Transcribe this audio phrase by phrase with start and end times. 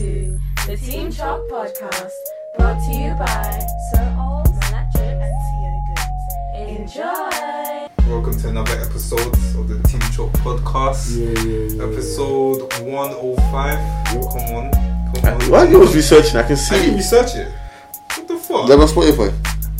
[0.00, 2.08] to the Team Chalk Podcast,
[2.56, 3.60] brought to you by
[3.92, 6.24] Sir Ols, Electric, and Theo Goods.
[6.56, 8.08] Enjoy!
[8.08, 11.18] Welcome to another episode of the Team Chalk Podcast.
[11.18, 11.92] Yeah, yeah, yeah.
[11.92, 14.06] Episode 105.
[14.06, 14.22] Come
[14.56, 14.72] on.
[14.72, 15.50] Come on.
[15.50, 16.36] Why are you always researching?
[16.38, 16.96] I can I didn't see.
[16.96, 17.52] research it.
[18.16, 18.62] What the fuck?
[18.62, 19.30] Is that on Spotify?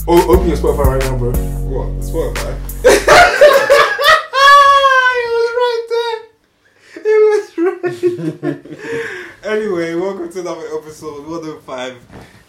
[0.07, 1.31] Oh, open your Spotify right now, bro.
[1.31, 1.87] What?
[2.03, 2.53] Spotify?
[2.85, 3.01] it
[5.33, 6.19] was right there.
[7.05, 8.71] It was right.
[9.43, 11.97] anyway, welcome to another episode 105.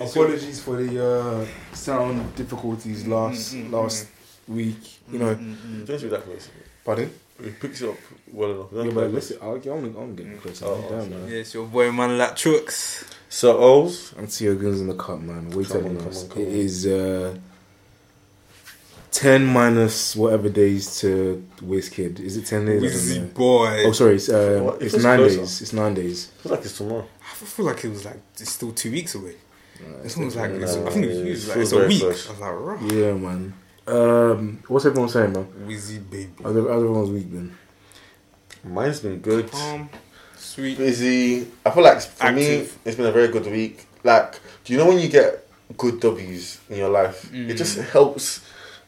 [0.00, 4.08] Apologies for the uh, sound difficulties last Mm, mm, last
[4.48, 4.98] week.
[5.10, 6.48] You know, Don't do that for us.
[6.84, 7.10] pardon.
[7.42, 7.96] It picks it up
[8.32, 8.70] well enough.
[8.70, 10.66] Don't Yeah, but listen, I'll, I'm, I'm getting closer.
[10.66, 11.08] Oh, Damn, okay.
[11.10, 11.28] man.
[11.28, 13.04] Yeah, it's your boy man Latrux.
[13.28, 14.12] So O's.
[14.16, 15.46] And Theo Guns in the cup, man.
[15.50, 16.22] What are you Come telling on, come us?
[16.24, 16.52] on, come It on.
[16.52, 17.36] is uh,
[19.10, 22.20] ten minus whatever days to waste Kid.
[22.20, 22.82] Is it ten days?
[22.82, 23.84] I Wizzy boy.
[23.86, 24.16] Oh, sorry.
[24.16, 24.82] It's, uh, What?
[24.82, 25.38] It it's nine closer.
[25.38, 25.62] days.
[25.62, 26.26] It's nine days.
[26.26, 27.06] Feels like it's tomorrow.
[27.32, 29.34] I feel like it was like it's still two weeks away.
[29.80, 31.56] Uh, This one was like, No, it's, I think it was, it it was like
[31.58, 32.02] it's a week.
[32.02, 32.26] fresh.
[32.28, 32.80] I was like, raw.
[32.86, 33.54] Yeah, man.
[33.86, 35.46] Um, what's everyone saying, man?
[35.66, 36.30] Wizzy baby.
[36.42, 37.56] How's how's everyone's week been?
[38.64, 39.50] Mine's been good.
[39.50, 39.88] Calm,
[40.36, 40.78] sweet.
[40.78, 41.48] Busy.
[41.66, 43.86] I feel like for me, it's been a very good week.
[44.04, 45.44] Like, do you know when you get
[45.76, 47.28] good W's in your life?
[47.34, 48.40] It just helps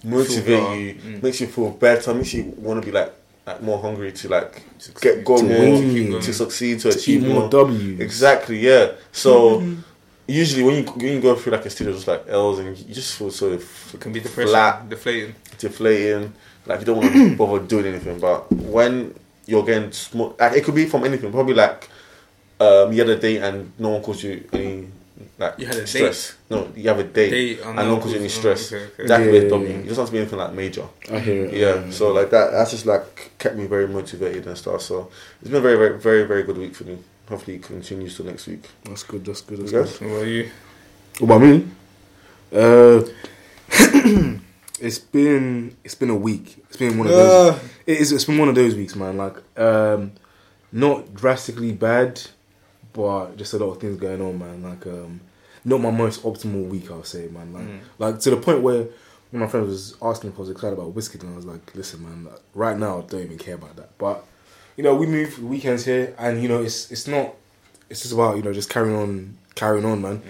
[0.04, 1.22] motivate you, Mm.
[1.22, 3.12] makes you feel better, makes you want to be like,
[3.46, 4.62] like more hungry to like
[5.00, 6.20] get go To more, win.
[6.20, 7.48] to succeed, to To eat achieve more more.
[7.50, 8.00] W's.
[8.00, 8.92] Exactly, yeah.
[9.12, 9.62] So
[10.26, 12.76] usually when you when you go through like a stage of just like L's and
[12.78, 15.34] you just feel sort of It can be depression, flat, deflating.
[15.58, 16.32] deflating,
[16.66, 18.18] like you don't want to bother doing anything.
[18.18, 19.14] But when
[19.46, 21.30] you're getting small, like it could be from anything.
[21.30, 21.88] Probably like
[22.60, 24.88] um, you had a date and no one calls you any
[25.38, 26.34] like You had a stress.
[26.50, 28.72] No, you have a date, Date and and no no you any cause- oh, stress.
[28.72, 29.06] okay, okay.
[29.06, 29.74] That could be Yeah, a yeah, yeah.
[29.76, 30.86] It doesn't have to be anything like major.
[31.12, 31.54] I hear it.
[31.54, 34.82] Yeah, so like that, that's just like kept me very motivated and stuff.
[34.82, 35.10] So
[35.40, 36.98] it's been a very, very, very, very good week for me.
[37.28, 38.68] Hopefully, it continues till next week.
[38.84, 39.24] That's good.
[39.24, 39.58] That's good.
[39.60, 39.86] That's You good.
[39.86, 40.00] guys?
[40.00, 40.50] What about you?
[41.20, 41.66] What about me?
[42.52, 43.02] Uh,
[44.80, 46.56] it's been it's been a week.
[46.68, 47.54] It's been one of those.
[47.54, 48.12] Uh, It is.
[48.12, 49.16] It's been one of those weeks, man.
[49.16, 50.12] Like, um,
[50.72, 52.20] not drastically bad,
[52.94, 54.62] but just a lot of things going on, man.
[54.62, 55.20] Like, um,
[55.64, 57.52] not my most optimal week, I'll say, man.
[57.52, 57.78] Like, Mm.
[57.98, 58.86] like to the point where
[59.30, 61.74] when my friend was asking if I was excited about whiskey, and I was like,
[61.74, 63.98] listen, man, like, right now I don't even care about that.
[63.98, 64.24] But
[64.76, 67.34] you know, we move weekends here, and you know, it's it's not.
[67.90, 70.22] It's just about you know just carrying on, carrying on, man.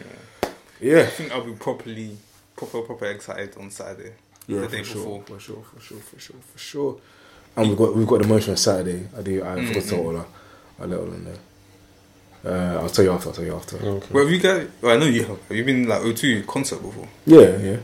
[0.80, 2.16] Yeah, I think I'll be properly,
[2.56, 4.12] proper, proper excited on Saturday.
[4.46, 5.22] yeah, the day for sure, before.
[5.38, 6.96] for sure, for sure, for sure, for sure.
[7.56, 9.06] And we've got we've got the motion on Saturday.
[9.16, 9.42] I do.
[9.44, 10.26] I forgot to tell Ola.
[10.80, 11.32] I let Ola know.
[12.44, 13.28] Uh, I'll tell you after.
[13.30, 13.76] I'll tell you after.
[13.76, 14.06] Okay.
[14.12, 14.68] Where have you guys?
[14.82, 15.40] Well, I know you have.
[15.48, 17.08] Have you been like O2 concert before?
[17.26, 17.76] Yeah, yeah.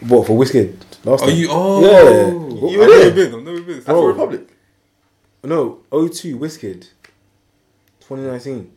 [0.00, 1.36] What for Whiskey last Oh, time?
[1.36, 1.48] you?
[1.50, 2.70] Oh, Yeah.
[2.70, 3.34] You I've never been.
[3.34, 3.78] I've never been.
[3.78, 4.06] Afro Bro.
[4.08, 4.48] Republic.
[5.42, 6.74] No, O2 Whiskey,
[8.00, 8.70] 2019.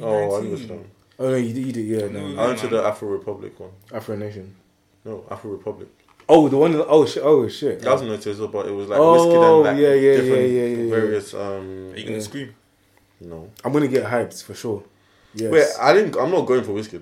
[0.00, 0.84] Oh, I understand.
[1.18, 1.66] Oh no, you did.
[1.66, 1.86] You did.
[1.86, 2.28] Yeah, No.
[2.28, 2.42] no.
[2.42, 3.70] I went to the Afro Republic one.
[3.92, 4.54] Afro Nation.
[5.04, 5.88] No, Afro Republic.
[6.28, 6.74] Oh, the one.
[6.88, 7.22] Oh shit.
[7.22, 7.80] Oh shit.
[7.82, 10.46] That was noticeable, but it was like Oh, whiskey and like yeah, yeah, different yeah,
[10.62, 10.90] yeah, yeah, yeah.
[10.90, 11.92] various um.
[11.92, 12.22] Are you gonna Yeah.
[12.22, 12.54] scream?
[13.20, 14.82] No, I'm gonna get hyped for sure.
[15.34, 15.50] Yes.
[15.50, 16.16] wait, I didn't.
[16.16, 17.00] I'm not going for whiskey.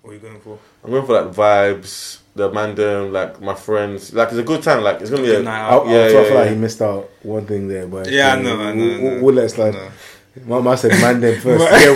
[0.00, 0.58] What are you going for?
[0.82, 4.12] I'm going for like vibes, the mandem, like my friends.
[4.12, 4.82] Like it's a good time.
[4.82, 5.86] Like it's gonna be a Good night I, out.
[5.86, 6.50] I, Yeah, I feel yeah, like yeah.
[6.50, 9.22] he missed out one thing there, but Yeah, uh, no, I we'll, know, we'll, no.
[9.22, 9.74] we'll let it slide.
[9.74, 9.90] No.
[10.46, 11.62] My man said man then first.
[11.70, 11.88] yeah,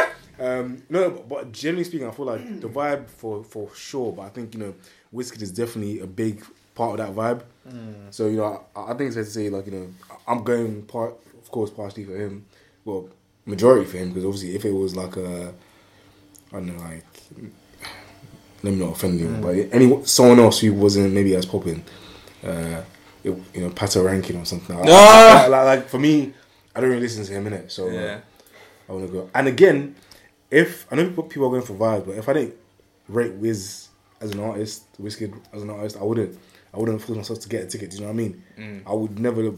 [0.00, 0.10] right.
[0.40, 4.12] um, no, but, but generally speaking, I feel like the vibe for for sure.
[4.12, 4.74] But I think you know,
[5.10, 6.44] whiskey is definitely a big
[6.74, 7.42] part of that vibe.
[8.10, 9.88] So you know, I, I think it's fair to say like you know,
[10.28, 11.14] I'm going part,
[11.46, 12.44] of course, partially for him.
[12.84, 13.08] Well,
[13.44, 15.54] majority for him because obviously, if it was like a,
[16.52, 17.04] I don't know, like
[18.64, 21.84] let me not offend him, but any someone else who wasn't maybe as popping,
[22.44, 22.82] uh,
[23.22, 24.76] it, you know, Patoranking or something.
[24.76, 25.38] Like, Ah!
[25.42, 26.32] like, like, like, for me,
[26.74, 28.20] I don't really listen to him in it, so uh, Yeah.
[28.88, 29.30] I want to go.
[29.34, 29.94] And again,
[30.50, 32.54] if I know people are going for vibes, but if I didn't
[33.08, 33.88] rate Wiz
[34.20, 36.36] as an artist, Wizkid as an artist, I wouldn't.
[36.74, 37.90] I wouldn't force myself to get a ticket.
[37.90, 38.42] Do you know what I mean?
[38.58, 38.82] Mm.
[38.86, 39.52] I would never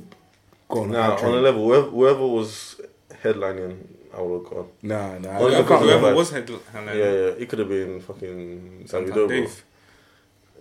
[0.69, 2.81] gone Nah, that on a level, whoever, whoever was
[3.23, 3.77] headlining,
[4.17, 4.69] I would have gone.
[4.83, 5.31] Nah, nah.
[5.31, 6.01] I, I yeah, can't because remember.
[6.01, 9.15] Whoever was head, headline, Yeah, yeah, it could have been fucking Santana Davido.
[9.15, 9.29] bro.
[9.29, 9.65] Dave.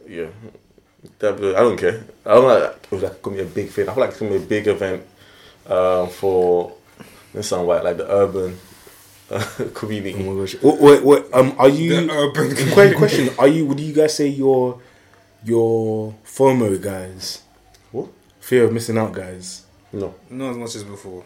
[0.07, 0.27] Yeah,
[1.19, 1.55] Davido.
[1.55, 2.03] I don't care.
[2.25, 2.63] I don't like.
[2.83, 3.87] It was like gonna be a big thing.
[3.89, 5.03] I feel like it's gonna be a big event
[5.67, 6.73] um, for.
[7.33, 8.57] This sound white like the urban
[9.29, 9.43] uh,
[9.75, 10.15] community.
[10.17, 10.55] Oh my gosh.
[10.63, 12.07] Wait, wait, wait, um, are you?
[12.07, 13.65] The urban Quick question: Are you?
[13.67, 14.81] Would you guys say your
[15.43, 17.43] your FOMO guys?
[17.91, 18.09] What?
[18.39, 19.66] Fear of missing out guys.
[19.93, 20.13] No.
[20.29, 21.23] Not as much as before.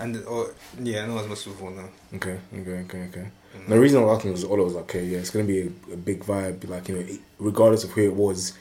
[0.00, 1.88] And or yeah, not as much as before now.
[2.14, 3.30] Okay, okay, okay, okay.
[3.54, 5.60] And the reason I was asking was Ola was like, okay, yeah, it's gonna be
[5.62, 6.68] a, a big vibe.
[6.68, 7.06] Like you know,
[7.38, 8.52] regardless of who it was,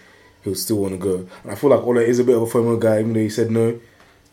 [0.44, 1.28] he'll still want to go.
[1.44, 3.30] And I feel like Ola is a bit of a FOMO guy, even though he
[3.30, 3.80] said no.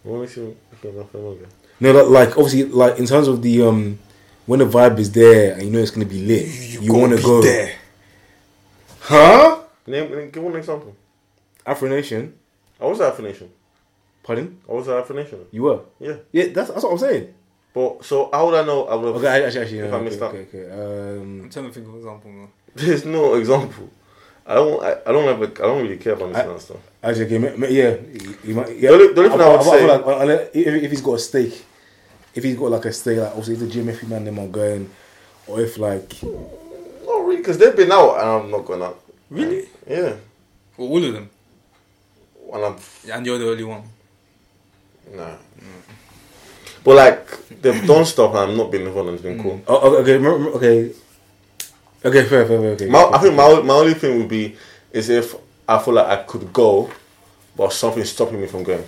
[0.03, 1.19] What makes you feel like that?
[1.19, 1.47] Okay.
[1.81, 3.99] No, like, like obviously, like in terms of the um,
[4.47, 7.11] when the vibe is there and you know it's gonna be lit, you, gotta want
[7.13, 7.75] to be go there.
[9.01, 9.61] huh?
[9.87, 10.97] Name, name- give one example.
[11.67, 12.35] Afro Nation,
[12.81, 13.51] I was at Afro Nation.
[14.25, 14.59] Pardon?
[14.69, 15.39] I was at Afro Nation.
[15.53, 16.17] You were, Yeah.
[16.33, 16.47] yeah.
[16.53, 17.33] That's that's what I'm saying.
[17.73, 18.87] But so how would I know?
[18.87, 19.17] I would have.
[19.17, 20.35] Okay, I- actually, actually, If no, I missed okay, out.
[20.49, 20.73] okay, okay.
[20.73, 22.31] I'm Um, trying to think of an example.
[22.31, 22.49] Man.
[22.75, 23.89] There's no example.
[24.47, 24.83] I don't.
[24.83, 25.41] I, I don't have.
[25.43, 26.77] A, I don't really care about missing out stuff.
[27.03, 28.77] actually, okay, ma- ma- yeah, you, you might.
[28.77, 28.91] Yeah.
[28.91, 31.15] The only- the only thing I would feel say- like, uh, if, if he's got
[31.15, 31.65] a stake,
[32.35, 34.47] if he's got like a stake, like obviously the gym, if he man them are
[34.49, 34.91] going,
[35.47, 39.01] or if like Not really, because they've been out and I'm not going out.
[39.31, 39.67] Really?
[39.89, 40.15] Yeah.
[40.77, 41.31] Well, all of them.
[42.53, 42.77] And I'm
[43.13, 43.83] And you're the only one.
[45.13, 45.37] Nah.
[46.85, 49.61] But like they've done stuff and I'm not being involved and it's been cool.
[49.67, 50.93] oh, oh, okay, okay,
[52.05, 52.89] okay, fair, fair, fair, okay.
[52.89, 54.57] My, I think my my only thing would be
[54.93, 55.35] is if
[55.69, 56.91] I feel like I could go,
[57.57, 58.85] but something's stopping me from going.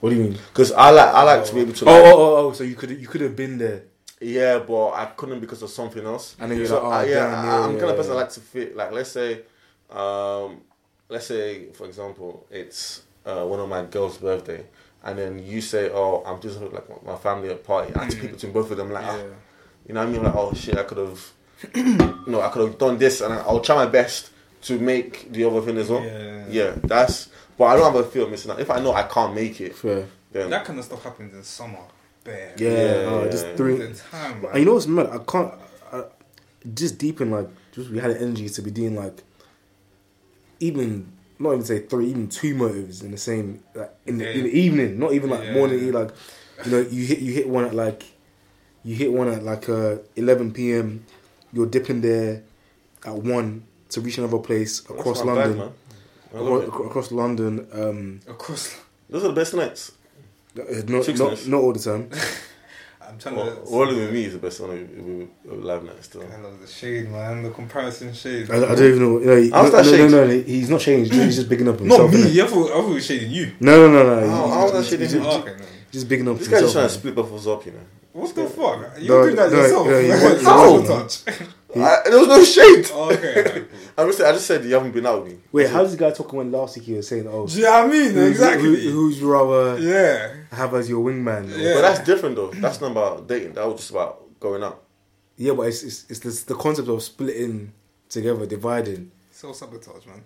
[0.00, 0.32] what do you mean?
[0.48, 1.84] Because I like I like to be able to.
[1.84, 3.82] Oh, Like, oh, oh, oh, so you could you could have been there.
[4.20, 6.34] Yeah, but I couldn't because of something else.
[6.40, 7.96] And then you're So, like, oh, I- yeah, damn, I- yeah, I'm yeah, kind of
[7.96, 8.18] person yeah.
[8.18, 8.76] I like to fit.
[8.76, 9.42] Like, let's say,
[9.90, 10.60] um,
[11.08, 14.64] let's say, for example, it's uh, one of my girls' birthday,
[15.04, 18.12] and then you say, "Oh, I'm just having, like my family at party." I have
[18.14, 18.90] to pick between both of them.
[18.90, 19.24] Like, ah, Yeah.
[19.86, 20.22] you know what I mean?
[20.24, 21.32] Like, oh shit, I could have,
[21.74, 24.30] you know, I could have done this, and I'll try my best
[24.62, 26.02] to make the other thing as well.
[26.04, 26.44] Yeah.
[26.48, 27.28] Yeah, that's.
[27.56, 28.60] But I don't have a fear of missing out.
[28.60, 30.06] If I know I can't make it, Fair.
[30.32, 31.78] then That kind of stuff happens in summer.
[32.24, 32.54] Bare.
[32.56, 33.56] Yeah, Yeah, yeah, just yeah.
[33.56, 33.76] three.
[33.78, 34.50] The time, man.
[34.52, 35.06] And you know what's mad?
[35.10, 35.54] I can't.
[35.92, 36.04] I,
[36.74, 39.22] just deep in like, just we had the energy to be doing like,
[40.60, 44.30] even not even say three, even two motives in the same like in the, Yeah.
[44.30, 45.54] in the evening, not even like Yeah.
[45.54, 45.92] morning.
[45.92, 46.10] Like,
[46.64, 48.04] you know, you hit you hit one at like,
[48.84, 51.04] you hit one at like uh, eleven p.m.
[51.52, 52.42] You're dipping there
[53.06, 55.58] at one to reach another place across bad, London.
[55.58, 55.72] man.
[56.34, 57.66] Across, across London.
[57.72, 58.76] Um, Of course.
[59.08, 59.92] Those are the best nights.
[60.58, 61.46] uh, not, not nights.
[61.46, 62.10] not all the time.
[63.08, 63.60] I'm trying Well, to.
[63.70, 64.76] Rolling with me is the best one of,
[65.52, 66.22] of, of live night still.
[66.30, 67.42] I love the shade, man.
[67.42, 68.50] The comparison shade.
[68.50, 69.18] I, I don't even know.
[69.18, 70.10] No, How's no, that no, shade?
[70.10, 71.12] no, no, he's not changed.
[71.12, 72.10] He's just bigging up Not himself.
[72.12, 72.34] innit?
[72.34, 72.42] me.
[72.42, 73.52] I thought, I thought he was shading you.
[73.60, 74.26] No, no, no, no.
[74.26, 75.64] Oh, How- He's- how's that he's- shit he's just, Oh, okay, no.
[75.90, 76.92] just bigging up This guy's just trying himself.
[76.92, 77.78] to split both of us up, you know.
[78.12, 78.92] What the fuck?
[79.00, 79.86] You're doing that no, yourself.
[79.86, 80.72] no, you want- you How?
[80.72, 81.22] want- touch.
[81.76, 82.86] I, there was no shade.
[82.94, 83.28] Oh, okay.
[83.38, 83.64] alright, cool.
[83.98, 85.38] I just, I just said you haven't been out with me.
[85.52, 87.62] Wait, how does this guy talking when last week he was saying, "Oh, Do you
[87.64, 88.10] know what I mean?
[88.12, 88.84] who- Exactly.
[88.84, 90.34] who, who's you rather yeah.
[90.56, 91.74] have as your wingman?" Yeah.
[91.74, 92.50] But that's different though.
[92.52, 93.52] That's not about dating.
[93.52, 94.82] That was just about going out.
[95.36, 97.72] yeah, but it's it's, it's this, the concept of splitting
[98.08, 99.10] together, dividing.
[99.30, 100.22] Self sabotage, man.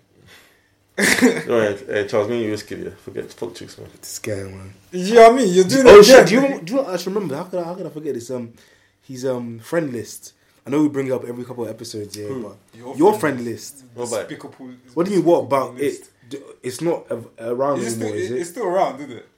[0.99, 2.91] Alright, uh, Charles, me and you whiskey, yeah.
[3.03, 3.89] Forget fuck chicks, man.
[3.99, 4.73] This guy, man.
[4.91, 5.53] Do you know what I mean?
[5.53, 6.27] You're doing Oh it shit!
[6.27, 6.27] again.
[6.27, 8.13] Do you do you know, I just remember how could I, how could I forget
[8.13, 8.29] this?
[8.29, 8.53] Um,
[9.01, 10.33] his um friend list.
[10.65, 12.27] I know we bring it up every couple of episodes, yeah.
[12.27, 12.33] Hmm.
[12.33, 12.43] Who?
[12.49, 13.83] But Your your, friend friend list.
[13.93, 14.29] What about?
[14.29, 15.25] Despicable- What do you mean?
[15.25, 16.09] What about list.
[16.31, 16.41] it?
[16.63, 17.05] It's not
[17.39, 18.39] around It's still, anymore, is it- it?
[18.41, 19.29] it's still around, isn't it?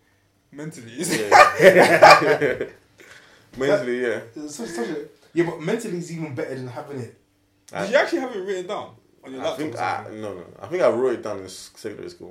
[0.51, 1.30] Mentally, is it?
[1.31, 2.66] Yeah.
[3.57, 4.19] Mentally, yeah.
[4.48, 7.18] Such- such a- yeah, but mentally is even better than having it.
[7.68, 9.57] Did you actually have it written down on your I laptop?
[9.60, 10.22] think I, something?
[10.22, 10.44] no, no.
[10.62, 12.30] I think I wrote it down in secondary school.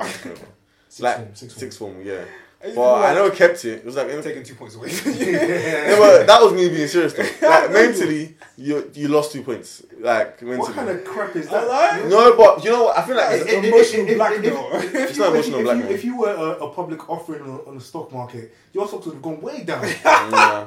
[1.00, 2.24] Like form, sixth sixth form, yeah.
[2.62, 3.78] Are you But I never kept it.
[3.80, 4.88] It was like taking two points away.
[5.04, 7.22] Yeah, but that was me being serious though.
[7.48, 9.84] Like mentally, you you lost two points.
[10.00, 10.58] Like mentally.
[10.60, 11.68] What kind of crap is that?
[11.68, 12.98] like- No, but you know what?
[12.98, 14.70] I feel like That's it- it- emotional if- if- blackmail.
[14.72, 15.88] if- if It's not emotional if blackmail.
[15.90, 19.04] You, if you were a, a public offering on, on the stock market, your stocks
[19.06, 19.82] would have gone way down.
[20.30, 20.66] Nah.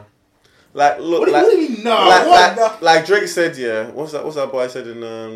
[0.74, 1.84] Like look, what, do you- like, what do you mean?
[1.84, 1.96] No.
[2.08, 2.58] like, what?
[2.60, 3.90] like, like Drake said, yeah.
[3.90, 4.24] What's that?
[4.24, 5.34] What's that boy said in um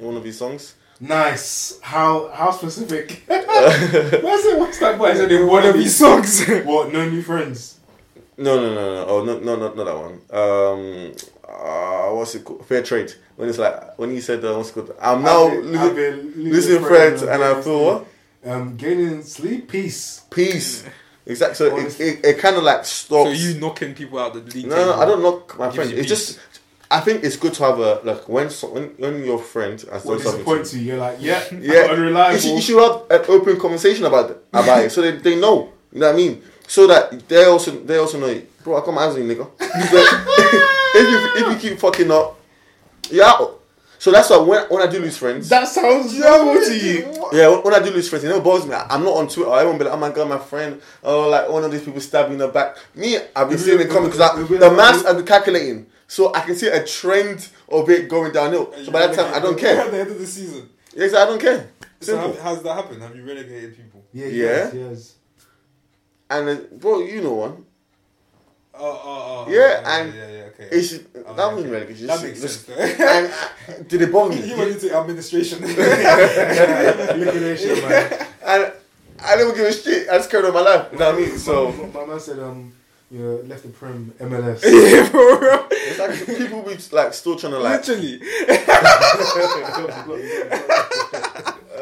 [0.00, 0.74] in one of his songs?
[1.02, 1.80] Nice.
[1.82, 3.24] How how specific?
[3.26, 4.58] What's it?
[4.58, 5.06] What's that boy?
[5.06, 6.46] I said they wanna be songs.
[6.64, 6.92] what?
[6.92, 7.80] No new friends.
[8.38, 9.06] No, no, no, no.
[9.08, 10.20] Oh, no, no, no, not that one.
[10.30, 11.12] Um,
[11.46, 12.64] uh, what's it called?
[12.66, 13.12] Fair trade.
[13.36, 15.78] When it's like when he said, uh, "What's it called?" I'm now I've been- losing,
[15.80, 18.06] I've been losing friends, and I feel what?
[18.44, 20.22] Um, gaining sleep, peace.
[20.30, 20.84] Peace.
[21.26, 21.54] Exactly.
[21.56, 22.06] So it, Honestly.
[22.06, 23.30] it, it kind of like stops.
[23.30, 24.66] so you knocking people out the league?
[24.66, 25.90] No, no, I don't knock my Gives friend.
[25.92, 26.08] It's peace.
[26.08, 26.38] just,
[26.92, 29.86] I think it's good to have a like when so, when when your friend has
[29.88, 30.18] done something.
[30.32, 30.84] disappoints to you?
[30.92, 32.34] You're like, yeah, Yeah, unreliable.
[32.34, 35.40] You should, you should have an open conversation about it, about it, so they, they
[35.40, 35.72] know.
[35.92, 36.42] You know what I mean?
[36.66, 38.62] So that they also they also know, it.
[38.62, 38.76] bro.
[38.76, 39.48] I come hands you, nigga.
[39.60, 42.38] if you if you keep fucking up,
[43.10, 43.58] you're out.
[43.98, 47.28] So that's why when, when I do lose friends, that sounds normal to you.
[47.32, 48.74] yeah, when, when I do lose friends, it never bothers me.
[48.74, 49.50] I, I'm not on Twitter.
[49.50, 50.80] I won't be like, oh my god, my friend.
[51.04, 52.76] Oh, like one of these people stabbed me in the back.
[52.96, 56.40] Me, I've been seeing be- it coming because the maths I've been calculating, so I
[56.46, 58.66] can see a trend of it going downhill.
[58.84, 59.80] So by that time, I don't care.
[59.80, 60.68] At the end of the season.
[60.94, 61.70] Yes, I don't care.
[62.00, 62.34] So Simple.
[62.42, 63.00] how, how's that happened?
[63.02, 64.04] Have you relegated people?
[64.12, 64.44] Yeah, Yeah.
[64.44, 65.14] yes, yes.
[66.28, 67.64] And uh, bro, you know one.
[68.74, 69.50] Oh, oh, oh.
[69.50, 70.68] Yeah, oh, and yeah, yeah, okay.
[70.72, 71.70] It's that Oh, wasn't okay.
[71.70, 72.06] relegation.
[72.08, 73.00] That makes just- sense.
[73.00, 74.48] And uh, did it bother me?
[74.48, 75.58] you went into administration.
[77.22, 78.26] Liquidation, man.
[78.44, 78.72] and
[79.24, 80.08] I never give a shit.
[80.10, 80.88] I just carried on my life.
[80.92, 81.38] You know what I mean?
[81.38, 82.72] So my, my man said, um,
[83.12, 84.62] you know, left the Prem MLS.
[84.64, 85.66] yeah, for real.
[85.70, 88.20] It's like people be like still trying to like Literally.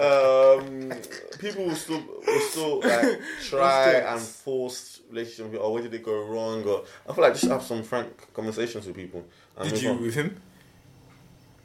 [0.00, 0.92] um,
[1.38, 6.24] people will still will still like try and force relationship or where did it go
[6.24, 9.24] wrong or I feel like just have some frank conversations with people.
[9.56, 10.02] and Did you on.
[10.02, 10.40] with him?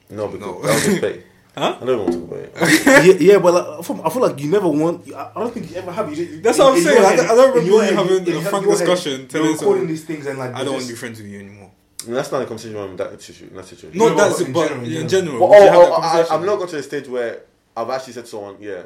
[0.10, 0.62] No, because No.
[0.62, 1.24] that was just fake.
[1.58, 1.78] Huh?
[1.82, 2.86] I don't want to talk about it.
[3.22, 5.12] yeah, yeah, but like, I feel- I feel like you never want.
[5.14, 6.10] I I don't think you ever have.
[6.10, 6.98] You just, That's in- what I'm saying.
[6.98, 9.20] your I head- don't- I don't remember you head, having in a your frank discussion
[9.22, 11.18] You're telling recording someone, these things and like I don't want just- to be friends
[11.22, 11.72] with you anymore.
[12.08, 13.48] And that's not a conversation I'm in that situation.
[13.50, 13.98] In that situation.
[13.98, 14.54] No, No, that's but it.
[14.54, 16.36] But in in general, general, But oh, oh, I, conversation?
[16.36, 17.42] I've not got to the stage where
[17.78, 18.84] I've actually said to someone, "Yeah,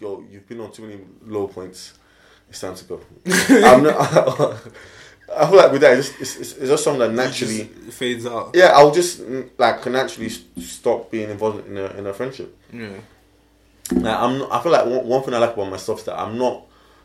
[0.00, 1.94] yo, you've been on too many low points.
[2.50, 3.00] It's time to go."
[3.70, 4.56] I'm not.
[5.36, 7.64] I feel like with that, it's just, it's, it's, just something that naturally.
[7.90, 8.50] fades out.
[8.54, 12.56] Yeah, I'll just mm, like naturally s- stop being involved in a in a friendship.
[12.72, 12.90] Yeah.
[13.92, 14.42] Like, I'm.
[14.50, 16.62] I feel like one, one thing I like about myself is that I'm not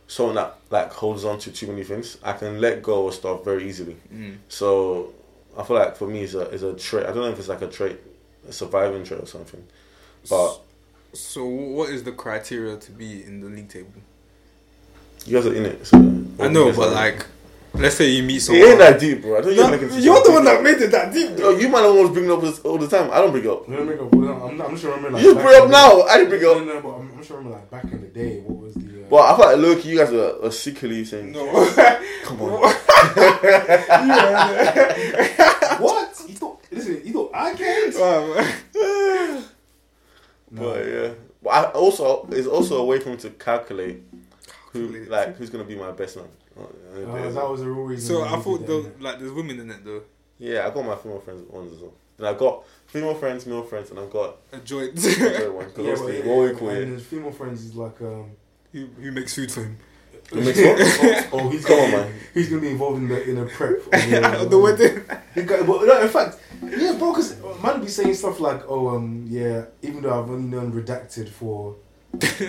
[0.08, 2.18] someone that like holds on to too many things.
[2.24, 3.98] I can let go of stuff very easily.
[4.14, 4.38] Mm.
[4.50, 5.14] So
[5.58, 7.04] I feel like for me, it's a it's a trait.
[7.04, 8.00] I don't know if it's like a trait,
[8.48, 9.64] a surviving trait or something.
[10.30, 10.60] But
[11.14, 13.92] So, what is the criteria to be in the league table?
[15.26, 15.88] you guys are in it.
[15.88, 15.98] So
[16.40, 17.26] I know, but like,
[17.78, 18.68] let's say you meet it someone.
[18.68, 19.38] ain't that deep, bro.
[19.38, 21.30] I don't No, even make you're the one that made it that deep.
[21.32, 21.58] Yo, Though.
[21.60, 23.10] you might almost bring it up all- all the time.
[23.12, 23.68] I don't bring it up.
[23.68, 25.24] No, no, no, but I'm, not, I'm just remembering like.
[25.24, 26.02] You back bring in up the- now.
[26.04, 26.66] I didn't bring it No, up.
[26.66, 28.40] no, but I'm, I'm just remembering like back in the day.
[28.42, 28.82] What was the?
[28.82, 31.46] Uh, But I thought like low you guys are, are secretly saying, No.
[32.24, 32.62] "Come on."
[35.82, 36.12] what?
[36.28, 36.60] You thought?
[36.72, 37.96] Listen, you thought I can't?
[37.96, 39.46] Um,
[40.52, 41.10] But yeah,
[41.44, 44.02] but I also it's also a way for me to calculate
[44.72, 46.26] who like who's gonna be my best man.
[46.58, 48.08] Uh, that was the real reason.
[48.16, 50.02] so I thought did the, like there's women in it though.
[50.40, 51.94] Yeah, I got my female friends ones as well.
[52.18, 55.66] And I've got female friends, male friends, and I've got A joint a third one.
[55.66, 56.88] Because Yeah, but obviously, yeah, what we call and it.
[56.88, 58.32] his female friends is like um.
[58.72, 59.78] who, who makes food for him.
[60.32, 60.78] Who makes what?
[60.80, 62.14] oh, oh, he's Come gonna, on, man.
[62.34, 63.78] He's gonna be involved in the in a prep.
[63.80, 65.04] of the, On the wedding.
[65.36, 68.96] He got- but no, in fact, yeah, bro, because man be saying stuff like, "Oh,
[68.96, 71.76] um, yeah, even though I've only known redacted for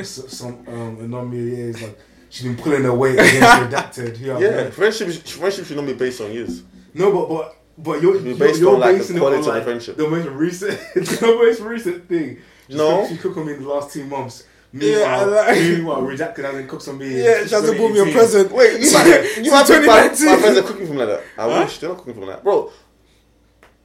[0.05, 1.99] some um a number of years, like
[2.37, 5.95] she's been pulling her weight against redacted." Here, Yeah, there." friendship friendship should not be
[5.95, 6.63] based on years.
[6.95, 9.55] No, but but but you're, Be you're, based you're on, like, the quality on of
[9.55, 9.97] the friendship.
[9.97, 12.39] the most recent, the most recent thing.
[12.69, 13.01] Just No.
[13.03, 14.45] cook- she cooked on me in the last two months.
[14.73, 17.23] Yeah, I Meanwhile, like- meanwhile, redacted hasn't cooked on me.
[17.23, 18.51] Yeah, she hasn't bought me a present.
[18.53, 20.39] Wait, you might, you might my, my 2019.
[20.41, 21.23] friends are cooking me like that.
[21.39, 22.71] I wish they're not cooking me like that, bro.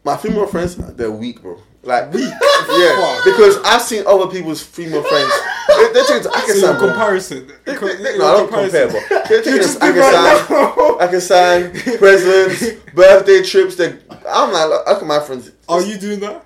[0.03, 1.60] My female friends, they're weak, bro.
[1.84, 2.24] Like weak,
[2.70, 3.22] yeah.
[3.25, 5.31] Because I've seen other people's female friends.
[5.88, 6.88] They, they're taking to So bro.
[6.88, 7.47] comparison.
[7.65, 9.01] They- they- they- no, I don't compare, comparison.
[9.09, 11.00] but they're taking us just did right Akasam,
[11.71, 13.75] Akasam, presents, birthday trips.
[13.75, 13.97] They,
[14.29, 15.51] I'm like, look, at my friends.
[15.67, 16.45] Are you doing that?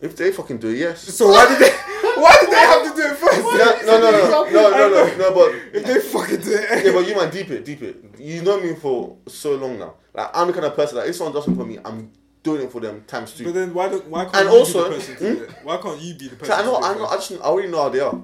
[0.00, 1.00] If they fucking do it, yes.
[1.02, 1.70] So why did they?
[2.18, 3.38] Why did they have to do it first?
[3.86, 6.84] No, no, no, no, no, no, no, no, but If they fucking do it.
[6.86, 8.04] yeah, but you might deep it, deep it.
[8.18, 9.94] You know me for so long now.
[10.14, 12.10] Like I'm the kind of person that if someone does something for me, I'm
[12.42, 13.44] doing it for them times two.
[13.44, 15.42] But then why don't why can't And you also- be the person hmm?
[15.44, 15.50] it?
[15.62, 16.54] Why can't you be the person?
[16.54, 18.20] I know, it I know, I just, I already know how they are.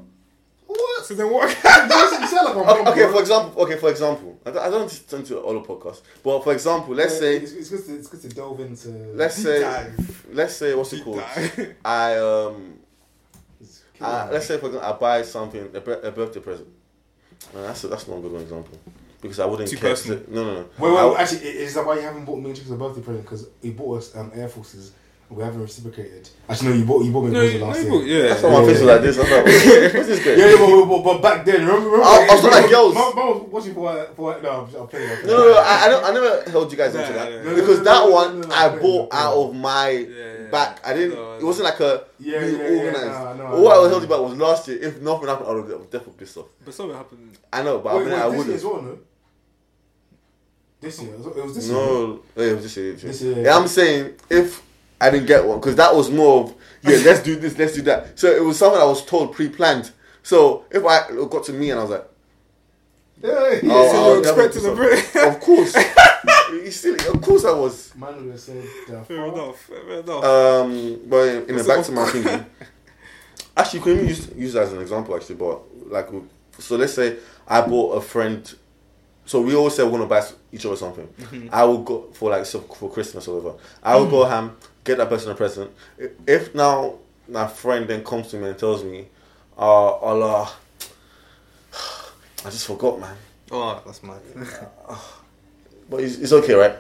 [0.75, 1.05] What?
[1.07, 1.49] So then what?
[2.25, 5.41] You sound Okay, okay, for example, okay, for example, I don't, I don't listen to
[5.41, 8.23] all the podcasts, but for example, let's Yeah, say, it's, it's good to it's good
[8.23, 8.89] to delve into.
[9.15, 10.27] let's say, dive.
[10.33, 11.23] let's say, what's it Deep called?
[11.85, 12.79] I um,
[13.61, 14.55] It's I, let's me.
[14.55, 16.69] say for example, I buy something a, a birthday present.
[17.53, 18.79] No, that's a, that's not a good example
[19.21, 19.91] because I wouldn't Too care.
[19.91, 20.21] personal.
[20.21, 20.61] to- No, no, no.
[20.79, 23.03] Wait, wait, I- actually, is that why you haven't bought me and Chicks a birthday
[23.03, 23.25] present?
[23.25, 24.95] Because he bought us um, Air Forces and
[25.31, 26.29] we haven't reciprocated.
[26.49, 28.23] Actually, no, you bought you bought me a No, present no, last you year.
[28.23, 28.29] yeah.
[28.31, 29.19] That's why my face was like this.
[29.19, 30.31] I was like, what's, what's this guy?
[30.35, 31.87] Yeah, yeah, but, but, but back then, remember?
[31.91, 32.95] remember I- I was remember- like girls.
[32.95, 34.79] Mom, mom was watching for uh, for uh, no, I'll play.
[34.79, 35.59] I'll play No, no, no.
[35.59, 37.55] I, I, don't, I never held you guys Nah, into that nah, nah.
[37.55, 40.09] because No, no, that no, no, one no, no, I bought out of my Yeah,
[40.43, 40.51] yeah.
[40.51, 40.81] back.
[40.87, 41.15] I didn't.
[41.17, 43.07] No, it wasn't like a Yeah, being yeah, yeah, organized.
[43.07, 43.81] nah, I know, All I know.
[43.83, 44.79] was held you back was last year.
[44.83, 46.47] If nothing happened, I would have definitely pissed off.
[46.65, 47.39] But something happened.
[47.53, 48.57] I know, but Wait, I, mean, wait, I this year wouldn't.
[48.57, 48.99] as well, no?
[50.81, 51.77] This year, it was this year.
[51.77, 52.93] No, it was this year.
[52.93, 53.35] This year.
[53.37, 53.45] year.
[53.47, 54.63] Yeah, I'm saying if
[55.07, 57.83] I didn't get one because that was more of yeah, let's do this, let's do
[57.83, 58.19] that.
[58.19, 59.91] So it was something I was told pre-planned.
[60.23, 62.09] So if I it got to me and I was like,
[63.23, 63.61] Yeah, yeah.
[63.73, 65.25] Oh, so oh, you're expecting a pissed bit.
[65.29, 65.77] of course,
[66.53, 67.07] you silly.
[67.07, 67.95] Of course I was.
[67.97, 69.35] Man would have said, the Fair fuck?
[69.35, 69.57] enough.
[69.61, 70.25] Fair enough.
[70.25, 72.47] Um, but in, in the back it to my thinking,
[73.57, 75.15] actually, you can even use use that as an example.
[75.17, 76.09] Actually, but like,
[76.59, 77.17] so let's say
[77.49, 78.55] I bought a friend.
[79.27, 81.07] So we always say we're gonna buy each other something.
[81.07, 81.49] Mm-hmm.
[81.53, 83.59] I will go for like so for Christmas or whatever.
[83.83, 85.71] I will go ham, get that person a present.
[86.27, 86.95] If now
[87.29, 89.07] my friend then comes to me and tells me,
[89.59, 89.63] "Uh,
[89.95, 90.53] Allah,
[92.45, 93.17] I just forgot, man."
[93.51, 94.21] oh, that's mad.
[95.91, 96.77] But it's, it's okay, right?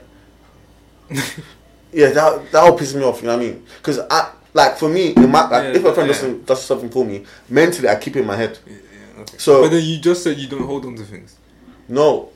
[1.92, 3.20] yeah, that that'll piss me off.
[3.20, 3.66] You know what I mean?
[3.76, 6.14] Because I like for me, in my, like, Yeah, if a friend yeah.
[6.14, 8.58] doesn't does something for me, mentally I keep it in my head.
[8.66, 8.76] Yeah,
[9.20, 9.36] okay.
[9.38, 11.36] So But then you just said you don't hold on to things.
[11.86, 12.30] no,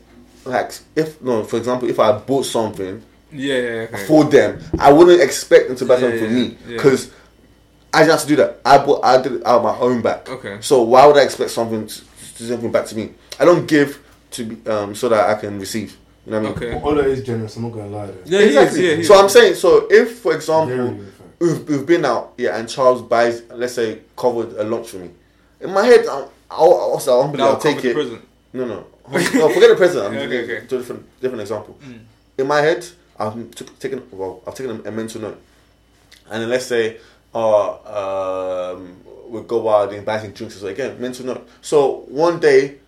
[0.49, 3.02] like if no, for example, if I bought something
[3.33, 4.07] Yeah, yeah, okay.
[4.07, 6.76] for them, I wouldn't expect them to buy Yeah, something for yeah, me yeah.
[6.76, 7.11] because
[7.93, 8.61] I didn't have to do that.
[8.64, 10.28] I bought, I did it out of my own back.
[10.28, 10.59] Okay.
[10.61, 11.95] So why would I expect something to,
[12.37, 13.14] to something back to me?
[13.40, 14.02] I don't give
[14.33, 15.97] to be, um so that I can receive.
[16.26, 16.73] You know what I mean?
[16.75, 16.83] Okay.
[16.87, 17.57] Ola is generous.
[17.57, 18.07] I'm not gonna lie.
[18.07, 18.14] Though.
[18.26, 19.21] Yeah, he is, yeah, he so is.
[19.21, 23.43] I'm saying, so if, for example, good, we've, we've been out, yeah, and Charles buys,
[23.50, 25.11] let's say, covered a lunch for me.
[25.61, 27.95] In my head, I'll, I'll, also, I'll, Now I'll take cover the it.
[27.95, 28.27] present.
[28.59, 29.49] No, no, no.
[29.55, 30.05] Forget the present.
[30.07, 30.67] I'm Okay, okay, okay.
[30.67, 31.79] To a different, different example.
[31.83, 32.00] Mm.
[32.38, 32.87] In my head,
[33.19, 35.41] I've t- taken well, I've taken a, a mental note,
[36.31, 36.99] and then let's say,
[37.35, 38.97] uh, um,
[39.29, 40.57] we go out and buy some drinks.
[40.57, 41.49] So again, mental note.
[41.61, 42.79] So one day,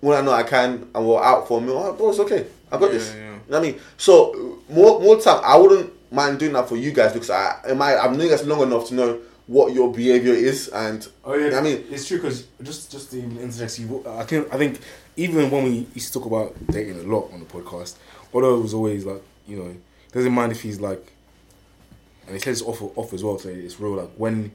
[0.00, 2.46] when I know I can, and we're out for a meal, oh, bro, it's okay.
[2.70, 3.08] I've got Yeah, this.
[3.14, 3.24] yeah.
[3.24, 3.80] You know what I mean?
[3.96, 7.80] So more more time, I wouldn't mind doing that for you guys because I am
[7.82, 11.32] I I've known you guys long enough to know what your behavior is and Oh
[11.34, 14.04] yeah, you know what I mean it's true because just just to even interject you,
[14.06, 14.80] I think I think
[15.18, 17.96] even when we used to talk about dating a lot on the podcast,
[18.32, 19.76] although it was always like you know
[20.12, 21.12] doesn't mind if he's like,
[22.26, 23.38] and he says off off as well.
[23.38, 24.52] So it's real like when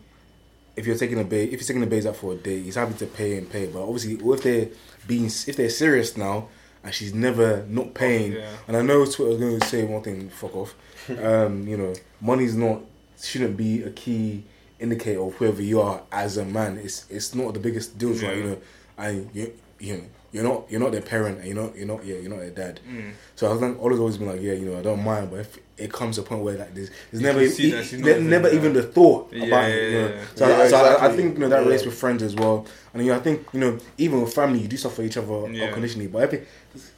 [0.75, 2.75] if you're taking a babe if you're taking a babe out for a date, he's
[2.75, 3.67] happy to pay and pay.
[3.67, 4.69] But obviously, if they're
[5.05, 6.47] being if they're serious now
[6.83, 8.49] and she's never not paying, yeah.
[8.67, 10.75] and I know Twitter's going to say one thing, fuck off.
[11.21, 12.81] um, you know, money's not
[13.21, 14.43] shouldn't be a key
[14.79, 16.77] indicator of whoever you are as a man.
[16.77, 18.37] It's it's not the biggest deals, right?
[18.37, 18.57] You know,
[18.97, 22.03] and you you know you're not you're not their parent, and you're not you're not
[22.03, 22.79] yeah you're not their dad.
[22.89, 23.11] Mm.
[23.35, 25.59] So I've like, always always been like, yeah, you know, I don't mind, but if
[25.77, 27.85] it comes to a point where like there's, there's You never can see e- that
[27.85, 28.57] she's ne- even never there.
[28.59, 29.91] even the thought Yeah, about yeah, it.
[29.91, 30.07] You know?
[30.07, 30.21] yeah.
[30.35, 31.65] So, Yeah, I, so I, I think you know that Yeah.
[31.65, 34.59] relates with friends as well, and you know, I think you know even with family,
[34.59, 35.65] you do stuff for each other Yeah.
[35.67, 36.07] unconditionally.
[36.07, 36.47] But if it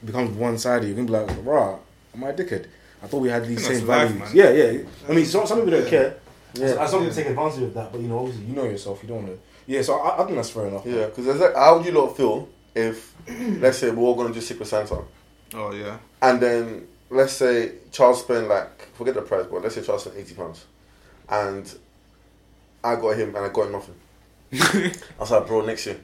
[0.06, 1.78] becomes one sided, you're gonna be like, rah,
[2.16, 2.66] am I a dickhead?
[3.04, 4.18] I thought we had these same values.
[4.18, 4.30] man.
[4.34, 4.82] Yeah, yeah.
[5.08, 5.90] I mean, some, some people don't Yeah.
[5.90, 6.16] care.
[6.56, 6.68] Yeah.
[6.68, 7.10] Yeah, some Yeah.
[7.10, 9.00] people take advantage of that, but you know, obviously, you know yourself.
[9.04, 9.40] You don't want to.
[9.68, 10.86] Yeah, so I, I think that's fair enough.
[10.86, 13.14] yeah because like, how would you lot feel if
[13.60, 15.02] let's say we're all gonna do Secret Santa
[15.54, 15.98] Oh yeah.
[16.22, 20.18] and then let's say Charles spent like forget the price but let's say Charles spent
[20.18, 20.66] eighty pounds
[21.30, 21.74] and
[22.84, 23.96] I got him and I got him nothing
[24.54, 26.00] I was like bro next year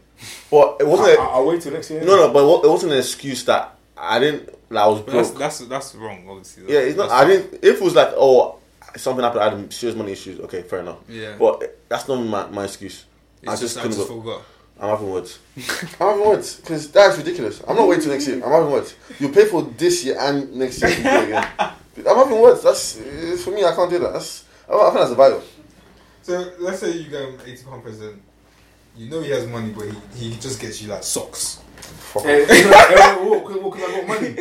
[0.50, 2.02] but it wasn't I, a- I, I'll wait till next year.
[2.04, 5.30] no no but it wasn't an excuse that I didn't like I was But that's
[5.30, 6.72] broke that's that's wrong, obviously.
[6.72, 8.58] yeah it's not I didn't if it was like oh
[8.96, 11.36] something happened I had serious money issues okay fair enough Yeah.
[11.38, 13.06] but that's not my, my excuse
[13.42, 14.42] it's I just, just I just go- forgot.
[14.82, 15.40] I'm having words.
[15.58, 15.64] I'm
[16.10, 17.62] having words because that's ridiculous.
[17.68, 18.44] I'm not waiting till next year.
[18.44, 18.96] I'm having words.
[19.20, 21.48] You pay for this year and next year you pay again.
[21.60, 22.64] I'm having words.
[22.64, 23.64] That's uh, for me.
[23.64, 24.14] I can't do that.
[24.14, 25.44] That's I I think that's a vital.
[26.24, 28.22] So let's say you get him eighty pound present.
[28.98, 31.60] You know he has money, but he, he just gets you like socks.
[31.82, 32.50] Fuck Hey, off.
[32.50, 34.34] hey, hey, what, what, what, 'cause I got money.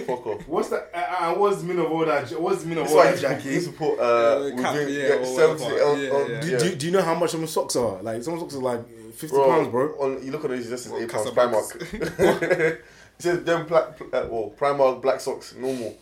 [0.00, 0.48] Fuck off.
[0.48, 0.90] What's that?
[0.92, 2.28] Uh, uh, what's the meaning of all that?
[2.40, 3.48] What's the meaning of That's all why that, you Jackie?
[3.50, 5.84] used to put uh, Uh, cap, within, yeah, yeah, seventy whatever.
[5.90, 6.40] on, Yeah, on, yeah.
[6.40, 8.02] Do, do, do you know how much some socks are?
[8.02, 8.80] Like some socks are like
[9.16, 9.88] fifty bro, pounds, bro.
[9.98, 10.70] On, you look at these.
[10.70, 11.78] This is What, eight pounds Casablanca?
[11.78, 12.40] Primark.
[12.72, 12.84] it
[13.18, 15.96] says them black, uh, well, Primark black socks, normal,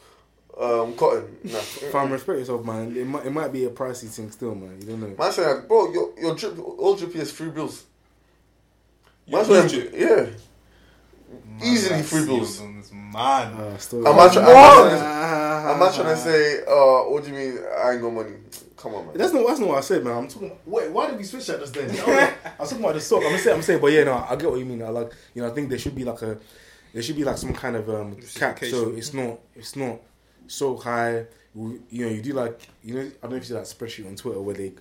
[0.58, 1.36] um, cotton.
[1.44, 1.58] Nah.
[1.92, 2.96] Fam, respect yourself, man.
[2.96, 4.80] It might, it might be a pricey thing still, man.
[4.80, 5.14] You don't know.
[5.18, 7.84] Man saying, bro, your your drip, all drippy is free bills.
[9.26, 10.26] Your Man saying, yeah.
[11.46, 12.56] Man, Easily like, free bills.
[12.56, 13.16] seals on this Man.
[13.16, 14.46] Uh, still, I'm not trying.
[14.46, 17.58] I'm not trying to say, uh, what do you mean?
[17.78, 18.36] I ain't got money.
[18.84, 19.16] Come on, man.
[19.16, 20.14] That's not that's not what I said, man.
[20.14, 20.52] I'm talking.
[20.66, 21.88] Wait, why did we switch that just then?
[21.90, 23.22] I was, talking about the sock.
[23.24, 24.82] I'm saying, I'm saying, but yeah, no, I get what you mean.
[24.82, 26.36] I like, you know, I think there should be like a,
[26.92, 30.00] there should be like some kind of um, cap, so it's not, it's not
[30.48, 31.24] so high.
[31.54, 34.06] You know, you do like, you know, I don't know if you see that spreadsheet
[34.06, 34.74] on Twitter where they,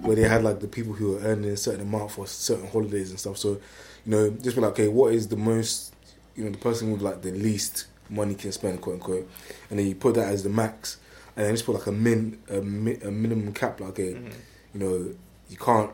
[0.00, 3.10] where they had like the people who are earning a certain amount for certain holidays
[3.10, 3.38] and stuff.
[3.38, 3.60] So,
[4.04, 5.94] you know, just be like, okay, what is the most,
[6.34, 9.30] you know, the person with like the least money can spend, quote unquote,
[9.70, 10.98] and then you put that as the max,
[11.36, 14.28] and then just put like a min, a, mi- a minimum cap, like, okay, Mm-hmm.
[14.74, 15.14] you know,
[15.50, 15.90] you can't,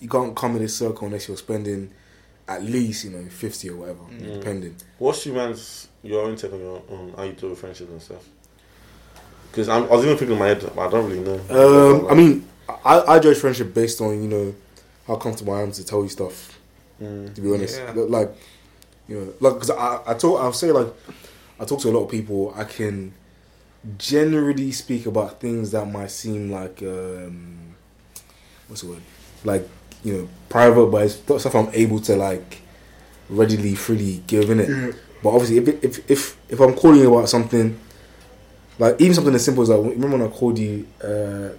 [0.00, 1.90] you can't come in this circle unless you're spending
[2.48, 4.34] at least, you know, fifty or whatever, Mm.
[4.38, 4.76] depending.
[4.98, 8.00] What's your man's your own take on your on how you do with friendships and
[8.02, 8.24] stuff?
[9.50, 11.40] Because I was even thinking in my head, but I don't really know.
[11.50, 12.46] Um, I mean,
[12.84, 14.54] I, I judge friendship based on you know
[15.06, 16.58] how comfortable I am to tell you stuff.
[17.02, 17.34] Mm.
[17.34, 17.92] To be honest, Yeah.
[17.96, 18.30] like
[19.08, 20.88] you know, like because I I talk I'll say like
[21.58, 22.52] I talk to a lot of people.
[22.56, 23.12] I can
[23.98, 27.74] generally speak about things that might seem like um,
[28.68, 29.02] what's the word
[29.44, 29.66] like
[30.04, 32.60] you know private, but it's stuff I'm able to like
[33.28, 34.96] readily freely give in it.
[35.22, 37.78] But obviously, if, it, if if if I'm calling you about something,
[38.78, 41.50] like even something as simple as like remember when I called you uh,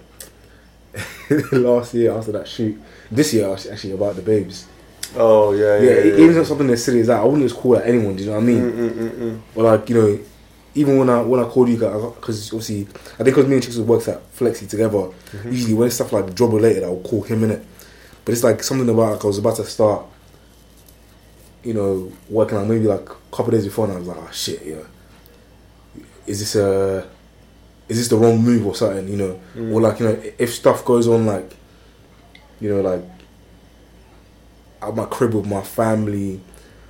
[1.52, 2.80] last year after that shoot,
[3.10, 4.66] this year actually, about the babes.
[5.14, 6.04] Oh yeah, Yeah, yeah.
[6.04, 8.16] yeah, even if something as silly as that, I wouldn't just call it anyone.
[8.16, 8.62] Do you know what I mean?
[8.62, 9.40] Mm, mm, mm, mm.
[9.54, 10.18] Or like you know,
[10.74, 12.82] even when I when I called you guys, because obviously
[13.14, 14.98] I think because me and Chicks works at Flexi together.
[14.98, 15.52] Mm-hmm.
[15.52, 17.62] Usually when it's stuff like job related, I'll call him in it.
[18.24, 20.06] But it's like something about like I was about to start
[21.64, 24.30] you know, working out maybe like a couple days before, and I was like, oh
[24.32, 24.82] shit, yeah,
[26.26, 27.06] is this a,
[27.88, 29.06] is this the wrong move or something?
[29.06, 29.72] You know, Mm.
[29.72, 31.54] or like you know, if stuff goes on like,
[32.60, 33.02] you know, like
[34.82, 36.40] at my crib with my family,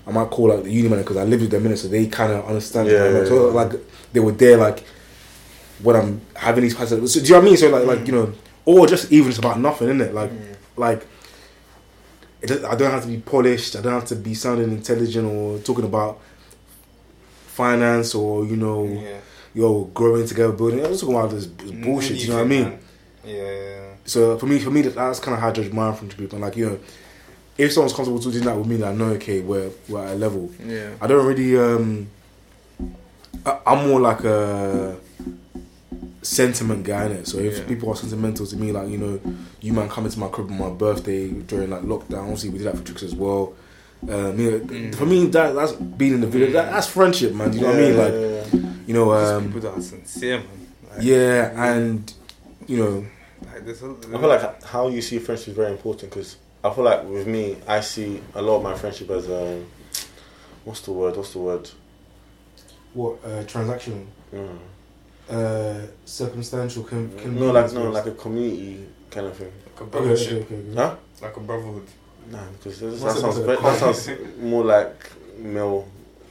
[0.07, 1.89] I might call like the uni manager because I live with them in it, so
[1.89, 2.89] they kind of understand.
[2.89, 3.53] Yeah, like, yeah, so, yeah.
[3.55, 3.73] like
[4.13, 4.85] they were there, like
[5.83, 7.13] when I'm having these passes.
[7.13, 7.57] So, do you know what I mean?
[7.57, 8.33] So like, like you know,
[8.65, 10.15] or just even it's about nothing, isn't it?
[10.15, 10.31] Like,
[10.77, 11.07] like
[12.41, 13.77] it does, I don't have to be polished.
[13.77, 16.21] I don't have to be sounding intelligent or talking about
[17.47, 19.19] finance or you know, Yeah.
[19.55, 20.81] yo growing together, building.
[20.81, 22.19] I'm just talking about this, this bullshit.
[22.19, 22.59] You know what I mean?
[22.65, 22.81] Anything, man.
[23.25, 23.95] Yeah.
[24.05, 26.33] So for me, for me, that's kind of how I judge my friendship group.
[26.33, 26.79] And like you know,
[27.59, 30.17] if someone's comfortable doing that with me, then I know okay, we're we're at a
[30.17, 30.51] level.
[30.65, 30.91] Yeah.
[31.01, 31.57] I don't really.
[31.59, 32.09] um
[33.45, 34.97] I, I'm more like a
[36.23, 37.27] sentiment guy, innit?
[37.27, 37.65] So if Yeah.
[37.65, 39.21] people are sentimental to me, like you know,
[39.61, 42.23] you man coming to my crib on my birthday during like lockdown.
[42.25, 43.55] Obviously, we did that for tricks as well.
[44.09, 44.95] Um, you know, Mm.
[44.95, 46.51] for me, that that's being in the video.
[46.53, 47.51] That, that's friendship, man.
[47.51, 47.97] Do you know what I mean?
[47.97, 48.13] Like,
[48.63, 48.71] Yeah.
[48.87, 50.47] you know, um, people that are sincere, man.
[50.91, 52.13] Like, yeah, and
[52.67, 53.07] you know,
[53.53, 56.71] Like, there's a, I feel like how you see friendship is very important because I
[56.73, 59.67] feel like with me, I see a lot of my friendship as um,
[60.65, 61.17] what's the word?
[61.17, 61.71] What's the word?
[62.95, 64.59] what uh, transactional, Mm.
[65.31, 69.51] uh, circumstantial, can, can No, like no, like a community kind of thing.
[69.67, 70.75] like a brotherhood, brothership, okay, okay, okay.
[70.75, 70.97] Huh?
[71.23, 71.87] like a brotherhood.
[72.31, 75.89] Nah, because that, What's that it- sounds what's that sounds more like male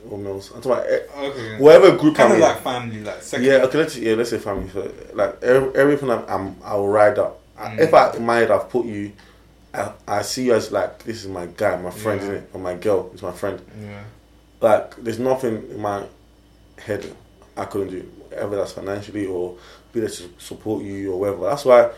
[0.09, 0.51] or males.
[0.53, 1.57] I'm talking about eh, Okay.
[1.57, 2.41] whatever group Kind I'm of in.
[2.53, 3.45] like family, like second.
[3.45, 4.69] Yeah, okay, let's yeah, let's say family.
[4.69, 7.39] So, like every, everything I'm, I'm, I'll ride up.
[7.57, 7.79] Mm.
[7.79, 9.11] If I might, I've put you,
[9.73, 12.27] I, I see you as like this is my guy, my friend, Yeah.
[12.27, 12.49] isn't it?
[12.53, 13.61] Or my girl is my friend.
[13.81, 14.03] Yeah.
[14.59, 16.03] Like there's nothing in my
[16.77, 17.05] head
[17.57, 19.57] I couldn't do, whether that's financially or
[19.93, 21.45] be there to support you or whatever.
[21.49, 21.89] That's why.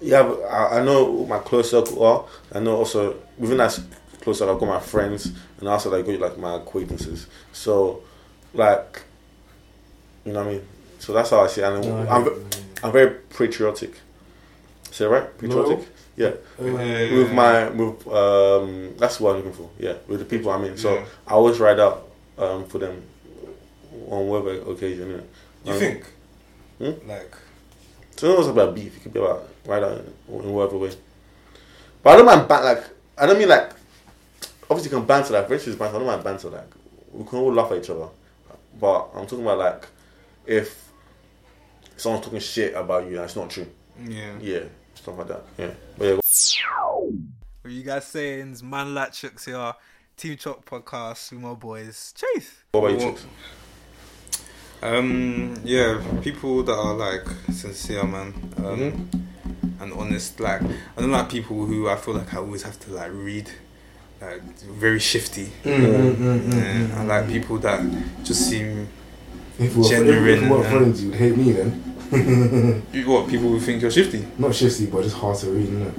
[0.00, 2.24] Yeah, I, I know who my close circle are.
[2.52, 3.80] I know also within that
[4.20, 7.26] close circle I've got my friends, and also like got like my acquaintances.
[7.52, 8.02] So,
[8.52, 9.02] like,
[10.24, 10.68] you know what I mean.
[10.98, 11.62] So that's how I see.
[11.62, 11.64] it.
[11.64, 12.60] And No, I'm, it.
[12.82, 13.94] I'm very patriotic.
[14.90, 15.38] Is that right?
[15.38, 15.88] Patriotic.
[16.16, 16.32] Yeah.
[16.60, 17.12] Yeah.
[17.14, 19.70] With my with um, that's what I'm looking for.
[19.78, 20.76] Yeah, with the people I mean.
[20.76, 21.04] So.
[21.26, 23.02] I always ride out um for them
[24.08, 25.08] on whatever occasion.
[25.08, 25.24] innit?
[25.64, 26.04] You Um, think?
[26.78, 27.08] Hmm?
[27.08, 27.34] Like,
[28.16, 28.96] So it's not about beef.
[28.96, 30.90] It could be about ride out in whatever way.
[32.02, 32.84] But I don't mind ban- like
[33.18, 33.70] I don't mean like
[34.70, 35.96] obviously you can banter like friendship is banter.
[35.96, 36.70] I don't mind banter like
[37.12, 38.08] we can all laugh at each other.
[38.80, 39.86] But I'm talking about like
[40.46, 40.90] if
[41.96, 43.66] someone's talking shit about you and it's not true.
[44.04, 44.32] yeah.
[44.40, 44.60] Yeah,
[45.06, 45.42] stuff like that.
[45.56, 45.70] Yeah.
[45.96, 46.14] But yeah,
[47.62, 48.50] What you guys saying?
[48.52, 49.72] It's Man Latchooks here.
[50.16, 52.12] Team Chop podcast with my boys.
[52.16, 52.50] Chase.
[52.72, 53.26] what about you, Well, chicks?
[54.82, 59.82] Um, yeah, people that are like sincere, man, um, Mm-hmm.
[59.82, 60.40] and honest.
[60.40, 63.48] Like, I don't like people who I feel like I always have to like read,
[64.20, 65.46] like very shifty.
[65.62, 67.80] mm, mm, mm, mm, Yeah, mm, I like people that
[68.24, 68.88] just seem
[69.58, 71.85] If we were, genuine if we were and- friends, you'd hate me then.
[72.92, 74.26] you- what people who think you're shifty.
[74.38, 75.94] Not shifty, but just hard to read, isn't it?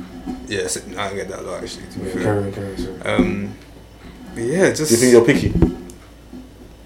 [0.47, 1.85] Yes, I get that a lot actually.
[1.93, 2.23] To be Yeah, fair.
[2.23, 3.01] carry on, carry on, sorry.
[3.01, 3.53] Um,
[4.33, 5.53] but yeah, just Do you think you're picky?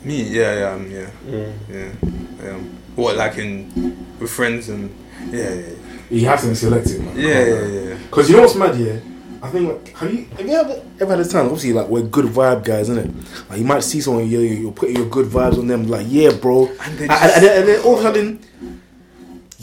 [0.04, 0.24] me.
[0.24, 1.54] Yeah, yeah, um, yeah, Mm.
[1.70, 2.50] yeah.
[2.52, 4.90] Um, what like in with friends and
[5.32, 5.66] yeah, yeah,
[6.10, 7.16] You have to be selective, man.
[7.16, 7.82] yeah, yeah, yeah.
[7.90, 7.96] yeah.
[8.10, 8.98] Because you know what's mad, yeah?
[9.44, 11.46] I think, like, have you have you ever, ever had a time?
[11.46, 13.50] Obviously, like, we're good vibe guys, isn't it?
[13.50, 16.30] Like, you might see someone, you, you're putting your good vibes on them, like, yeah,
[16.32, 16.68] bro.
[16.68, 18.40] And And, and, then, and then all of a sudden,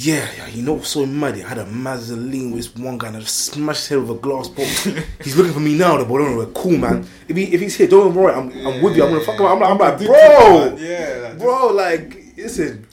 [0.00, 1.34] yeah, yeah, you know so mad?
[1.34, 4.10] I had a Mazzoline with this one guy and I just smashed his head with
[4.10, 5.02] a glass bottle.
[5.24, 7.04] he's looking for me now, though, but don't worry, cool, man.
[7.26, 9.04] If, he, if he's here, don't worry, I'm, I'm with you.
[9.04, 9.46] I'm gonna fuck him.
[9.46, 12.86] I'm like, I'm like bro, yeah, like, bro, like, listen.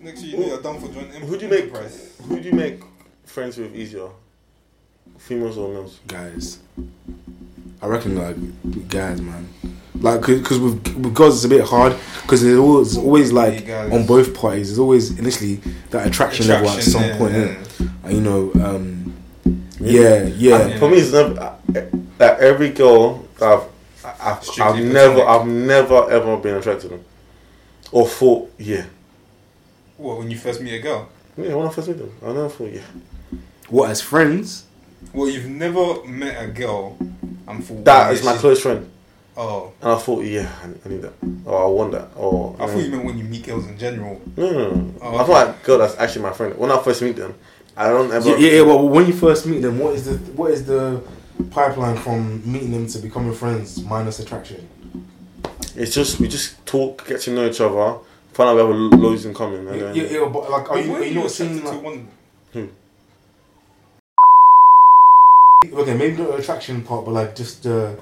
[0.00, 1.64] Next thing you know, you're done for joint Who do you make?
[1.64, 2.16] enterprise.
[2.26, 2.80] Who do you make
[3.26, 4.08] friends with easier?
[5.18, 6.00] Females or males?
[6.06, 6.60] guys.
[7.82, 9.48] I reckon like guys, man.
[10.00, 13.92] Like, because with with girls it's a bit hard because there's always always like Guys.
[13.92, 14.68] on both parties.
[14.68, 15.56] There's always initially
[15.90, 17.32] that attraction, level at some yeah, point.
[17.34, 17.64] yeah.
[18.04, 19.14] And, you know, um,
[19.80, 20.66] yeah, yeah.
[20.68, 20.78] Yeah.
[20.78, 21.56] For me, it's never uh,
[22.18, 23.64] like every girl that I've
[24.20, 25.22] I've, I've never.
[25.24, 27.04] I've never ever been attracted to them
[27.92, 28.84] or thought yeah
[29.96, 31.08] What when you first meet a girl?
[31.36, 32.82] yeah when I first met them I never thought yeah
[33.68, 34.64] What as friends?
[35.12, 36.98] Well, you've never met a girl
[37.48, 38.90] and thought that "Oh, is yeah, my she's-" close friend
[39.38, 41.12] Oh, and I thought yeah I, I need that
[41.44, 44.20] or I want that or I thought you meant when you meet girls in general.
[44.36, 47.02] no no no Oh, I thought like girl that's actually my friend when I first
[47.02, 47.34] meet them
[47.76, 48.64] I don't ever Yeah, yeah, yeah.
[48.64, 51.02] But when you first meet them, what is the what is the
[51.50, 54.66] pipeline from meeting them to becoming friends minus attraction?
[55.76, 57.98] it's just we just talk get to know each other
[58.32, 60.94] find out we have loads in common and Yeah, yeah, yeah, but like, are you,
[60.94, 61.82] are you not attracted seeing to like?
[61.82, 62.08] one?
[65.72, 67.98] Okay, maybe not attraction part, but like just the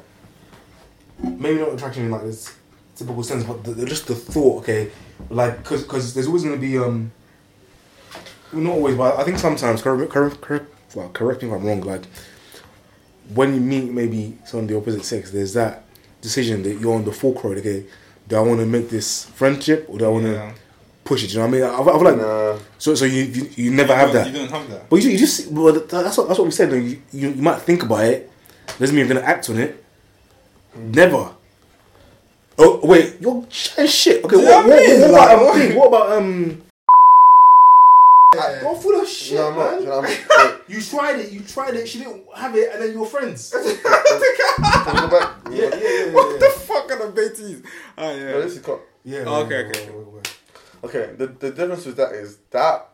[1.23, 2.55] maybe not attraction in like this
[2.97, 4.63] typical sense, but the, just the thought.
[4.63, 4.91] Okay,
[5.31, 7.13] like because because there's always gonna be um.
[8.53, 9.83] Not always, but I think sometimes.
[9.83, 11.81] Correct, correct, correct, well, correct me if I'm wrong.
[11.81, 12.03] Like
[13.35, 15.85] when you meet maybe someone of the opposite sex, there's that
[16.21, 17.59] decision that you're on the fork road.
[17.59, 17.85] Okay,
[18.29, 20.55] do I want to make this friendship or do I want to Yeah.
[21.05, 21.33] Push it?
[21.33, 21.63] You know what I mean?
[21.65, 22.59] I, I feel like Nah.
[22.79, 22.95] so.
[22.95, 24.27] So you you, you never You have that.
[24.27, 24.89] You don't have that.
[24.91, 26.71] But you, you just well, that's what that's what we said.
[26.71, 26.77] though.
[26.77, 28.31] You, you you might think about it.
[28.79, 29.85] Doesn't mean you're gonna act on it.
[30.77, 31.31] Never.
[32.59, 34.25] Oh wait, you're chatting shit.
[34.25, 35.77] Okay, Do what, what, what what, about um, what- thing?
[35.77, 36.63] what about um?
[38.63, 39.81] Go full of shit, No, man.
[39.81, 41.31] You know, I'm, You tried it.
[41.31, 41.89] You tried it.
[41.89, 43.55] She didn't have it, and then you were friends.
[43.55, 45.37] yeah, can we go back?
[45.51, 46.07] yeah, yeah.
[46.07, 47.65] yeah, What the fuck are the Beatties?
[47.97, 48.25] Oh yeah.
[48.25, 48.81] No, this is cut.
[49.05, 49.89] yeah Oh, okay, okay.
[50.85, 52.89] Okay, the, the difference with that is that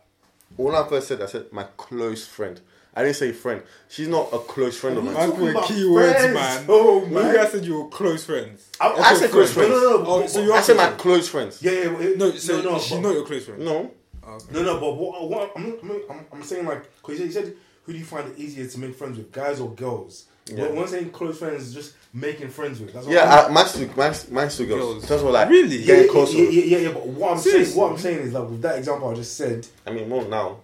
[0.57, 2.61] when I first said, I said my close friend.
[2.95, 3.63] I didn't say friend.
[3.89, 5.15] She's not a close friend of mine.
[5.15, 6.35] Man, talking put about keywords, friends.
[6.35, 6.65] man.
[6.69, 7.27] Oh, When man.
[7.29, 8.69] you guys said you were close friends.
[8.81, 9.71] I, I said close friends.
[9.71, 10.07] No, no, no.
[10.07, 11.01] Oh, but- so you I said my friends.
[11.03, 11.63] close friends.
[11.63, 11.99] Yeah, yeah.
[12.01, 12.79] yeah, No, so no, no.
[12.81, 13.65] she but- know your close friend.
[13.65, 13.91] No.
[14.27, 17.55] Oh, no, no, but what, what I'm, I'm, I'm, I'm saying like, because you said,
[17.85, 20.27] who do you find it easier to make friends with, guys or girls?
[20.47, 20.63] Yeah.
[20.67, 22.93] When, when saying close friends just making friends with.
[22.93, 24.81] That's what Yeah, I'm, I, mine's two, mine's, mine's two girls.
[24.95, 25.09] Girls.
[25.09, 25.77] That's what like Really?
[25.79, 26.37] yeah, getting yeah, closer.
[26.39, 28.79] yeah, yeah, yeah, yeah, But what I'm saying, what I'm saying is like with that
[28.79, 30.59] example I just said, I mean, more now.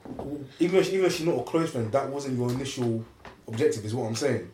[0.58, 3.04] even though she, even though she's not a close friend, that wasn't your initial
[3.48, 3.84] objective.
[3.84, 4.50] Is what I'm saying.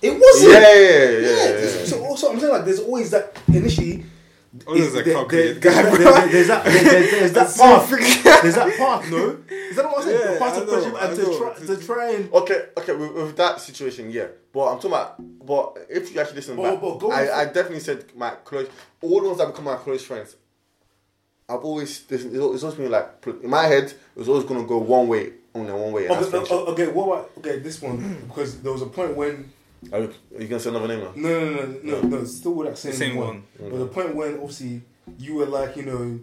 [0.00, 0.52] It wasn't.
[0.52, 1.84] Yeah, yeah, yeah, yeah, yeah, yeah.
[1.84, 4.04] So also I'm saying like there's always that initially.
[4.66, 6.12] Oh, there's a there- calculated there- guy, there- bro.
[6.12, 6.64] there- There's that.
[6.64, 7.90] there- there- There's that so path.
[8.42, 9.10] There's that path.
[9.10, 10.20] No, is that what I'm saying?
[10.20, 11.38] Yeah, the path I of know, friendship I and to know.
[11.38, 12.32] try to try and.
[12.32, 14.26] Okay, okay, with, with that situation, yeah.
[14.52, 17.44] But I'm talking about, but if you actually listen But- back, but go I, I
[17.46, 18.68] definitely said my close,
[19.02, 20.36] all the ones that become my close friends,
[21.48, 24.60] I've always, this, it's al- always been like, in my head, it was always going
[24.60, 26.08] to go one way, only one way.
[26.08, 28.18] Okay, okay, okay, what about okay this one?
[28.28, 29.50] Because there was a point when
[29.92, 30.04] Are you,
[30.36, 31.12] are you going to say another name now?
[31.14, 33.26] no, no, no, no, no, it's still with that same, Same one.
[33.58, 33.70] one.
[33.70, 34.82] But the point when obviously
[35.18, 36.20] you were like, you know,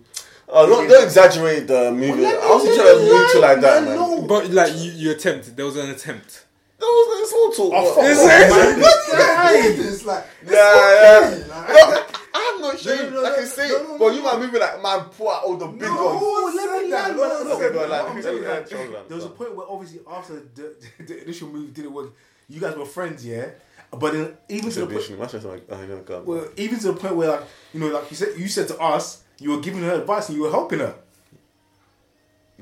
[0.48, 2.22] Oh, don't, don't exaggerate the movie.
[2.22, 3.96] Let me- I wasn't trying to me move to like that, lie, man.
[3.96, 4.22] no.
[4.28, 5.56] But like you, you attempted.
[5.58, 6.46] There was an attempt.
[6.78, 7.74] That was, it's all talk.
[7.76, 8.50] Oh, fuck Is off, it?
[8.78, 9.86] man.
[9.89, 11.48] It's like Yeah, yeah.
[11.48, 12.04] No,
[12.36, 13.12] I have no shame.
[13.13, 15.34] no, no, I can say, no, no, but no, you might movie like man, poor
[15.34, 16.00] all the big ones.
[16.22, 17.10] No, let me that.
[17.10, 17.48] lie, No, man.
[17.48, 19.02] no, Okay, go Look, like- I'm telling you yeah, that chill, man.
[19.08, 22.13] There was a point where obviously after the, the initial move didn't work,
[22.49, 23.47] you guys were friends, yeah.
[23.91, 25.49] But then even to the point, Exhibition.
[25.49, 26.25] Like, oh, yeah, God.
[26.25, 28.77] well, even to the point where like you know, like you said, you said to
[28.79, 30.95] us, you were giving her advice and you were helping her.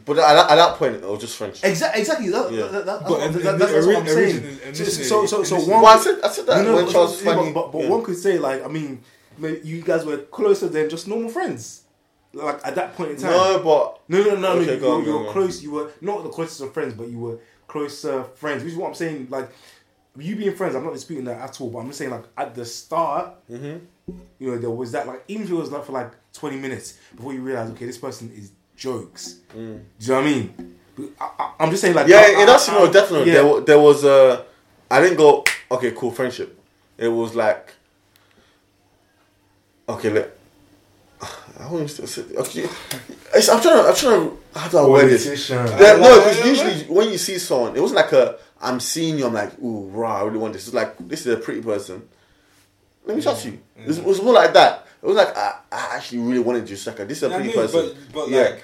[0.06, 1.64] But at that, at that point, it was just French.
[1.64, 2.30] Exactly, exactly.
[2.30, 2.62] That, Yeah.
[2.64, 4.74] that, that, that, But that, that, in that's, what I'm saying.
[4.74, 5.82] So, so, so, so one.
[5.82, 7.54] Well, I said, I said that No, no, when but- Charles yeah, Fanny.
[7.54, 7.90] but, but yeah.
[7.90, 9.02] one could say like, I mean,
[9.40, 11.84] you guys were closer than just normal friends.
[12.34, 13.32] Like at that point in time.
[13.32, 14.72] No, but No, no, no, Okay, no.
[14.74, 15.34] You, go on, you go were on.
[15.34, 15.62] close.
[15.62, 17.38] You were not the closest of friends, but you were
[17.74, 18.64] closer friends.
[18.64, 19.28] Which is what I'm saying.
[19.30, 19.50] Like
[20.18, 21.70] you being friends, I'm not disputing that at all.
[21.72, 23.78] But I'm just saying, like at the start, Mm-hmm.
[24.40, 25.08] you know, there was that.
[25.08, 27.98] Like even if it was like for like 20 minutes before you realize, okay, this
[27.98, 29.40] person is jokes.
[29.54, 29.68] Do you
[30.08, 30.76] know what I mean?
[30.96, 32.10] But I, I'm just saying, like Mm.
[32.10, 33.32] yeah, I- in that I- definitely.
[33.32, 33.42] yeah.
[33.42, 34.46] There, there was a.
[34.92, 35.44] I didn't go.
[35.72, 36.60] Okay, cool friendship.
[36.98, 37.74] It was like.
[39.90, 40.30] Okay, look.
[41.64, 42.24] I wouldn't still say.
[42.36, 42.68] Okay,
[43.34, 43.90] it's, I'm trying to.
[43.90, 44.38] I'm trying to.
[44.54, 45.50] How do I word this?
[45.50, 49.18] Yeah, no, Yeah, because usually when you see someone, it wasn't like a I'm seeing
[49.18, 49.28] you.
[49.28, 50.68] I'm like, ooh, rah, I really want this.
[50.68, 52.08] It's like this is a pretty person.
[53.06, 53.60] Let me touch you.
[53.78, 54.88] It, was, it was more like that.
[55.02, 56.78] It was like I, I actually really wanted you.
[56.86, 57.96] Like this is a pretty mean, person.
[58.12, 58.64] but but yeah, like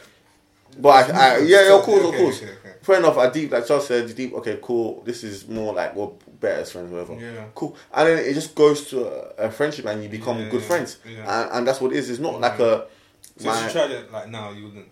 [0.78, 2.44] but I, I, yeah, yeah, of course, of course.
[2.82, 3.18] Fair enough.
[3.18, 4.34] I deep, like Charles said, deep.
[4.36, 5.02] Okay, cool.
[5.04, 7.14] This is more like we're better as friends, whatever.
[7.20, 7.46] Yeah.
[7.56, 7.76] Cool.
[7.94, 9.06] And then it just goes to
[9.42, 10.98] a, a friendship, and you become Yeah, good friends.
[11.06, 11.42] yeah.
[11.44, 12.10] And, and that's what it is.
[12.10, 12.86] It's not like a.
[13.38, 14.88] so my, if you tried it like now, you wouldn't.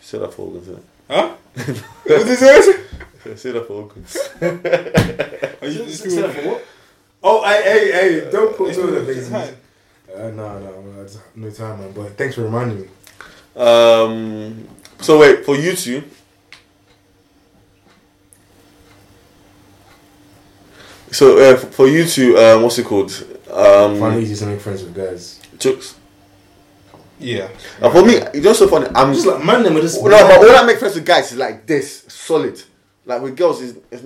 [0.00, 0.82] Say that for organs, innit?
[1.08, 1.34] Huh?
[2.04, 3.38] what is it?
[3.38, 4.16] Say that for organs.
[4.40, 6.64] Are you Say that for what?
[7.24, 8.30] Oh, hey, hey, hey!
[8.30, 9.30] Don't put two of the babies.
[9.30, 9.54] Hi.
[10.14, 11.06] Uh, no, no, no,
[11.36, 11.92] no time, man.
[11.92, 12.88] But thanks for reminding me.
[13.56, 14.68] Um.
[15.00, 16.02] So wait for you two.
[21.12, 23.12] So uh, f- for you two, um, what's it called?
[23.12, 23.26] Find
[23.96, 25.40] it Um, easy to make friends with guys.
[25.58, 25.96] jokes.
[27.18, 27.48] Yeah.
[27.80, 28.88] Uh, for me, it's know, so funny.
[28.94, 31.30] I'm Just like man, them are just no, but when I make friends with guys,
[31.30, 32.60] it's like this, solid.
[33.04, 34.04] Like with girls, it's, it's,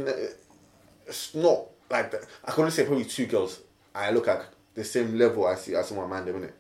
[1.07, 2.23] it's not like that.
[2.45, 3.61] I can only say probably two girls.
[3.95, 6.53] I look at the same level I see as my man, them, innit?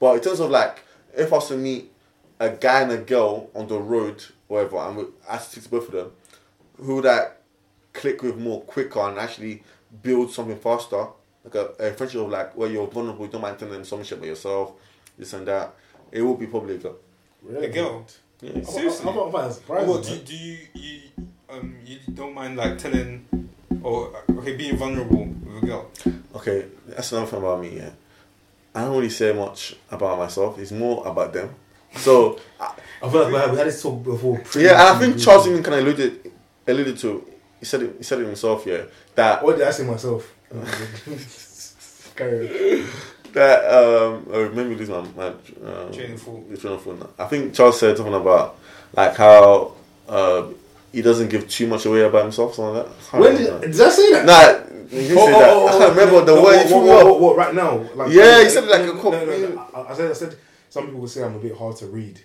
[0.00, 0.80] But in terms of like,
[1.16, 1.92] if I was to meet
[2.40, 5.86] a guy and a girl on the road, whatever, and we, I speak to both
[5.88, 6.12] of them,
[6.78, 7.28] who would I
[7.92, 9.62] click with more quicker and actually
[10.02, 11.06] build something faster?
[11.44, 14.02] Like a, a friendship of like where you're vulnerable, you don't mind telling them some
[14.02, 14.72] shit about yourself,
[15.18, 15.74] this and that.
[16.12, 16.96] It would be probably a girl.
[17.58, 18.06] A girl.
[18.42, 18.62] Yeah.
[18.62, 19.08] Seriously.
[19.08, 19.88] I thought I was surprised.
[19.88, 21.00] What do, do you you
[21.48, 23.26] um you don't mind like telling
[23.82, 25.90] or okay being vulnerable with a girl?
[26.36, 27.76] okay, that's another thing about me.
[27.78, 27.90] Yeah,
[28.74, 30.58] I don't really say much about myself.
[30.58, 31.54] It's more about them.
[31.96, 34.42] So I- I feel like we had, we had this talk before.
[34.56, 36.30] yeah, and I think Charles even kind of alluded
[36.66, 37.26] alluded to.
[37.60, 37.94] He said it.
[37.98, 38.66] He said it himself.
[38.66, 38.82] Yeah,
[39.14, 40.34] that What did I say myself?
[42.16, 42.48] Carry
[42.82, 42.86] on.
[43.34, 44.26] that um.
[44.32, 46.50] I remember losing my my um, Train of thought.
[46.50, 47.10] the train of thought now.
[47.24, 48.58] I think Charles said something about
[48.94, 49.72] like how
[50.08, 50.46] uh,
[50.92, 52.54] he doesn't give too much away about himself.
[52.54, 53.20] Something like that.
[53.20, 54.26] When did, did I say that?
[54.26, 55.66] Nah, he didn't say that.
[55.68, 56.70] I can't remember the no, word.
[56.70, 57.76] What, what, what, what, right now?
[57.94, 60.14] Like, Yeah, you said like no, a cop- no, no, no, I, I said, I
[60.14, 60.36] said,
[60.68, 62.20] some people say I'm a bit hard to read.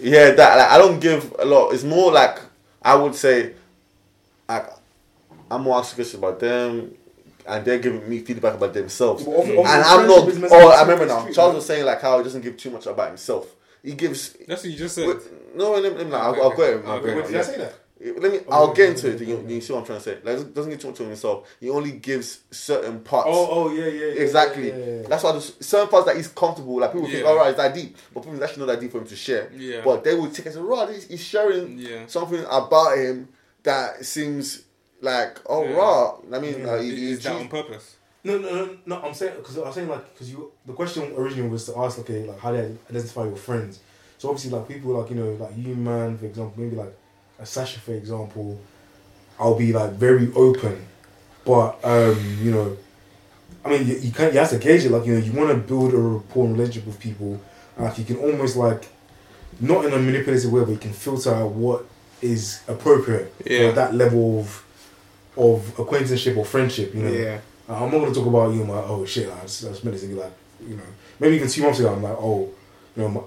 [0.00, 1.70] Yeah, that like, I don't give a lot.
[1.70, 2.38] It's more like
[2.82, 3.54] I would say,
[4.48, 4.68] like
[5.50, 6.94] I'm more curious about them,
[7.46, 9.24] and they're giving me feedback about themselves.
[9.24, 10.52] But obvi- and obviously I'm not.
[10.52, 11.20] Oh, I remember now.
[11.20, 13.54] two-way Charles street, was saying like how he doesn't give too much about himself.
[13.82, 14.32] He gives.
[14.48, 15.06] That's what you just said.
[15.08, 15.18] Wait,
[15.56, 16.74] no, let me, let me, I'll, Okay, I'll go ahead.
[16.76, 16.88] okay.
[16.88, 17.14] I'll go Okay.
[17.14, 17.42] Wait, now, did I yeah.
[17.44, 17.74] say that?
[17.98, 18.38] Let me.
[18.38, 19.28] Okay, I'll okay, get into okay, it.
[19.28, 19.54] You, okay.
[19.54, 20.18] you see what I'm trying to say?
[20.22, 21.56] Like, doesn't give too much to himself.
[21.60, 23.28] He only gives certain parts.
[23.30, 24.22] Oh, oh, yeah, yeah, yeah.
[24.22, 24.68] Exactly.
[24.68, 25.08] Yeah, yeah, yeah.
[25.08, 26.78] That's why there's certain parts that he's comfortable.
[26.80, 27.28] Like people think, Yeah.
[27.28, 29.16] all right, it's that deep, but people it's actually not that deep for him to
[29.16, 29.50] share.
[29.56, 29.80] Yeah.
[29.82, 30.86] But they will take it as raw.
[30.88, 32.06] He's, he's sharing Yeah.
[32.06, 33.28] something about him
[33.66, 34.62] that seems
[35.00, 35.76] like oh Yeah.
[35.76, 36.16] raw.
[36.32, 36.70] I mean, Yeah.
[36.70, 37.96] uh, he, Is that on purpose?
[38.24, 38.96] No, no, no, no.
[39.04, 42.20] I'm saying because I'm saying like because you the question originally was to ask okay
[42.30, 43.80] like how do you identify your friends.
[44.18, 46.94] So obviously like people like you know like you man for example maybe like
[47.38, 48.58] a Sasha for example,
[49.38, 50.76] I'll be like very open,
[51.44, 52.76] but um you know,
[53.64, 55.50] I mean you, you can't you have to gauge it like you know you want
[55.50, 57.32] to build a rapport and relationship with people,
[57.76, 58.82] and like you can almost like
[59.60, 61.84] not in a manipulative way but you can filter out what
[62.22, 63.68] is appropriate Yeah.
[63.70, 64.62] for that level of
[65.36, 66.94] of acquaintanceship or friendship.
[66.94, 67.10] You know.
[67.12, 67.38] Yeah.
[67.68, 69.92] I'm not gonna talk about you know my oh shit I just, I just met
[69.92, 70.32] this nigga like
[70.66, 70.82] you know
[71.18, 72.48] maybe even two months ago I'm like oh
[72.96, 73.20] you know my,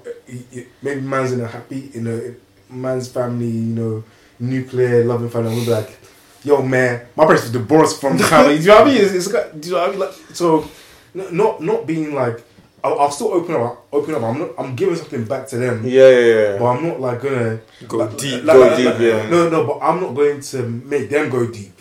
[0.82, 4.04] maybe man's in a happy in a man's family you know
[4.39, 5.97] nuclear loving family I'm be like
[6.43, 9.13] yo man my parents divorced from the family do you know what I mean it's,
[9.13, 10.69] it's do you know what I mean like so
[11.13, 12.41] not not being like
[12.84, 15.86] I'll, I'll still open up open up I'm not I'm giving something back to them
[15.86, 16.58] yeah, yeah, yeah.
[16.60, 16.65] but.
[16.65, 18.44] I'm not like gonna Go like- deep.
[18.44, 19.30] like- Go like- deep, like- yeah.
[19.30, 21.78] No, no, but I'm not going to make them go deep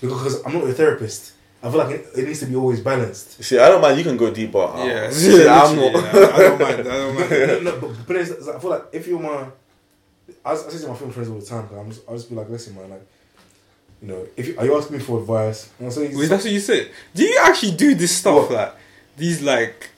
[0.00, 1.32] because I'm not a therapist.
[1.62, 3.42] I feel like it, it needs to be always balanced.
[3.42, 3.96] See, I don't mind.
[3.96, 5.10] You can go deep, but uh, Yeah.
[5.10, 5.92] see, I'm not.
[5.94, 6.30] yeah.
[6.34, 6.80] I don't mind.
[6.80, 7.30] I don't mind.
[7.30, 9.46] no, no, but, but it's, it's like, I feel like if you're my,
[10.44, 12.36] I, I say to my film friends all the time, I'm just, I'll just be
[12.36, 13.06] like, listen, man, like,
[14.02, 15.70] you know, if you, are you asking me for advice?
[15.78, 16.90] And I say, Wait, that's what you said.
[17.14, 18.50] Do you actually do this stuff What?
[18.50, 18.74] like
[19.16, 19.88] these like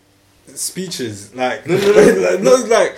[0.54, 1.34] speeches?
[1.34, 2.20] Like No, no, no.
[2.30, 2.96] like, not like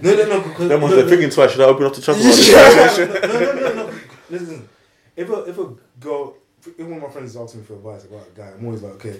[0.00, 1.50] no, no, no, because Them no, ones they're no, thinking twice.
[1.52, 2.16] Should I open up the chat?
[2.18, 3.06] Yeah.
[3.06, 3.98] no, no, no, no, no.
[4.28, 4.68] Listen,
[5.16, 6.34] if a if a girl,
[6.66, 8.94] if one of my friends asks me for advice about a guy, I'm always like,
[8.94, 9.18] okay.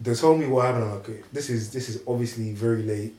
[0.00, 0.84] They told me what happened.
[0.84, 3.14] I'm like, okay, this is this is obviously very late.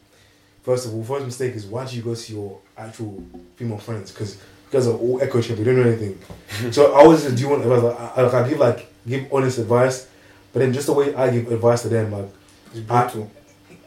[0.64, 3.24] First of all, first mistake is why did you go to your actual
[3.58, 4.12] female friends?
[4.12, 5.62] Because you guys are all echo chamber.
[5.62, 6.72] You don't know anything.
[6.72, 7.84] so I always just do you want advice?
[7.84, 10.08] Like, I, like, I give like give honest advice,
[10.54, 12.30] but then just the way I give advice to them, like
[12.72, 13.32] it's brutal.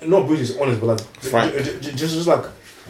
[0.06, 1.54] not brutal, just honest, but like Frank.
[1.54, 2.44] j- j- j- just just like,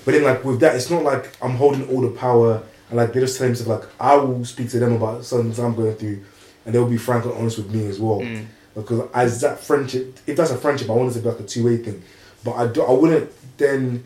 [0.05, 3.13] but then like with that, it's not like I'm holding all the power and like
[3.13, 3.59] they're just telling me.
[3.61, 6.25] Like I will speak to them about something I'm going through,
[6.65, 8.21] and they'll be frank and honest with me as well.
[8.21, 8.47] Mm.
[8.75, 11.45] Because as that friendship, if that's a friendship, I want it to be like a
[11.45, 12.03] two way thing.
[12.45, 14.05] But I do, I wouldn't then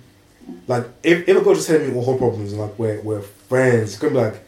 [0.67, 3.23] like if, if a girl just telling me all her problems and like we're we're
[3.23, 4.43] friends, it's gonna be like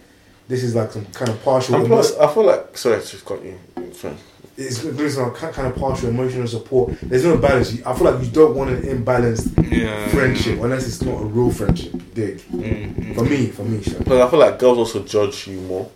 [0.49, 1.77] this is like some kind of partial.
[1.77, 3.59] And plus, I feel like sorry, to just cut you.
[3.93, 4.15] Sorry.
[4.59, 6.93] It's gonna some kind of partial emotional support.
[7.03, 7.81] There's no balance.
[7.87, 10.09] I feel like you don't want an imbalanced Yeah.
[10.09, 11.93] friendship unless it's not a real friendship.
[11.93, 12.39] you Dig.
[12.51, 13.15] Mm, mm.
[13.15, 14.03] For me, for me, Sha.
[14.03, 15.89] Plus, I feel like girls also judge you more.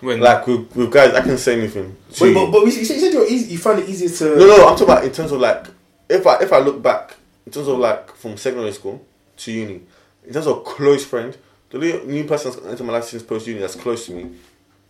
[0.00, 1.96] When Like with, with guys, I can say anything.
[2.14, 2.34] To Wait, you.
[2.34, 4.38] but, but you said you said you're easy, you find it easier to.
[4.40, 5.66] No, no, I'm talking about in terms of like
[6.08, 7.14] if I if I look back
[7.46, 9.82] in terms of like from secondary school to uni,
[10.26, 11.36] in terms of close friend,
[11.70, 14.32] the new person that's into my life since post uni that's close to me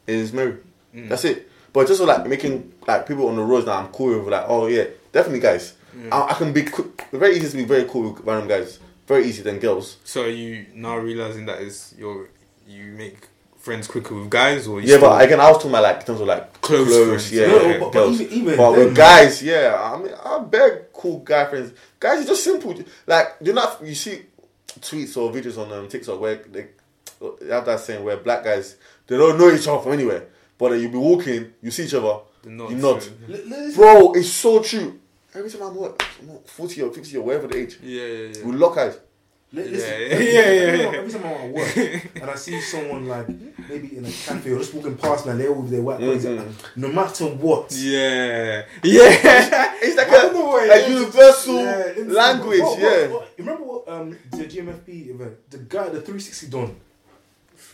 [0.06, 0.56] is Mary.
[0.94, 1.10] Mm.
[1.10, 1.50] That's it.
[1.74, 4.66] But just like making like people on the roads now, I'm cool with like oh
[4.68, 5.74] yeah, definitely guys.
[6.10, 8.78] I, I can be quick, very easy to be very cool with random guys.
[9.06, 9.98] Very easy than girls.
[10.04, 12.28] So are you now realizing that is your
[12.66, 15.82] you make friends quicker with guys or you Yeah, but again, I was talking about
[15.82, 17.32] like in terms of like Close close, friends.
[17.32, 18.20] yeah, No, yeah, but- but girls.
[18.20, 21.72] even- even but then, with guys, yeah, I mean, I beg cool guy friends.
[22.00, 22.74] Guys it's just simple.
[23.06, 23.84] Like you're not.
[23.84, 24.22] You see
[24.80, 26.66] tweets or videos on um, TikTok where they,
[27.40, 30.26] they have that saying where black guys they don't know each other from anywhere,
[30.58, 33.02] but then you'll be walking, you see each other, The you nod.
[33.02, 33.36] yeah.
[33.36, 33.74] Li- listen.
[33.74, 35.00] Bro, it's so true.
[35.34, 38.28] Every time I'm what, I'm what, forty or fifty or whatever the age, Yeah, yeah,
[38.38, 38.44] yeah.
[38.46, 38.98] we lock eyes.
[39.52, 40.98] Li- listen, Yeah, every- yeah, every yeah, time- yeah.
[41.00, 41.76] Every time I'm at work
[42.22, 43.28] and I see someone like
[43.68, 45.98] maybe in a cafe or just walking past me and they're all with their white
[45.98, 46.52] clothes, Mhm.
[46.76, 47.72] no matter what.
[47.72, 49.74] Yeah, yeah.
[49.82, 52.60] It's like I don't know a, a universal Yeah, language.
[52.60, 53.06] what- what- yeah.
[53.08, 55.50] what- you remember what um the GMFP event?
[55.50, 56.74] The guy, the 360 Don.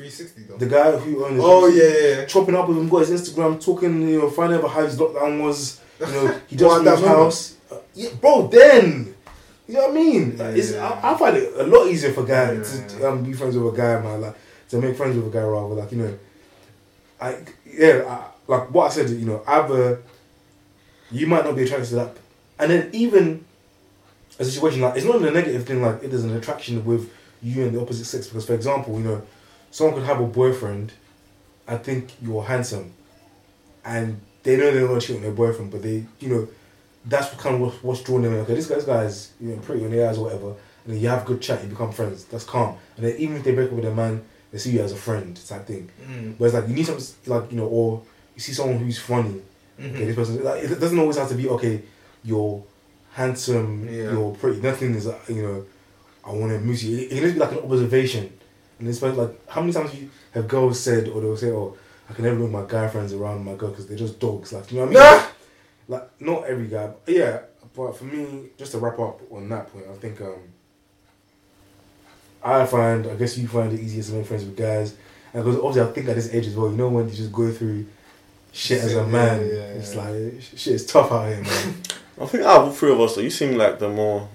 [0.01, 0.57] 360 though.
[0.57, 1.39] The guy who owned.
[1.43, 2.25] oh yeah, yeah, yeah.
[2.25, 5.43] chopping up with him, got his Instagram, talking, you know, finding out how his lockdown
[5.43, 5.79] was.
[6.01, 7.57] You know, he just What, in that his house.
[7.71, 9.15] Uh, yeah, bro, then.
[9.69, 10.37] You know what I mean?
[10.39, 13.23] Yeah, it's, yeah, I, I find it a lot easier for a guy to um,
[13.23, 14.23] be friends with a guy, man.
[14.23, 14.37] Like
[14.71, 16.19] to make friends with a guy rather like you know,
[17.21, 17.37] I
[17.67, 19.11] yeah, I, like what I said.
[19.11, 20.03] You know, either
[21.11, 22.17] you might not be attracted to that,
[22.59, 23.45] and then even
[24.39, 25.83] a situation like it's not a negative thing.
[25.83, 29.05] Like it is an attraction with you and the opposite sex because, for example, you
[29.05, 29.23] know,
[29.71, 30.93] someone could have a boyfriend
[31.67, 32.93] and think you're handsome,
[33.85, 36.49] and they know they're not cheat on their boyfriend, but they, you know,
[37.05, 38.41] that's what kind of what's, what's drawn them in.
[38.41, 40.49] Okay, this guy, this guy's you know pretty on the eyes or whatever,
[40.85, 42.25] and then you have good chat, you become friends.
[42.25, 44.81] That's calm, and then even if they break up with a man, they see you
[44.81, 45.91] as a friend type thing.
[46.07, 46.41] Mm.
[46.41, 48.03] It's like you need something like you know, or
[48.35, 49.41] you see someone who's funny.
[49.79, 49.95] Mm-hmm.
[49.97, 50.45] Okay, this person.
[50.45, 51.83] Like, it doesn't always have to be okay.
[52.23, 52.63] You're
[53.13, 53.89] handsome.
[53.89, 54.13] Yeah.
[54.13, 54.61] You're pretty.
[54.61, 55.65] Nothing is you know.
[56.23, 56.99] I want to move you.
[56.99, 58.31] It it can just be like an observation,
[58.81, 61.77] and it's like like, how many times you have girls said or they'll say, "Oh,
[62.09, 64.73] I can never bring my guy friends around my girl because they're just dogs." Like
[64.73, 65.21] you know what I mean?
[65.21, 65.27] Nah.
[65.89, 66.91] Like not every guy.
[67.05, 67.41] But yeah,
[67.77, 70.41] but for me, just to wrap up on that point, I think um,
[72.43, 74.95] I find I guess you find it easier to make friends with guys,
[75.35, 77.33] and because obviously I think at this age as well, you know when you just
[77.33, 77.87] go through
[78.53, 80.03] shit as a Yeah, man, yeah, it's yeah.
[80.09, 81.75] like shit is tough out here, man.
[82.21, 84.29] I think out of all three of us, though, you seem like the more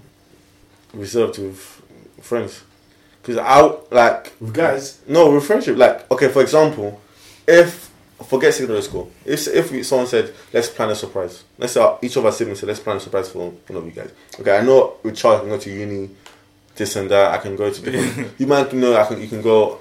[0.93, 1.81] reserved with
[2.21, 2.63] friends.
[3.25, 3.61] Because I
[3.95, 5.77] like with guys, no with friendship.
[5.77, 7.01] Like okay, for example,
[7.47, 7.91] if
[8.27, 11.97] forget secondary school, if if we, someone said let's plan a surprise, let's say our-
[12.01, 14.11] each of our siblings said let's plan a surprise for one of you guys.
[14.39, 16.09] Okay, I know with Charlie I can go to uni,
[16.75, 17.31] this and that.
[17.33, 18.33] I can go to different.
[18.39, 19.21] you might know I can.
[19.21, 19.79] You can go.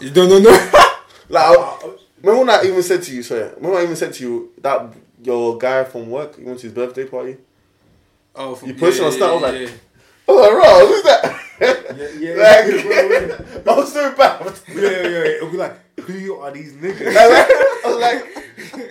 [0.00, 0.70] You don't know, no.
[1.28, 1.90] Like I,
[2.22, 4.52] remember when I even said to you, sorry, remember when I even said to you
[4.60, 4.92] that
[5.24, 7.36] your guy from work, you went to his birthday party.
[8.36, 9.68] Oh, from, You posted on Snap, I was like- yeah.
[10.28, 11.40] I was like, bro, who's that?
[11.60, 11.74] yeah,
[12.18, 14.40] yeah, Like- yeah, yeah, I was so bad.
[14.68, 15.36] yeah, yeah, yeah.
[15.36, 17.14] It'll be like, who are these niggas?
[17.84, 18.22] Like, I was like,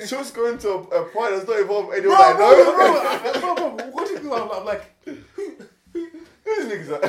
[0.08, 2.64] she was going to a, a party that's not involved anyone bro, I bro, know.
[2.76, 2.94] bro,
[3.42, 4.34] bro, bro, bro, what do you do?
[4.34, 5.18] I'm, I'm like, Who's
[6.70, 6.92] these niggas?
[6.92, 7.04] are?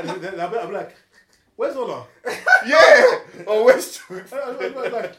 [0.00, 0.94] and then I'm I'm like,
[1.56, 2.06] where's Ola?
[2.66, 4.24] yeah, on West Street.
[4.32, 5.14] I'm like, like,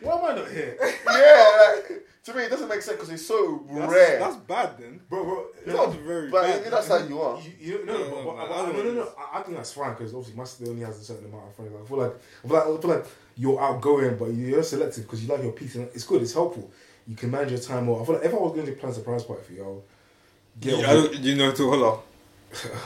[0.00, 0.76] why am I not here?
[0.80, 1.88] Yeah, like,
[2.24, 4.18] to me it doesn't make sense because it's so That's, rare.
[4.18, 5.00] that's bad then.
[5.10, 6.72] Bro, bro, That's no, very but bad.
[6.72, 7.38] that's how you are.
[7.40, 9.08] you, you, no, no, No, but, but, man, but, I no, no, no.
[9.18, 11.54] I, I think that's fine because obviously my sister only has a certain amount of
[11.54, 11.72] friends.
[11.82, 12.12] I feel like,
[12.44, 13.06] I feel like, I feel like
[13.36, 15.74] you're outgoing, but you're selective because you like your peace.
[15.74, 16.22] And it's good.
[16.22, 16.70] It's helpful.
[17.06, 18.00] You can manage your time well.
[18.00, 19.82] I feel like if I was going to plan a surprise party for you, I'll
[20.60, 22.00] get You, I don't, you know to hold on.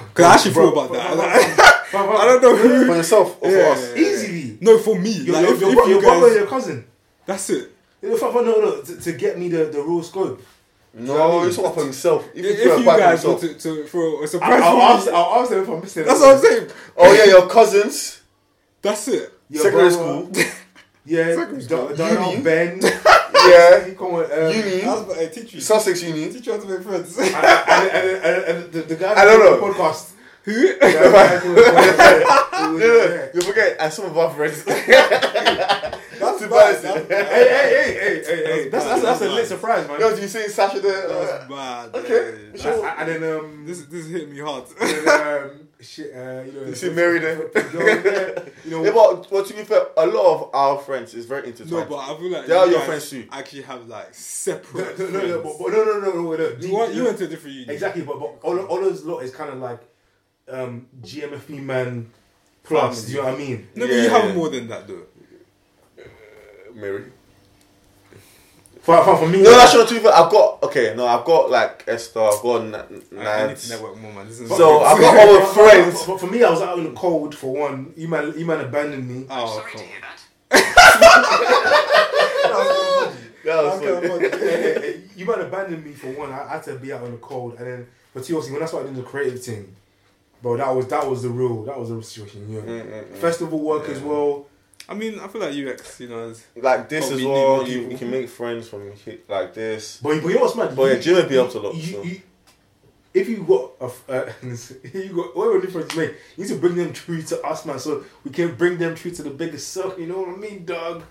[0.08, 1.14] Because I actually Bro, thought about bro, that.
[1.14, 2.86] bro, Like, bro, bro, I don't know who.
[2.86, 3.68] For yourself or for Yeah.
[3.68, 3.96] us?
[3.96, 4.58] Easily.
[4.62, 5.12] No, for me.
[5.12, 6.86] Your, like, your, if, your, if you your brother guys, your cousin.
[7.26, 7.72] that's it.
[8.02, 10.40] You know, for- for- No, no, to, to get me the, the real scope.
[10.94, 12.24] No, he's talking for himself.
[12.34, 13.58] If, If, if you, you guys guys were himself.
[13.62, 16.04] to, to for a I, surprise, I'll, ask, I'll ask them if I'm missing.
[16.06, 16.70] that's what I'm saying.
[16.96, 18.22] Oh yeah, your cousins.
[18.82, 19.32] That's it.
[19.50, 20.52] Your secondary brother- school.
[21.04, 21.88] Yeah, Secondary school.
[21.88, 22.42] Di- Diana, Uni.
[22.42, 22.80] Ben.
[23.48, 23.94] Yeah.
[23.96, 24.82] Come on, um, Uni.
[24.82, 25.60] I was about to teach you.
[25.60, 26.30] Sussex Uni.
[26.30, 27.16] Teach you how to make friends.
[27.18, 29.56] and, and, and, and, and the, the guy I don't know.
[29.56, 30.10] the podcast.
[30.44, 30.52] Who?
[30.74, 32.48] The guy doing the.
[32.58, 34.62] No, no, you forget, and some of our friends.
[36.40, 37.06] That's bad.
[37.08, 38.68] Hey, hey, hey, hey, hey, hey.
[38.68, 40.00] That's, that's, that's a lit surprise, man.
[40.00, 41.08] Yo, do you see Sasha there?
[41.08, 41.94] That's Uh, bad.
[41.94, 42.50] Okay.
[42.98, 44.64] And, then, um, This this hit me hard.
[44.80, 46.66] um, shit, uh, you know.
[46.66, 47.50] You see Mary there?
[48.64, 51.48] You know, yeah, but, but to be fair, a lot of our friends is very
[51.48, 51.88] intertwined.
[51.88, 53.26] no, but I feel like They are your friends too.
[53.30, 54.98] Actually, have like separate.
[54.98, 57.72] no, no, no, but, no, no, no, no, you, went, to a different uni.
[57.72, 59.80] Exactly, but, but all, all those lot is kind of like
[60.50, 62.10] um, GMFB man
[62.64, 63.04] plus.
[63.06, 63.68] Do you know what I mean?
[63.74, 65.02] No, but you have more than that though.
[66.78, 67.04] Mary.
[68.82, 70.12] For, for, for me, No, that's not to be fair.
[70.14, 70.94] I've got okay.
[70.96, 72.20] No, I've got like Esther.
[72.20, 72.80] I've got N- I, I
[73.48, 73.70] need to Nads.
[73.70, 74.26] network more, man.
[74.28, 76.04] This So I've got other friends.
[76.06, 77.92] But for me, I was out in the cold for one.
[77.96, 79.26] You man, you man abandoned me.
[79.28, 79.80] Oh, cool.
[79.80, 80.24] To hear that
[83.44, 83.82] was
[85.16, 86.32] you man abandoned me for one.
[86.32, 88.66] I, I had to be out in the cold, and then but seriously, when I
[88.66, 89.74] started doing the creative thing,
[90.42, 92.50] bro, that was that was the real that was the real situation.
[92.50, 93.16] You know, Mm, mm, mm.
[93.16, 94.46] festival work as well.
[94.88, 97.66] I mean, I feel like UX, you know, is Like this as well.
[97.68, 98.90] You, you can make friends from
[99.28, 99.98] like this.
[100.02, 100.74] But, but you know what's mad?
[100.74, 102.02] But yeah, You- Jimmy be helps to lot, you- so.
[102.02, 102.22] you-
[103.14, 106.58] if you got a, uh, if you got whatever difference you make, you need to
[106.58, 109.72] bring them true to us, man, so we can bring them true to the biggest
[109.72, 109.98] circle.
[109.98, 111.02] You know what I mean, dog?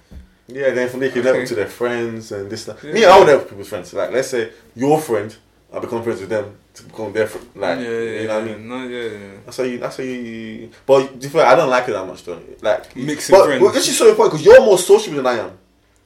[0.47, 1.45] Yeah, then from there you can Okay.
[1.45, 2.83] to their friends and this stuff.
[2.83, 2.93] Yeah.
[2.93, 3.93] Me, I would help people's friends.
[3.93, 5.35] Like let's say your friend,
[5.73, 7.47] I become friends with them to become different.
[7.53, 7.61] friend.
[7.61, 8.67] Like yeah, yeah, you know what I mean.
[8.69, 9.27] No, yeah, yeah.
[9.45, 9.77] That's how you.
[9.77, 10.69] That's how you.
[10.85, 12.41] But to be I don't like it that much though.
[12.61, 13.63] Like Mixing but, friends.
[13.63, 15.57] But this is so important because you're more sociable than I am.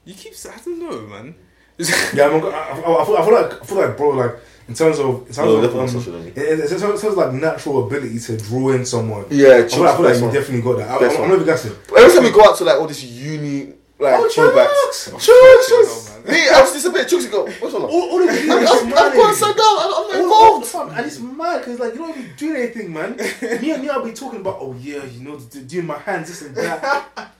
[0.04, 0.32] You keep.
[0.32, 1.34] s- I don't know, man.
[2.14, 4.34] Yeah, I'm, I, I, I, feel, I feel like I feel like bro, like
[4.68, 7.86] in terms of in terms No, of definitely um, terms in terms of like natural
[7.86, 9.24] ability to draw in someone.
[9.30, 10.90] Yeah, I feel, like, I feel like you definitely got that.
[10.90, 11.28] I, Best I'm, I'm one.
[11.30, 11.72] not even guessing.
[11.96, 15.26] Every time we go out to like all this uni like Oh, throwbacks, Chucks!
[15.26, 16.01] Chucks, hell, Chucks.
[16.01, 16.01] man.
[16.26, 17.08] Me, I was disappeared.
[17.08, 17.46] Chucks go.
[17.46, 17.82] What's on?
[17.82, 18.94] All, all of you I'm, I'm.
[18.94, 19.58] I'm going side down.
[19.58, 20.70] I'm, All- all involved.
[20.72, 23.16] time, and it's mad because like you don't even do anything, man.
[23.16, 26.42] me and me, I'll be talking about, oh yeah, you know, doing my hands, this
[26.42, 27.08] and that.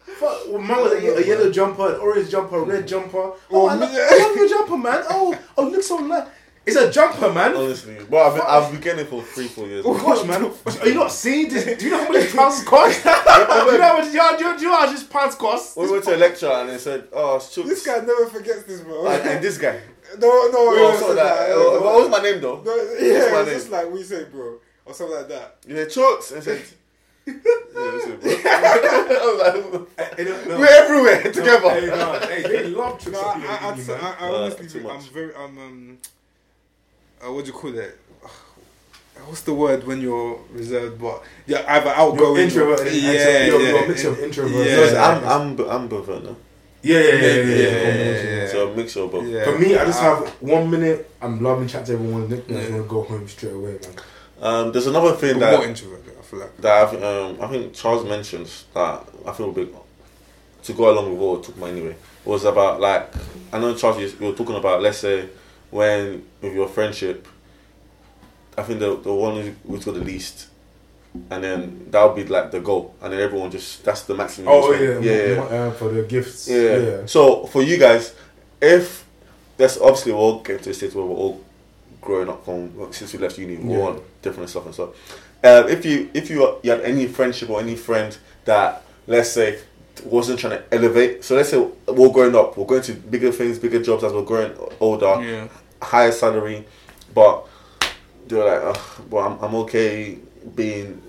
[0.00, 3.18] Fuck, well, man with a, a yellow jumper, an orange jumper, a red jumper.
[3.18, 5.02] Oh, Oh, I, lo- I love your jumper, man.
[5.10, 6.26] Oh, oh, you look so nice.
[6.66, 7.54] It's a jumper, man.
[7.56, 9.84] Honestly, but I've been, I've been getting it for three, four years.
[9.86, 10.44] Oh gosh, man.
[10.80, 11.78] Are you not seeing this?
[11.78, 13.02] Do you know how much trousers cost?
[13.04, 15.36] do you know how much, do you, do you, do you know how much pants
[15.36, 15.76] cost?
[15.76, 18.64] We went to a lecture and they said, "Oh, it's Chucks." This guy never forgets
[18.64, 19.06] this, bro.
[19.06, 19.80] and, and this guy.
[20.18, 22.60] no, no, Oh, no, so that, uh, what was my name though?
[22.64, 23.54] No, yeah, my it's name?
[23.58, 25.56] just like we say, bro, or something like that.
[25.68, 26.32] You said Chucks.
[26.32, 26.62] I said,
[27.26, 28.00] yeah, bro.
[29.38, 30.58] Like, no, no.
[30.58, 31.70] We're everywhere together.
[31.70, 33.18] Hey, no, hey, they love tricks.
[33.18, 34.04] No, I, of people, I, I'd you, say, man.
[34.04, 35.08] I, I Uh, honestly, I'm much.
[35.10, 35.98] very, um, um,
[37.24, 37.98] uh, what do you call it?
[39.26, 41.00] What's the word when you're reserved?
[41.00, 44.26] But yeah, either outgoing, introverted, or, and- yeah, you're- yeah, you're a mixture of yeah,
[44.26, 44.66] introverts.
[44.66, 45.06] Yeah, Yeah.
[45.08, 46.36] I'm, I'm, I'm ambivert now.
[46.82, 47.16] Yeah, yeah, yeah, yeah.
[47.16, 48.48] Yeah, yeah, yeah, yeah, yeah, yeah.
[48.48, 49.26] So a mixture of both.
[49.26, 49.44] yeah.
[49.44, 51.10] For me, I just have one minute.
[51.20, 52.28] I'm loving chat to everyone.
[52.28, 52.76] Then I just Yeah.
[52.76, 53.94] want to go home straight away, man.
[54.40, 56.12] Um, there's another thing But that more introverted.
[56.18, 56.56] I feel like.
[56.58, 59.68] that I've, um, I think Charles mentions that I feel big
[60.64, 63.08] to go along with what we're talking about anyway was about like
[63.52, 65.28] I know Charles you you were talking about let's say
[65.70, 67.26] when with your friendship
[68.58, 70.46] I think the the one who- who's got the least
[71.30, 74.48] and then that would be like the goal and then everyone just that's the maximum
[74.50, 75.40] Oh yeah, yeah, yeah.
[75.42, 76.46] Uh, for the gifts.
[76.48, 76.76] Yeah.
[76.76, 76.96] yeah.
[77.06, 78.14] So for you guys,
[78.60, 79.04] if
[79.56, 81.40] that's obviously we're all getting to a stage where we're all
[82.02, 83.88] growing up from since we left uni, we're all Yeah.
[83.96, 84.90] on different stuff and stuff.
[85.42, 89.58] Uh, if you if you you had any friendship or any friend that let's say
[90.04, 93.58] wasn't trying to elevate, so let's say we're growing up, we're going to bigger things,
[93.58, 95.48] bigger jobs as we're growing older, Yeah.
[95.82, 96.64] higher salary,
[97.14, 97.46] but
[98.28, 100.18] they're like, Ugh, but I'm I'm okay
[100.54, 101.02] being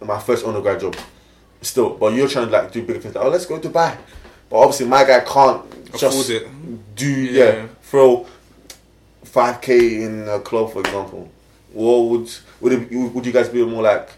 [0.00, 0.96] uh, my first undergrad job
[1.62, 3.14] still, but you're trying to like do bigger things.
[3.14, 3.96] Like, oh, let's go to Dubai.
[4.50, 5.62] But obviously, my guy can't
[5.96, 6.46] just it.
[6.94, 7.66] do yeah, Yeah.
[7.82, 8.26] throw
[9.24, 11.30] five k in a club, for example.
[11.72, 12.30] What would
[12.60, 14.10] would it, would you guys be more like?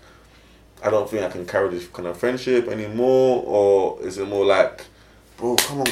[0.86, 4.44] I don't think I can carry this kind of friendship anymore, or is it more
[4.44, 4.82] like,
[5.36, 5.86] bro, come on,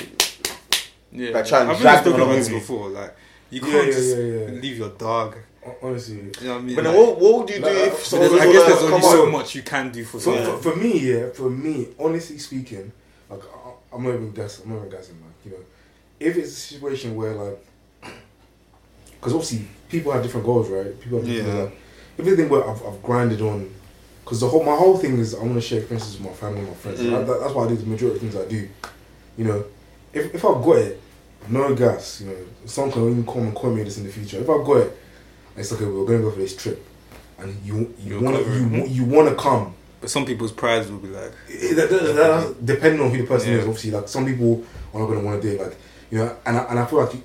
[1.11, 1.30] Yeah.
[1.30, 2.59] Like, try and I've drag been them spoken along about with this you.
[2.61, 2.88] before.
[2.90, 3.16] Like
[3.51, 4.61] you Yeah, can't yeah, just yeah, yeah.
[4.61, 5.36] leave your dog.
[5.82, 6.76] Honestly, You know what I mean?
[6.76, 8.66] But then Like, what, what would you do Like, if uh, someone there's- I guess
[8.66, 9.12] there's come only on.
[9.12, 10.45] so much you can do for for, someone.
[10.61, 12.92] for, for me, yeah, for me, honestly speaking,
[13.30, 14.64] like I, I'm not even guessing.
[14.66, 15.30] I'm not even guessing, man.
[15.45, 15.57] You know,
[16.20, 17.59] if it's a situation where like,
[19.12, 21.01] because obviously people have different goals, right?
[21.01, 21.62] People have different Yeah.
[21.64, 21.76] like,
[22.18, 23.70] everything where I've, I've grinded on.
[24.25, 26.62] Because the whole my whole thing is I want to share experiences with my family,
[26.62, 27.01] my friends.
[27.01, 27.27] Mm.
[27.27, 28.68] that, that's why I do the majority of things I do.
[29.37, 29.64] You know,
[30.12, 31.01] if if I've got it,
[31.49, 32.20] no gas.
[32.22, 34.39] You know, someone can even come and call me this in the future.
[34.39, 34.97] If I've got it,
[35.57, 35.85] it's okay.
[35.85, 36.83] We're going to go for this trip,
[37.39, 39.75] and you you want to you, you want to come.
[40.01, 43.27] But some people's prides will be like, It- that, that, that- depending on who the
[43.27, 43.59] person Yeah.
[43.59, 43.64] is.
[43.66, 44.64] Obviously, like some people
[44.95, 45.61] are not going to want to do it.
[45.66, 45.77] Like
[46.11, 47.22] you know, and I, and I feel like you,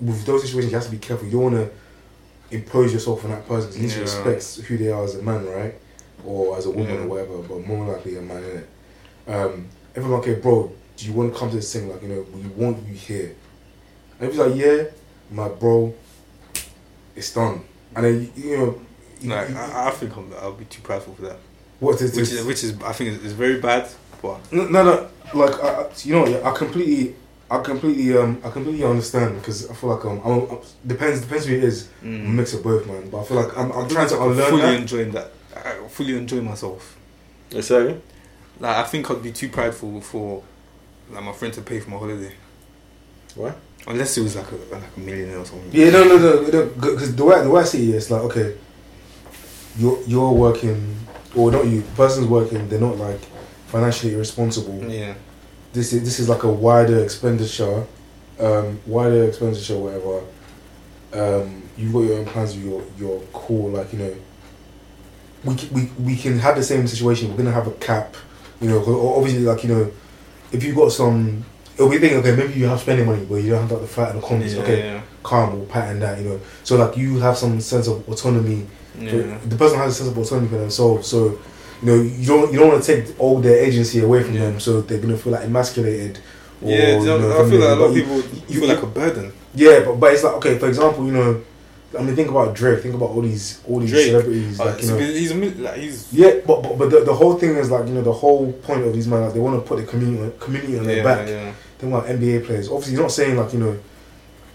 [0.00, 1.26] with those situations, you have to be careful.
[1.26, 1.70] You don't want
[2.50, 3.72] to impose yourself on that person.
[3.74, 4.02] You need to Yeah.
[4.24, 5.74] respect who they are as a man, right,
[6.26, 7.00] or as a woman Yeah.
[7.02, 7.38] or whatever.
[7.38, 8.64] But more likely a man, innit?
[9.28, 11.88] Um, if I'm okay, bro, do you want to come to this thing?
[11.88, 13.34] Like you know, we want you here.
[14.18, 14.84] And if he's like, yeah,
[15.30, 15.94] my bro,
[17.14, 17.64] it's done.
[17.94, 18.80] And then you, know,
[19.20, 21.38] you- like you- I, I think I'm, I'll be too prideful for that.
[21.80, 23.88] what is Which is which is I think is very bad.
[24.22, 25.08] But No, no, no.
[25.34, 27.14] Like, I, I- you know, I completely,
[27.50, 31.46] I completely, um, I completely understand because I feel like um, I'm, I'm- depends depends
[31.46, 31.88] who it is.
[32.02, 33.08] A mix of both, man.
[33.10, 34.80] But I feel like I'm, I'm trying to unlearn fully that.
[34.80, 35.32] enjoying that.
[35.64, 36.96] I fully enjoy myself.
[37.50, 38.00] Exactly.
[38.60, 40.42] Like I think I'd be too prideful for
[41.10, 42.32] like my friend to pay for my holiday.
[43.34, 43.54] Why?
[43.86, 45.70] Unless it was like a like a millionaire or something.
[45.72, 46.66] Yeah, no, no, no, no.
[46.66, 48.56] Because the way the way I see it, it's like okay,
[49.78, 50.96] you're you're working,
[51.36, 51.82] or not you.
[51.82, 52.68] The person's working.
[52.68, 53.20] They're not like
[53.66, 54.90] financially irresponsible.
[54.90, 55.14] Yeah.
[55.72, 57.86] This is this is like a wider expenditure,
[58.40, 60.22] um, wider expenditure, whatever.
[61.12, 62.56] Um, you've got your own plans.
[62.58, 64.16] Your your core, like you know.
[65.46, 67.30] We, we we can have the same situation.
[67.30, 68.16] We're gonna have a cap,
[68.60, 68.78] you know.
[69.16, 69.90] Obviously, like you know,
[70.52, 71.44] if you've got some,
[71.74, 73.86] it'll be thinking, okay, maybe you have spending money, but you don't have like, the
[73.86, 74.54] fight and the confidence.
[74.54, 75.00] Yeah, okay, yeah.
[75.22, 76.40] calm or pattern that, you know.
[76.64, 78.66] So like you have some sense of autonomy.
[78.98, 79.38] Yeah.
[79.46, 81.06] The person has a sense of autonomy for themselves.
[81.08, 81.38] So
[81.82, 84.40] you know you don't you don't want to take all their agency away from Yeah.
[84.50, 84.60] them.
[84.60, 86.18] So they're gonna feel like emasculated.
[86.62, 88.16] Or, Yeah, you know, I feel like a lot of but you- people
[88.48, 89.32] you- feel like a burden.
[89.54, 90.58] Yeah, but, but it's like okay.
[90.58, 91.40] For example, you know,
[91.98, 92.82] I mean, think about Drake.
[92.82, 94.06] Think about all these all these Drake.
[94.06, 94.60] celebrities.
[94.60, 97.56] Uh, Like, you know, he's like he's yeah, but but, but the, the whole thing
[97.56, 99.78] is like you know the whole point of these men like they want to put
[99.78, 101.28] the community community on their yeah, back.
[101.28, 101.52] yeah.
[101.78, 102.68] Think about NBA players.
[102.68, 103.78] Obviously, you're not saying like you know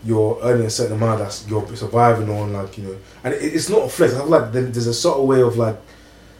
[0.04, 3.70] you're earning a certain amount that's you're surviving on like you know, and it, it's
[3.70, 4.14] not a flex.
[4.14, 5.78] I feel like there's a subtle way of like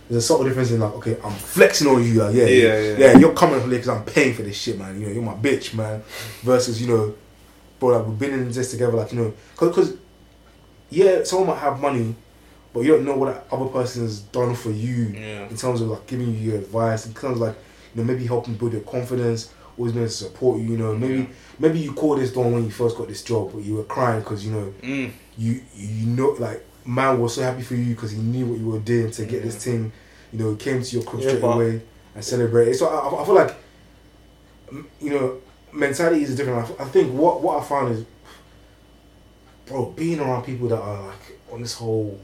[0.10, 2.24] there's a subtle difference in like okay, I'm flexing on you.
[2.24, 3.18] Like, yeah, Yeah, yeah, yeah.
[3.18, 5.00] You're coming from because I'm paying for this shit, man.
[5.00, 6.04] You know, you're my bitch, man.
[6.42, 7.16] Versus you know,
[7.80, 9.94] bro, like we've been in this together, like you know, because
[10.92, 12.14] yeah, someone might have money,
[12.74, 15.48] but you don't know what that other person has done for you Yeah.
[15.50, 17.56] in terms of like giving you your advice, in terms of like
[17.96, 20.72] you know maybe helping build your confidence, always been to support you.
[20.74, 21.26] You know, maybe Yeah.
[21.60, 24.20] maybe you called this dawn when you first got this job, but you were crying
[24.22, 25.12] because you know Mm.
[25.38, 28.68] you you know like man was so happy for you because he knew what you
[28.68, 29.46] were doing to get Yeah.
[29.48, 29.92] this thing.
[30.34, 31.82] You know, came to your Yeah, straight away
[32.16, 32.76] and celebrated.
[32.76, 33.56] So I, I- I feel like
[35.02, 35.38] you know
[35.74, 36.70] mentality is different.
[36.80, 38.06] I think what what I found is,
[39.66, 42.20] bro, being around people that are like on this whole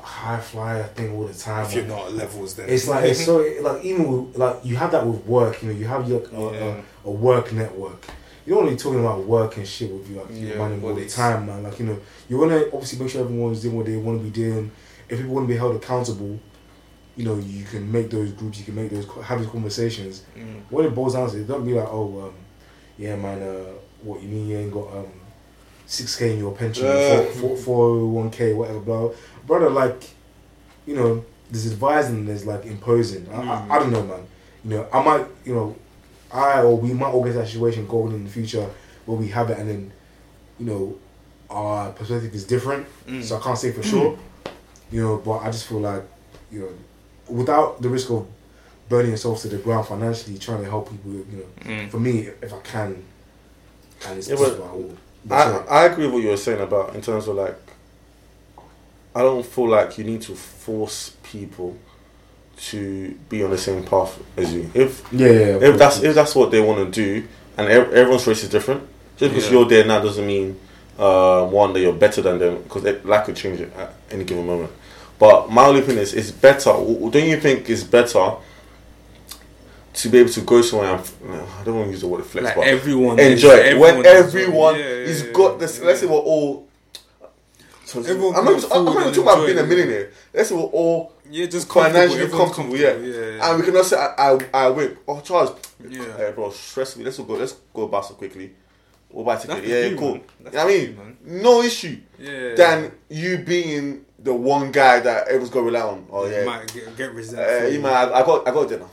[0.00, 1.64] high flyer thing all the time.
[1.66, 4.56] If you're like, not at levels, then it's like it's so like even with, like
[4.64, 5.62] you have that with work.
[5.62, 6.82] You know, you have your a, Yeah.
[7.04, 8.04] a, a work network.
[8.44, 11.46] You're only talking about work and shit with you like Yeah, money all the time,
[11.46, 11.62] man.
[11.62, 14.24] Like you know, you want to obviously make sure everyone's doing what they want to
[14.24, 14.70] be doing.
[15.08, 16.40] If people want to be held accountable,
[17.16, 18.58] you know, you can make those groups.
[18.58, 20.24] You can make those have these conversations.
[20.36, 20.62] Mm.
[20.70, 22.34] What it boils down to, don't be like, oh, um,
[22.98, 23.42] yeah, man.
[23.42, 23.72] Uh,
[24.02, 25.12] what you mean you ain't got um,
[25.86, 27.24] six k in your pension, Uh.
[27.40, 29.10] four four one k, whatever, blah.
[29.46, 30.02] Brother, like,
[30.86, 33.26] you know, there's advising, and there's like imposing.
[33.30, 33.48] I, Mm.
[33.70, 34.20] I, I don't know, man.
[34.64, 35.76] You know, I might, you know,
[36.32, 38.66] I or we might all get that situation going in the future
[39.06, 39.92] where we have it, and then,
[40.58, 40.94] you know,
[41.50, 42.86] our perspective is different.
[43.06, 43.22] Mm.
[43.22, 44.18] So I can't say for sure.
[44.90, 46.02] You know, but I just feel like,
[46.50, 46.68] you know,
[47.28, 48.26] without the risk of
[48.88, 51.90] burning yourself to the ground financially, trying to help people, you know, Mm.
[51.90, 53.02] for me, if I can,
[54.06, 54.96] and it's Yeah, but possible, I will.
[55.24, 55.82] But I.
[55.82, 57.56] I agree with what you were saying about in terms of like
[59.14, 61.76] I don't feel like you need to force people
[62.56, 64.70] to be on the same path as you.
[64.74, 67.92] If yeah, yeah, yeah, if that's if that's what they want to do, and ev-
[67.92, 68.82] everyone's race is different,
[69.16, 69.58] just because Yeah.
[69.58, 70.58] you're there now doesn't mean
[70.98, 74.46] uh, one that you're better than them because that could change it at any given
[74.46, 74.70] moment.
[75.18, 76.70] But my only opinion is, it's better.
[76.72, 78.32] Don't you think it's better
[79.94, 80.94] to be able to go somewhere?
[80.94, 83.66] And, no, I don't want to use the word flex, Like but everyone enjoy it.
[83.66, 85.78] everyone when is- everyone yeah, is yeah, got this.
[85.78, 85.86] yeah.
[85.86, 86.68] Let's say we're all.
[87.84, 90.10] So, Everyone I'm not, I'm not even talking about being a millionaire.
[90.32, 93.44] Let's say we're all yeah, just financially everyone's comfortable, yeah.
[93.50, 94.96] and we can also I I, I win.
[95.06, 95.52] Oh Charles,
[95.86, 96.16] Yeah.
[96.16, 97.04] hey bro, stress me.
[97.04, 97.34] Let's go.
[97.34, 98.52] Let's go back so quickly.
[99.10, 99.64] We'll buy a ticket.
[99.66, 100.12] Yeah, you, cool.
[100.14, 100.22] man.
[100.40, 101.16] That's You know what I mean, man.
[101.42, 101.98] no issue.
[102.18, 102.54] yeah.
[102.54, 106.06] Than you being the one guy that everyone's gonna rely on.
[106.10, 107.72] Oh You yeah, might get, get uh, resentful.
[107.74, 107.92] you might.
[107.92, 108.86] I, I got I got dinner.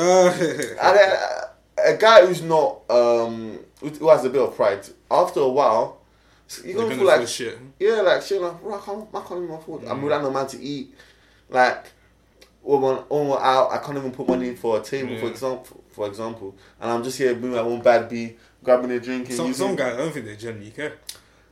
[0.00, 1.40] And uh,
[1.86, 6.00] a guy who's not um who, has a bit of pride, after a while,
[6.64, 7.58] you're gonna gonna feel like shit.
[7.78, 8.40] yeah, like shit.
[8.40, 9.84] Like, bro, I can't, I can't even afford.
[9.84, 10.94] I'm without no man to eat.
[11.50, 11.86] Like,
[12.62, 15.84] when we're out, I can't even put money in for a table, for example.
[15.92, 19.28] For example, and I'm just here doing my own bad B, grabbing a drink.
[19.28, 20.94] and Some using- some guys, I don't think they generally care.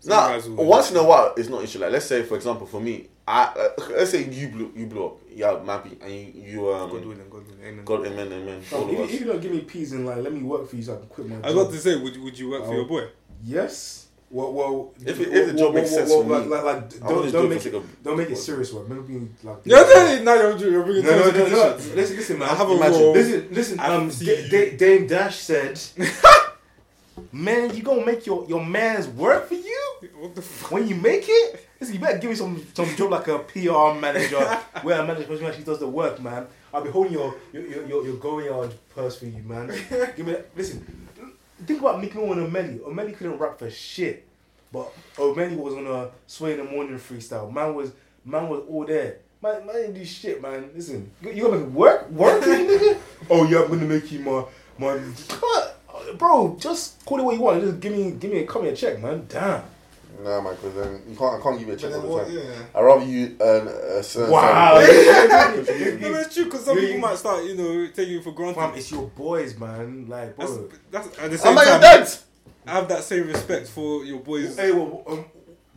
[0.02, 1.78] Some Nah, guys once in a while, it's not an issue.
[1.78, 5.06] Like, let's say, for example, for me, I uh, let's say you blew, you blew
[5.06, 7.84] up, yeah, Mappy, and you, you um, God willing, God willing, amen.
[7.84, 9.10] God, amen, amen, all If, of you- us.
[9.12, 10.96] if you don't give me peas and like let me work for you so I
[10.96, 11.44] can quit my job.
[11.44, 12.76] I was about to say, would would you work for Oh.
[12.76, 13.06] your boy?
[13.44, 14.00] Yes.
[14.28, 17.00] Well, well, If it- if the job makes sense for like, me, like, like, don't,
[17.08, 18.88] don't just do it make it, sake of- don't make it serious work.
[18.88, 19.58] Make it be like.
[19.64, 19.84] Yeah,
[20.14, 21.76] yeah, now you're, you're bringing No, no, no, and no.
[21.94, 22.48] Listen, listen, man.
[22.48, 23.00] I have a Imagine.
[23.00, 23.12] role.
[23.12, 23.78] Listen, listen.
[23.80, 25.78] Um, D- D- Dame Dash said,
[27.32, 30.70] "Man, you gonna make your your man's work for you What the fuck?
[30.70, 31.68] when you make it.
[31.78, 34.40] Listen, you better give me some some job like a PR manager,
[34.82, 36.46] where a manager person actually does the work, man.
[36.72, 39.68] I'll be holding your your your, your, your going yard purse for you, man.
[40.16, 40.56] Give me that.
[40.56, 41.08] Listen,
[41.66, 42.80] think about Meek Mill and Omelly.
[42.80, 44.26] Omelly couldn't rap for shit,
[44.72, 47.52] but Omelly was on a sway in the morning freestyle.
[47.52, 47.92] Man was
[48.24, 49.18] man was all there.
[49.42, 50.70] Man, man didn't do shit, man.
[50.74, 52.96] Listen, you you gonna make it work, work, nigga?
[53.30, 54.44] Oh yeah, I'm gonna make you my
[54.78, 54.98] my.
[54.98, 55.78] What?
[56.18, 57.62] Bro, just call it what you want.
[57.62, 59.24] Just give me, give me, a, cut me a check, man.
[59.28, 59.62] Damn.
[60.22, 62.26] Nah, man, because then you can't, I can't give you a check all the what?
[62.26, 62.36] time.
[62.36, 62.64] Yeah.
[62.74, 64.30] I rather you earn a certain.
[64.30, 64.74] Wow.
[64.74, 65.68] No, but
[66.26, 68.56] it's true because some You- people might start, you know, taking you for granted.
[68.60, 70.06] Fam, it's your boys, man.
[70.08, 70.68] Like, that's, bro.
[70.90, 71.80] that's at the I'm same not your time.
[71.80, 72.08] dad.
[72.66, 75.24] I have that same respect for your boys Hey, well, um,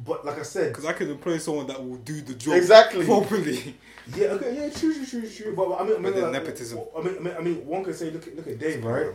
[0.06, 3.06] but like I said, because I can employ someone that will do the job Exactly.
[3.06, 3.76] properly.
[4.16, 5.56] yeah, okay, yeah, true, true, true, true.
[5.56, 6.80] But, but I mean, I mean, like, nepotism.
[6.96, 9.08] I mean, I mean, I mean, one could say, look at, look at Dave, right?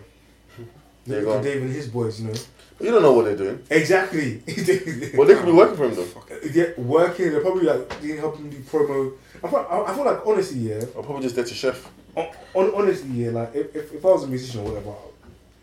[1.06, 1.42] Look at.
[1.44, 2.34] Dave and his boys, you know.
[2.80, 3.62] You don't know what they're doing.
[3.70, 4.42] Exactly.
[5.16, 6.06] Well, they could be working for him though.
[6.52, 7.30] yeah, working.
[7.30, 9.12] They're probably like doing helping do promo.
[9.42, 10.84] I feel, I, I feel like honestly, yeah.
[10.94, 11.90] Or probably just there to chef.
[12.16, 13.30] On, on, honestly, yeah.
[13.30, 14.94] Like if, if, if I was a musician or whatever,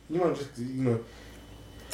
[0.10, 1.00] you know, just you know,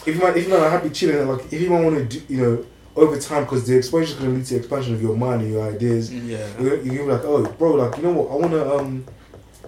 [0.06, 2.20] if you might, if you might have be chilling, like if you might want to
[2.20, 2.66] do, you know,
[2.96, 5.52] over time, because the exposure is going to lead to expansion of your mind and
[5.52, 6.14] your ideas.
[6.14, 6.46] Yeah.
[6.60, 8.32] You're, you're like, oh, bro, like you know what?
[8.32, 9.06] I want to um,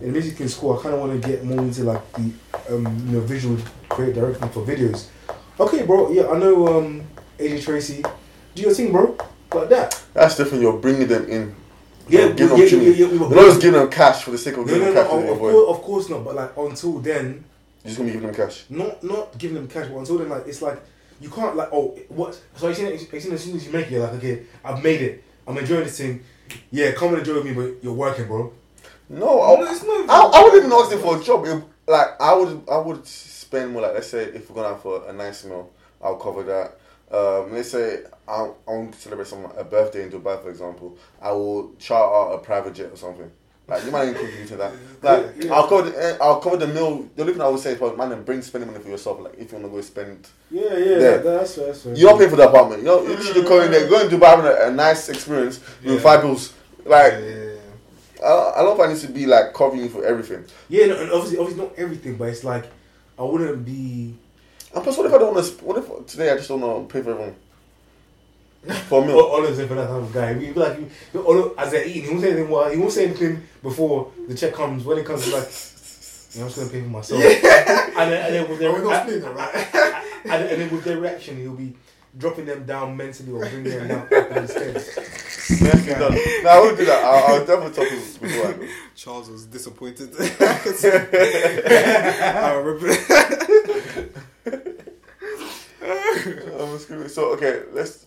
[0.02, 2.32] in music in school, I kind of want to get more into like the
[2.70, 3.58] um, you know, visual
[3.90, 5.08] creative direction for videos.
[5.60, 6.12] Okay, bro.
[6.12, 7.04] Yeah, I know um,
[7.38, 8.04] AJ Tracey.
[8.54, 9.18] Do your thing, bro.
[9.54, 10.04] Like that.
[10.14, 10.62] That's different.
[10.62, 11.56] You're bringing them in.
[12.08, 14.58] Yeah, yeah, them yeah, yeah, yeah, You're not just giving them cash for the sake
[14.58, 15.04] of No, giving no, them no.
[15.04, 15.24] cash.
[15.24, 16.24] Of, of, course, of course not.
[16.26, 17.44] But like until then,
[17.84, 18.66] You're just gonna be giving them cash.
[18.70, 20.82] not not giving them cash, but until then, like it's like
[21.20, 22.40] you can't like oh what?
[22.58, 23.14] So you seen it?
[23.14, 25.24] As soon as you make it, you're like okay, I've made it.
[25.48, 26.22] I'm enjoying this thing.
[26.70, 28.54] Yeah, come and enjoy with me, but you're working, bro.
[29.10, 31.46] No, I, No, it's not- I, I wouldn't even ask them for a job.
[31.46, 33.06] If, like I would, I would
[33.56, 33.82] spend more.
[33.84, 36.78] Like let's say if we're going out for a nice meal, I'll cover that.
[37.16, 38.34] Um, let's say I,
[38.68, 40.98] I want to celebrate some a birthday in Dubai, for example.
[41.22, 43.32] I will charter out a private jet or something.
[43.68, 44.74] Like you might even contribute to that.
[45.02, 45.54] Like Yeah.
[45.54, 47.10] I'll cover, the, eh, I'll cover the meal.
[47.16, 49.20] The only thing I would say is, man, then bring spending money for yourself.
[49.20, 51.18] Like if you want to go spend, Yeah, yeah, Yeah.
[51.18, 51.66] that's fair.
[51.68, 51.96] That's fair.
[51.96, 52.82] you're paying for the apartment.
[52.82, 55.60] You know, you should go in there, go in Dubai having a, a nice experience
[55.84, 55.94] Yeah.
[55.94, 56.54] with five bills.
[56.86, 57.36] Like Yeah, yeah,
[58.22, 58.28] yeah.
[58.28, 60.46] I, I don't find this to be like covering you for everything.
[60.70, 62.66] Yeah, no, and obviously, obviously not everything, but it's like
[63.18, 64.14] I wouldn't be.
[64.74, 65.66] And plus, what if I don't want to?
[65.66, 67.36] What if today I just don't want to pay for everyone?
[68.90, 69.20] For a meal.
[69.20, 72.10] Honestly, for that type of guy, he'd be like, he- Olo- as they're eating, he
[72.10, 72.48] won't say anything.
[72.48, 74.84] He won't say anything before the check comes.
[74.84, 77.22] When it comes, he's like, you know, I'm just gonna pay for myself.
[77.98, 79.56] And then, and then with their We're not splitting it, right?
[79.56, 79.74] and,
[80.26, 81.76] then- and then with their reaction, he'll be
[82.18, 84.76] dropping them down mentally or bringing them down up instead.
[84.76, 86.14] Nicely done.
[86.44, 87.04] No, I wouldn't do that.
[87.04, 88.68] I'll, I'll definitely talk to you before I go.
[88.96, 90.10] Charles was disappointed.
[90.20, 90.90] I can see.
[90.90, 92.90] I remember.
[96.60, 97.12] I'm screwed.
[97.12, 98.06] So okay, let's.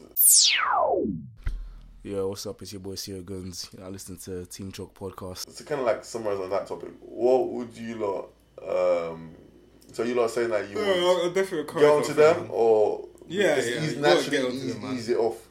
[2.02, 2.62] Yo, what's up?
[2.62, 3.68] It's your boy Sierra Guns.
[3.82, 5.56] I listen to Team Chalk podcast.
[5.56, 8.30] To kind of like summarize on that topic, what would you lot?
[8.66, 9.34] Um,
[9.92, 12.46] so you lot saying that you No, would I'll, I'll definitely get onto them, them
[12.50, 14.94] or Yeah, just yeah, ease, you gotta naturally get ease, them, man.
[14.94, 15.48] ease it off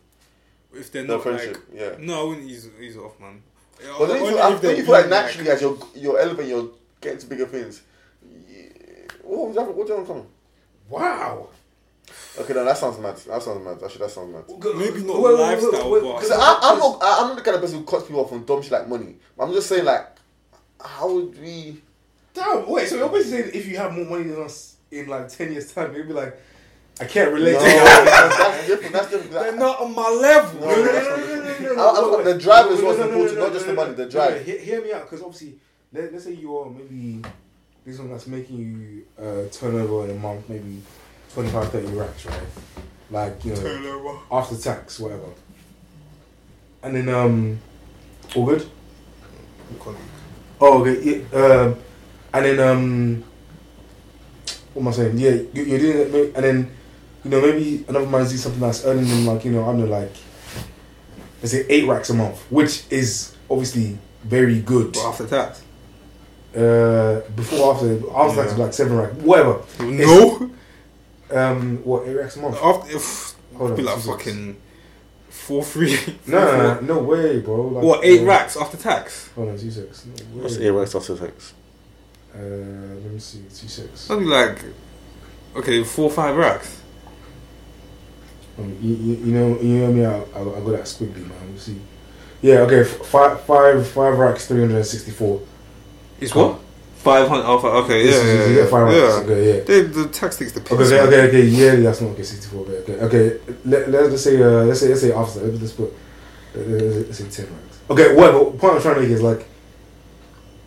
[0.74, 1.54] If they're the not friendship.
[1.72, 1.96] like, yeah.
[2.00, 3.42] no, I wouldn't ease, ease it off, man.
[3.80, 5.78] But don't you Only feel, I- if they're you feel like being, naturally as you're
[5.96, 6.70] you're elevating, you're
[7.00, 7.82] getting to bigger things.
[8.50, 8.64] Yeah.
[9.24, 9.68] What was that?
[9.76, 10.28] What do you want to come?
[10.90, 11.50] Wow.
[12.40, 13.18] Okay, no, that sounds mad.
[13.18, 13.84] That sounds mad.
[13.84, 14.44] Actually, that sounds mad.
[14.78, 17.28] Maybe not Wait, wait, wait, lifestyle, wait, but- because Because I, I'm not, I- I'm
[17.30, 19.16] not the kind of person who cuts people off on dumb shit like money.
[19.40, 20.08] I'm just saying, like,
[20.84, 21.82] how would we?
[22.34, 25.28] Damn, wait, so you're basically saying if you have more money than us in like
[25.28, 26.40] 10 years' time, you'll be like,
[27.00, 27.76] I can't relate No, to you.
[27.76, 28.94] that's, that's different.
[28.94, 29.32] That's different.
[29.32, 30.62] They're not on my level.
[30.62, 31.80] No, not different.
[31.80, 34.44] I- I look at the drive is what's important, not just the money, the drive.
[34.46, 35.60] Hear, hear me out, because obviously,
[35.94, 37.22] let, let's say you're maybe
[37.86, 40.82] this one that's making you uh, turnover in a month, maybe
[41.34, 42.42] 25, 30 racks, right?
[43.12, 44.20] Like, you know, Turnover.
[44.32, 45.30] after tax, whatever.
[46.84, 47.60] And then, um,
[48.36, 48.68] all good?
[50.60, 51.22] Oh, okay.
[51.32, 51.76] Yeah, um,
[52.34, 53.24] and then, um,
[54.74, 55.18] what am I saying?
[55.18, 56.72] Yeah, you, you're doing it, and then,
[57.28, 59.80] you know, maybe another man's doing something that's earning them, like, you know, I don't
[59.80, 60.12] know, like,
[61.42, 64.94] let's say eight racks a month, which is obviously very good.
[64.94, 65.62] But after tax.
[66.56, 68.64] Uh, before, after, after tax, Yeah.
[68.64, 69.62] like seven racks, whatever.
[69.82, 70.52] No.
[71.30, 72.58] Um, what, eight racks a month?
[72.64, 74.18] After, if, Hold on, be like two seconds.
[74.24, 74.58] fucking
[75.30, 75.98] four, three.
[76.26, 77.68] No, no, no, no way, bro.
[77.68, 79.30] Like, What, eight uh, racks after tax?
[79.36, 80.06] Hold on, two six.
[80.06, 80.42] No way.
[80.44, 81.54] What's eight racks after tax?
[82.34, 84.08] Uh, let me see, two six.
[84.08, 84.60] That'd like,
[85.58, 86.82] okay, four, five racks.
[88.58, 90.06] You, you, you know, you know me.
[90.06, 91.54] I, I, I got that squiggly, man.
[91.54, 91.80] You see.
[92.42, 92.60] Yeah.
[92.62, 92.82] Okay.
[92.82, 95.42] f- Five, five, five racks, three hundred and sixty-four.
[96.20, 96.60] It's what?
[96.96, 97.46] Five hundred.
[97.46, 98.78] Oh, okay, yeah, yeah, yeah.
[98.78, 99.24] racks.
[99.24, 99.58] Okay.
[99.58, 99.64] Yeah.
[99.64, 100.72] They, the tax takes the piss.
[100.72, 102.24] Okay, okay, okay, okay, yeah, that's not okay.
[102.24, 103.00] Sixty-four, okay, okay.
[103.06, 103.54] okay.
[103.66, 105.94] Let, let's just say, uh, let's say, let's say after, let's just put,
[106.56, 107.80] uh, let's say ten racks.
[107.92, 108.46] Okay, whatever.
[108.46, 109.48] Point I'm trying to make is like,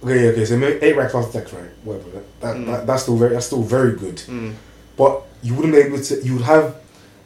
[0.04, 0.44] okay, okay.
[0.44, 1.70] So maybe eight racks after tax, right?
[1.84, 2.10] Whatever.
[2.10, 2.66] That, that, Mm.
[2.66, 4.16] that, that's still very, that's still very good.
[4.18, 4.54] Mm.
[4.96, 6.22] But you wouldn't be able to.
[6.22, 6.76] You would have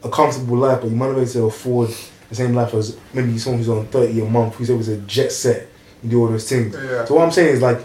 [0.04, 1.90] a comfortable life, but you might not be able to afford
[2.28, 5.32] the same life as maybe someone who's on thirty a month, who's able to jet
[5.32, 5.68] set
[6.02, 6.74] and do all those things.
[6.74, 7.04] Yeah.
[7.04, 7.80] So what I'm saying is like,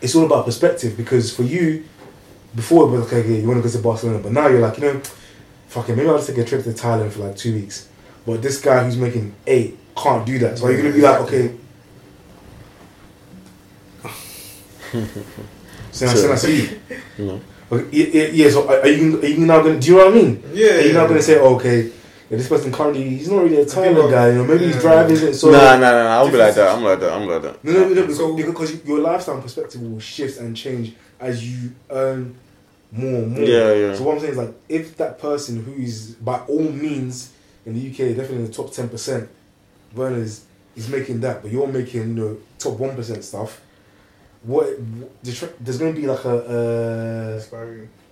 [0.00, 1.84] it's all about perspective because for you,
[2.54, 4.78] before it was like, okay, you want to go to Barcelona, but now you're like,
[4.78, 5.00] you know,
[5.68, 7.88] fuck it, maybe I'll just take a trip to Thailand for like two weeks.
[8.24, 10.58] But this guy who's making eight can't do that.
[10.58, 11.56] So you're gonna be like, okay.
[15.90, 16.78] so I, so I see.
[17.18, 17.40] No.
[17.74, 19.78] Okay, yeah, yeah, yeah, so are are you, are you now gonna?
[19.80, 20.42] Do you know what I mean?
[20.52, 21.82] Yeah, Are you yeah, not gonna say, oh, okay,
[22.30, 24.44] yeah, this person currently he's not really a Thailand not- guy, you know?
[24.44, 24.82] Maybe his yeah.
[24.82, 25.50] drive isn't so.
[25.50, 26.16] nah, nah, nah, nah.
[26.18, 26.76] I won't be like that.
[26.76, 27.12] I'm like that.
[27.12, 27.64] I'm like that.
[27.64, 31.72] No, no, no, because, So- because your lifestyle perspective will shift and change as you
[31.90, 32.34] earn
[32.92, 33.44] more and more.
[33.44, 33.94] Yeah, yeah.
[33.94, 37.32] So what I'm saying is like, if that person who is by all means
[37.66, 39.28] in the UK definitely in the top ten percent,
[39.94, 40.44] Berners
[40.76, 43.60] is making that, but you're making you know top one percent stuff.
[44.44, 44.66] What
[45.22, 47.40] there's going to be like a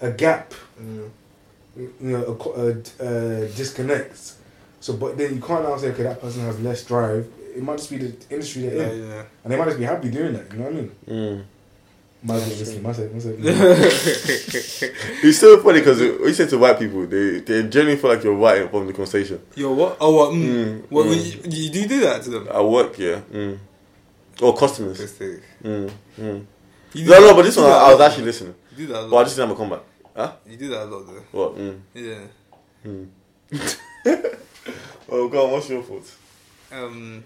[0.01, 1.11] a, a gap, Mm.
[1.77, 4.19] you know, a, a, a disconnect
[4.81, 7.27] So, but then you can't now say, okay, that person has less drive.
[7.57, 9.23] It might just be the industry they're Yeah, in, yeah.
[9.45, 10.51] and they might just be happy doing that.
[10.53, 10.91] You know what I mean?
[11.09, 11.45] Mm.
[12.25, 12.83] Might listen.
[12.83, 13.35] Might say, might say,
[15.23, 18.23] It's so funny because when you say to white people, they they generally feel like
[18.25, 19.41] you're white from the conversation.
[19.57, 19.97] Yo, what?
[20.01, 20.31] Oh, what?
[20.33, 20.45] Mm.
[20.45, 21.07] Mm, what?
[21.07, 21.53] when mm.
[21.53, 22.49] You, you do do that to them?
[22.51, 23.21] I work, yeah.
[24.37, 24.47] Mm.
[24.47, 24.99] Or customers.
[24.99, 25.91] Mm.
[26.19, 26.47] Mm.
[26.95, 28.55] No, no, but this one I was actually listening.
[28.73, 29.11] You do that a lot.
[29.11, 29.83] But I just didn't have a comeback.
[30.15, 30.33] Huh?
[30.47, 31.25] You do that a lot, though.
[31.33, 31.57] What?
[31.57, 31.81] Mm.
[31.95, 32.21] Yeah.
[35.15, 35.51] Oh, God.
[35.53, 36.17] What's your thoughts?
[36.73, 37.23] Um.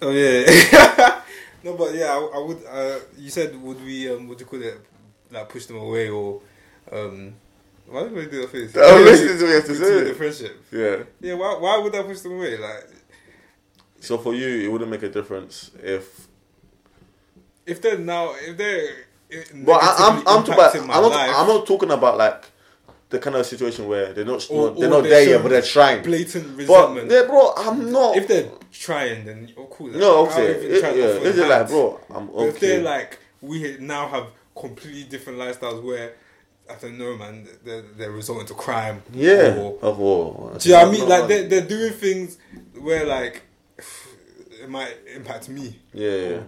[0.00, 1.20] Oh yeah.
[1.64, 2.64] no, but yeah, I, I would.
[2.64, 4.08] Uh, you said would we?
[4.08, 4.80] Um, what do you call it?
[5.30, 6.40] Like push them away or?
[6.92, 7.34] Um.
[7.86, 8.76] Why did we do that face?
[8.76, 10.04] I'm listening to what you have to say.
[10.04, 10.64] The friendship.
[10.70, 10.96] Yeah.
[11.20, 11.34] Yeah.
[11.34, 11.56] Why?
[11.58, 12.58] Why would I push them away?
[12.58, 12.84] Like,
[14.00, 16.28] So for you, it wouldn't make a difference if.
[17.66, 18.88] if they're now, if they're.
[19.30, 22.44] Eh, but I, I'm I'm talking about, I'm not life, I'm not talking about like
[23.10, 25.48] the kind of situation where they're not Or- they're or not they're there yet, but
[25.50, 26.02] they're trying.
[26.02, 27.10] blatant But resentment.
[27.10, 28.16] yeah, bro, I'm not.
[28.16, 29.88] if they're trying, then oh, cool.
[29.88, 33.18] no, okay, it, yeah, offer it's a just like, bro, I'm But if they're like,
[33.42, 34.28] we now have
[34.58, 36.14] completely different lifestyles where,
[36.70, 39.02] I don't know, man, they're, they're resorting to crime.
[39.12, 39.56] Yeah.
[39.58, 40.56] Or, Of all.
[40.58, 41.08] do you know what I mean?
[41.08, 42.38] Like, they're, they're doing things
[42.78, 43.42] where, like,
[44.62, 45.76] it might impact me.
[45.92, 46.26] Yeah, yeah.
[46.28, 46.46] Or,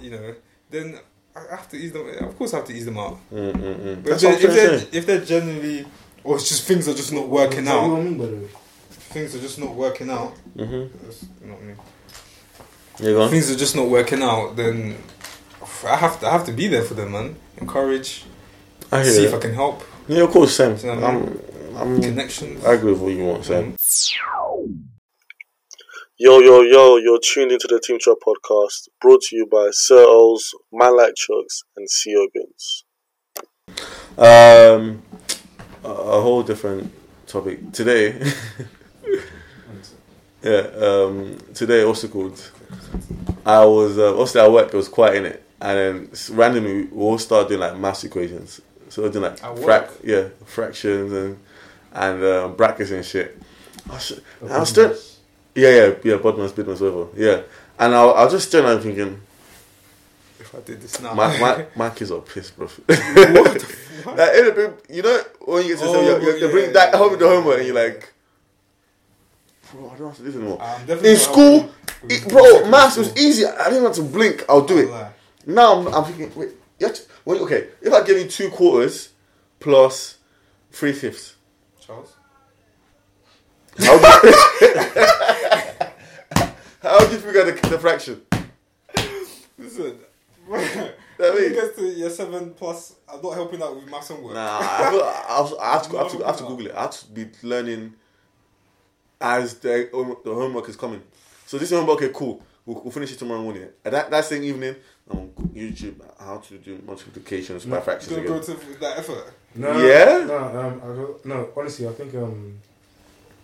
[0.00, 0.34] you know,
[0.70, 0.98] then
[1.34, 2.06] I have to ease them.
[2.08, 3.18] Of course, I have to ease them out.
[3.32, 4.02] Mm, mm, mm.
[4.02, 4.88] But if That's what I'm they're, if, they're, say.
[4.98, 5.86] if they're generally,
[6.24, 8.26] or it's just things are just not working Is that what out, I mean, by
[8.26, 8.48] the
[9.16, 10.34] things are just not working out.
[10.56, 10.90] Mhm.
[11.02, 11.74] That's not me.
[12.98, 13.30] Yeah, go on.
[13.30, 14.96] things are just not working out, then
[15.86, 17.36] I have to I have to be there for them, man.
[17.58, 18.24] Encourage,
[18.90, 19.28] I hear see you.
[19.28, 19.82] if I can help.
[20.08, 20.76] Yeah, of course, same.
[20.78, 21.38] See what I I'm,
[21.76, 22.64] I'm, Connections.
[22.64, 23.74] I agree with what you want, Sam.
[26.18, 30.02] Yo, yo, yo, you're tuned into the Team Trap podcast, brought to you by Sir
[30.06, 32.84] Ols, Man Like Chucks, and CO Guns.
[34.16, 35.02] Um,
[35.84, 36.90] a, a whole different
[37.26, 38.32] topic today.
[40.42, 40.70] yeah.
[40.80, 42.50] Um, today, also called?
[43.44, 44.68] I was uh, obviously at work.
[44.68, 48.62] It was quiet in it, and then randomly we all started doing like math equations.
[48.88, 51.38] So we're doing like frac- yeah, fractions and
[51.92, 53.38] and um, brackets and shit.
[53.90, 54.96] I was, I was still,
[55.56, 57.06] yeah, yeah, yeah, BODMAS, BIDMAS, whatever.
[57.16, 57.42] Yeah,
[57.78, 59.20] and I, I was just at him thinking,
[60.38, 62.66] If I did this now, my, my, my kids are pissed, bro.
[62.66, 63.60] what the
[64.04, 64.16] fuck?
[64.16, 64.34] Like,
[64.88, 66.98] you know, when you get to Oh, say, you're, you're, you yeah, bring that yeah,
[66.98, 68.12] home yeah, homework, yeah, and you're like,
[69.72, 70.60] bro, I don't have to do this anymore.
[71.04, 71.70] In school,
[72.08, 73.44] it, bro, maths was easy.
[73.46, 74.44] I didn't have to blink.
[74.48, 74.90] I'll do it.
[74.90, 75.12] Lie.
[75.46, 79.10] Now I'm, I'm thinking, wait, you to, wait, okay, if I give you two quarters
[79.60, 80.18] plus
[80.72, 81.36] three fifths,
[81.80, 82.15] Charles.
[83.78, 84.34] How do you,
[86.82, 88.22] how do you figure the, the fraction?
[89.58, 89.98] Listen.
[91.18, 94.10] That when it means- gets to year seven plus, I'm not helping out with maths
[94.10, 94.34] and work.
[94.34, 96.66] Nah, I, feel, I, was- I, have to, I, have to, I have to Google
[96.66, 96.74] it.
[96.74, 97.94] I have to be learning
[99.18, 99.88] as the,
[100.24, 101.00] the homework is coming.
[101.46, 102.42] So this homework, okay, cool.
[102.66, 103.66] We'll, we'll finish it tomorrow morning.
[103.82, 104.76] And that, that same evening,
[105.08, 108.36] on YouTube, how to do multiplications by No, fractions Gonna again.
[108.38, 109.32] go to that effort.
[109.54, 110.22] No, Yeah?
[110.26, 111.48] No, um, I don't, no.
[111.56, 112.58] Honestly, I think um,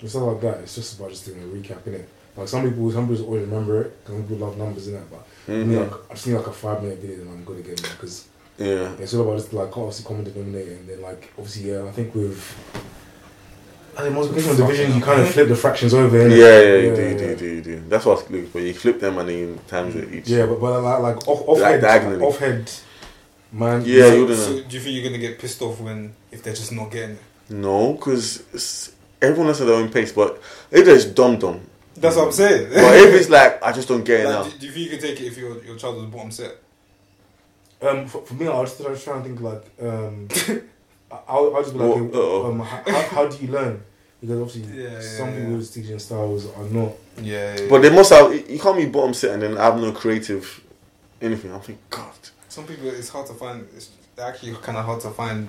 [0.03, 2.09] with stuff like that, it's just about just doing a recap in it.
[2.37, 3.97] Like some people, some people always remember it.
[4.07, 5.91] Some people love numbers in it, but I mean, Mhm.
[5.91, 8.25] like, I've seen like a five minute video and I'm good again because
[8.59, 8.91] Yeah.
[8.99, 12.15] it's all about just like obviously common denominator and then like obviously yeah, I think
[12.15, 12.39] with
[13.95, 16.17] I think multiplication division you kind of flip the fractions over.
[16.17, 16.39] Yeah, innit?
[16.39, 17.83] yeah, you do, you do, you do, you do.
[17.91, 18.61] That's what I was looking for.
[18.61, 20.29] You flip them and then you times it each.
[20.29, 22.25] Yeah, but but like like off, off Like head, diagonally.
[22.25, 22.71] off head,
[23.53, 23.83] man.
[23.85, 24.63] Yeah, so, you wouldn't so know.
[24.67, 27.19] do you think you're gonna get pissed off when if they're just not getting it?
[27.51, 28.43] No, because
[29.23, 30.13] everyone has their own pace.
[30.13, 31.61] But if there's dumb dumb,
[31.97, 32.71] That's what I'm saying.
[32.71, 34.43] but if it's like I just don't get it now.
[34.45, 36.57] Do, do you think you can take it if your your child was bottom set?
[37.81, 40.29] Um, for, for me, I was, I was trying to think like, um,
[41.11, 42.15] I, I'll, I'll just be like, What?
[42.15, 42.51] Uh-oh.
[42.53, 43.83] um, how, how, how do you learn?
[44.21, 45.41] Because obviously, Yeah, yeah, some yeah.
[45.41, 46.93] people's teaching styles are not.
[47.21, 47.67] Yeah, yeah.
[47.69, 48.33] But they must have.
[48.49, 50.63] You can't be bottom set and then have no creative
[51.21, 51.53] anything.
[51.53, 52.13] I think God.
[52.49, 53.67] some people it's hard to find.
[53.75, 55.49] It's actually kind of hard to find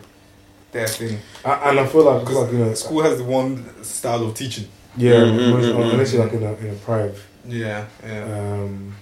[0.73, 4.23] their thing I, and I feel like, because like you know, school has one style
[4.27, 4.67] of teaching.
[4.97, 7.17] yeah, Mm, most- mm, mm, unless you're like in a in a private.
[7.47, 8.23] Yeah, yeah.
[8.39, 8.95] Um,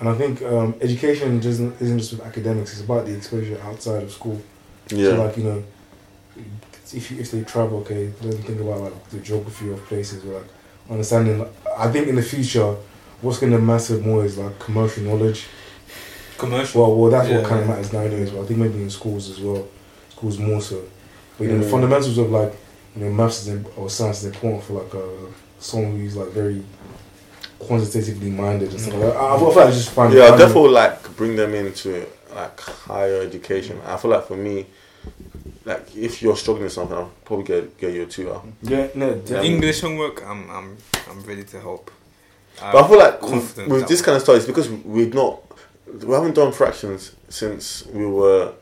[0.00, 4.02] and I think um, education isn't isn't just with academics; it's about the exposure outside
[4.02, 4.40] of school.
[4.90, 5.10] Yeah.
[5.10, 5.62] So like you know,
[6.92, 10.34] if you, if they travel, okay, then think about like the geography of places, or
[10.40, 10.48] like
[10.90, 11.38] understanding.
[11.38, 12.74] Like, I think in the future,
[13.20, 15.46] what's going to matter more is like commercial knowledge.
[16.38, 16.82] Commercial.
[16.82, 17.38] Well, well, that's Yeah.
[17.38, 18.30] what kind of matters nowadays.
[18.30, 19.66] But I think maybe in schools as well,
[20.10, 20.82] schools more so.
[21.38, 21.70] But you know, the Mm.
[21.70, 22.52] fundamentals of like
[22.96, 26.28] you know maths is imp- or science is important for like uh, someone who's like
[26.28, 26.62] very
[27.58, 29.16] quantitatively minded and stuff like that.
[29.16, 32.60] I, I feel like I just find Yeah, I definitely like bring them into like
[32.60, 33.80] higher education.
[33.86, 34.66] I feel like for me,
[35.64, 38.40] like if you're struggling with something, I'll probably get get you a tutor.
[38.62, 39.48] Yeah, no, definitely.
[39.48, 40.76] English homework, I'm I'm
[41.10, 41.90] I'm ready to help.
[42.60, 45.40] But I feel like with, with this kind of stuff, it's because we've not,
[46.06, 48.52] we haven't done fractions since we were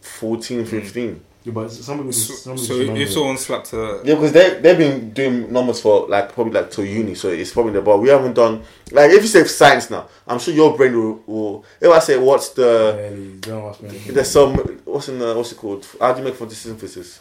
[0.00, 1.20] 14, 15.
[1.46, 4.14] Yeah, but some people So, just, some people so just if someone slapped a Yeah,
[4.14, 7.72] because they they've been doing numbers for like probably like till uni, so it's probably
[7.72, 10.96] the but we haven't done like if you say science now, I'm sure your brain
[10.96, 14.14] will, will if I say what's the Barely, don't ask me anything.
[14.14, 15.86] there's some what's in the what's it called?
[16.00, 17.20] How do you make photosynthesis?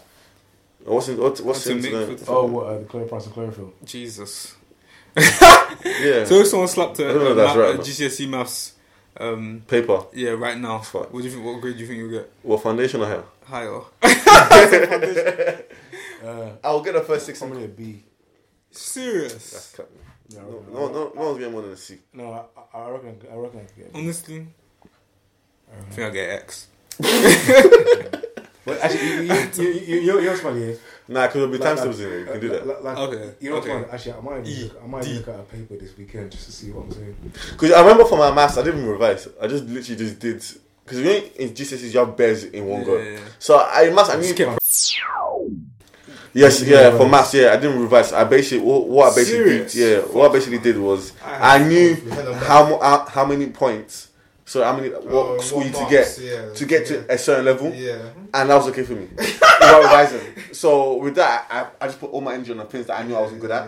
[0.85, 2.25] What's in what's what's to in the, photosynthesis.
[2.27, 2.65] Oh, what?
[2.65, 3.73] Uh, the chloroplast and chlorophyll.
[3.83, 4.55] Jesus.
[5.15, 8.27] yeah So if someone slapped a, I don't know a, that's ma- right, a GCSE
[8.27, 8.73] maths,
[9.17, 10.03] um, paper?
[10.13, 11.11] yeah, right now, Fuck.
[11.13, 11.45] what do you think?
[11.45, 12.31] What grade do you think you'll get?
[12.43, 13.25] What foundation I have?
[13.45, 13.81] Higher.
[16.23, 17.37] Uh, I'll get a first six.
[17.39, 18.03] probably a B.
[18.71, 19.51] Serious.
[19.51, 19.85] That's cap.
[20.29, 21.97] Yeah, I No, reckon- no, no, no one's getting more than a C.
[22.13, 23.17] No, I, I reckon.
[23.31, 23.85] I reckon I could get.
[23.87, 23.99] a B.
[23.99, 24.47] Honestly,
[25.71, 26.67] I think I get X.
[28.65, 30.75] But actually, you, you, you, you, you, you know what's funny?
[31.07, 31.13] Yeah?
[31.13, 32.19] Nah, because there'll be Like- time tables in there.
[32.19, 32.67] You can do uh, that.
[32.67, 33.75] Like, like, Okay, You know what's okay.
[33.81, 33.91] funny?
[33.93, 35.17] Actually, I might, E, even look, I might even D.
[35.19, 37.15] look at a paper this weekend just to see what I'm saying.
[37.51, 39.27] Because I remember for my maths, I didn't even revise.
[39.41, 40.43] I just literally just did.
[40.83, 42.97] Because you know, in GCSEs, you have bears in one go.
[42.97, 43.17] Yeah.
[43.39, 44.11] So I must.
[44.11, 44.35] I mean,
[46.37, 47.11] Yes, You yeah, didn't for revise.
[47.11, 48.11] maths, yeah, I didn't revise.
[48.11, 49.73] I basically, what, what I basically Serious?
[49.73, 49.79] did,
[50.09, 51.95] yeah, what I basically did was, I knew
[52.43, 54.09] how how, how many points,
[54.45, 57.45] so how many, what Oh, school you to get, yeah, to get to a certain
[57.45, 58.09] level, Yeah.
[58.33, 59.07] and that was okay for me.
[59.17, 60.21] without revising.
[60.53, 63.03] So with that, I, I just put all my energy on the things that I
[63.03, 63.67] knew I wasn't good at,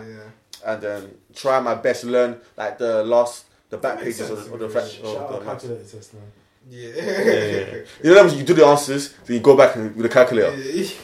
[0.66, 4.38] and then try my best to learn like the last, the back makes pages of,
[4.38, 4.48] sense.
[4.48, 5.02] the- of the fraction.
[5.04, 6.22] Shout Of out oh, the calculator test, man.
[6.70, 6.88] Yeah.
[6.96, 7.82] Yeah, yeah, yeah.
[8.04, 10.54] You know, you do the answers, then you go back and, with the calculator.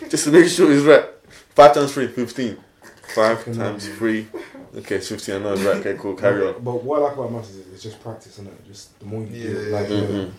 [0.08, 1.04] Just to make sure it's right.
[1.54, 2.56] 5 times 3, 15.
[3.14, 4.26] 5 times 3.
[4.78, 5.34] Okay, it's 15.
[5.34, 5.76] I know it's right.
[5.76, 6.14] Okay, cool.
[6.14, 6.54] Carry on.
[6.62, 8.66] But what I like about maths is it's just practice, isn't it?
[8.66, 9.78] Just the more you do it, Yeah.
[9.78, 10.30] like, you know,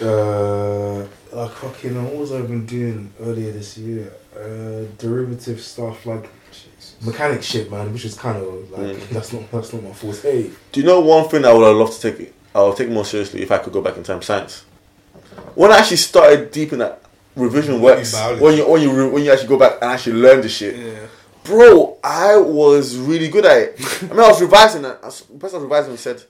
[0.00, 1.02] Mhm.
[1.02, 4.12] uh, like fucking, uh, what was I been doing earlier this year?
[4.36, 6.28] Uh, derivative stuff, like
[7.02, 9.08] mechanic shit, man, which is kind of like Mm.
[9.10, 10.50] that's not that's not my forte.
[10.72, 12.32] Do you know one thing I would have loved to take?
[12.54, 14.22] I'll take more seriously if I could go back in time.
[14.22, 14.62] Science.
[15.54, 17.02] When I actually started deep in that
[17.36, 18.42] revision works, biology.
[18.42, 20.76] when you when you re- when you actually go back and actually learn the shit,
[20.76, 20.92] Yeah.
[21.48, 24.02] Bro, I was really good at it.
[24.02, 26.22] I mean, I was revising and the person revising said,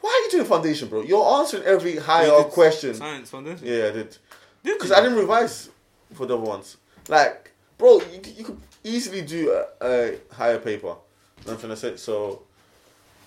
[0.00, 1.02] "Why are you doing foundation, bro?
[1.02, 3.66] You're answering every higher question." Science foundation.
[3.66, 4.18] Yeah, I did.
[4.62, 4.92] Because?
[4.92, 5.70] I didn't revise
[6.12, 6.76] for the other ones.
[7.08, 10.88] Like, bro, you, you could easily do a, a higher paper.
[10.88, 10.96] You know
[11.44, 11.96] what I'm trying to say?
[11.96, 12.42] So,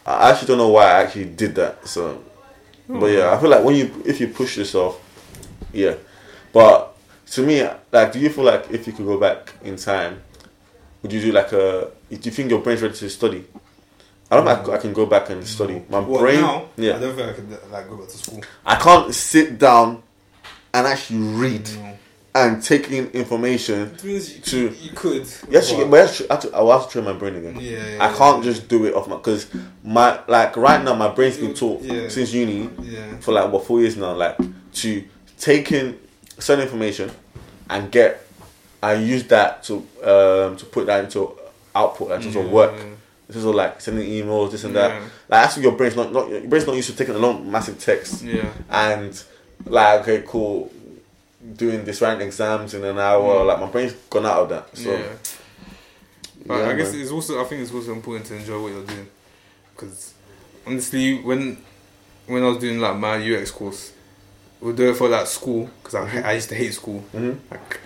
[0.06, 1.88] I actually don't know why I actually did that.
[1.88, 2.24] So,
[2.88, 3.00] hmm.
[3.00, 5.02] but yeah, I feel like when you, if you push yourself,
[5.74, 5.96] yeah.
[6.52, 6.96] But
[7.32, 10.22] to me, like, do you feel like if you could go back in time,
[11.04, 13.46] would you do like a, do you think your brain's ready to study?
[14.32, 14.74] I don't think mm.
[14.74, 15.84] I can go back and study.
[15.90, 16.66] My What, brain, now?
[16.78, 16.96] yeah.
[16.96, 18.42] I don't think I can like go back to school.
[18.66, 20.02] I can't sit down
[20.74, 21.94] and actually read No.
[22.34, 23.92] and take in information.
[23.94, 25.28] It means you, To- you could.
[25.50, 27.58] Yes, you, but yes, I have to, I will have to train my brain again.
[27.60, 29.48] Yeah, yeah, I can't just do it off my because
[29.84, 32.08] my like right now my brain's been taught Yeah.
[32.08, 33.18] since uni Yeah.
[33.20, 34.38] for like what four years now like
[34.76, 35.04] to
[35.38, 36.00] take in
[36.40, 37.12] certain information
[37.70, 38.23] and get
[38.84, 41.36] and use that to um to put that into
[41.76, 42.74] output like, in terms of work.
[42.78, 42.86] Yeah.
[43.28, 44.92] This is all like sending emails, this and that.
[44.92, 45.08] Yeah.
[45.30, 47.80] Like actually, your brain's not, not your brain's not used to taking a long, massive
[47.80, 48.52] text Yeah.
[48.70, 49.24] and
[49.66, 50.72] like okay cool
[51.56, 54.90] doing this writing exams in an hour like my brain's gone out of that so
[54.90, 55.00] Mm.
[55.00, 55.16] yeah.
[56.46, 57.02] But yeah, I guess man.
[57.02, 59.08] it's also I think it's also important to enjoy what you're doing
[59.74, 60.14] because
[60.68, 61.58] honestly when
[62.28, 63.94] when I was doing like my UX course
[64.62, 67.38] we do it for like school because I, I used to hate school Mhm.
[67.52, 67.80] like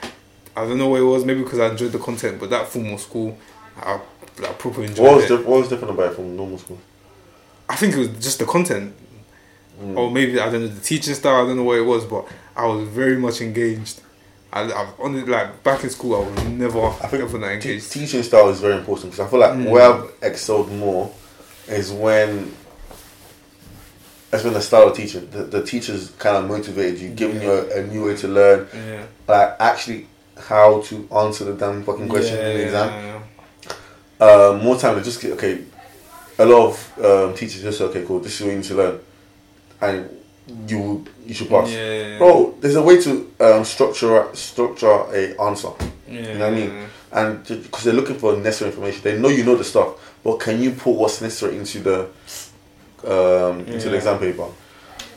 [0.58, 2.98] I don't know what it was maybe because I enjoyed the content but that formal
[2.98, 3.38] school
[3.80, 4.00] I
[4.40, 5.28] like proper enjoyed what was, it.
[5.30, 6.80] diff- what was different about it from normal school?
[7.70, 8.94] I think it was just the content.
[9.82, 9.96] Mm.
[9.96, 12.28] or maybe I don't know the teaching style I don't know what it was but
[12.56, 14.02] I was very much engaged.
[14.52, 17.52] I, I've on it like back in school I was never I think ever that
[17.52, 17.92] engaged.
[17.92, 19.70] teaching style is very important because I feel like Mm.
[19.70, 21.14] where I've excelled more
[21.68, 22.52] is when
[24.34, 27.52] it's been the style of teaching the, the teachers kind of motivated you giving you
[27.52, 28.68] a, a new way to learn.
[28.74, 29.06] Yeah.
[29.28, 30.08] Like actually
[30.40, 33.22] how to answer the damn fucking question in the exam
[34.20, 34.26] yeah.
[34.26, 35.64] um, more time just get okay.
[36.40, 38.76] A lot of um, teachers just say, okay, cool, this is what you need to
[38.76, 39.00] learn,
[39.82, 40.10] and
[40.68, 41.72] you you should pass.
[41.72, 42.20] Yeah.
[42.20, 45.70] Bro, there's a way to um, structure structure a answer.
[46.08, 46.22] Yeah.
[46.22, 46.90] You know what I mean?
[47.12, 50.62] And because they're looking for necessary information, they know you know the stuff, but can
[50.62, 52.02] you put what's necessary into the
[53.04, 53.98] um, into the Yeah.
[53.98, 54.48] exam paper?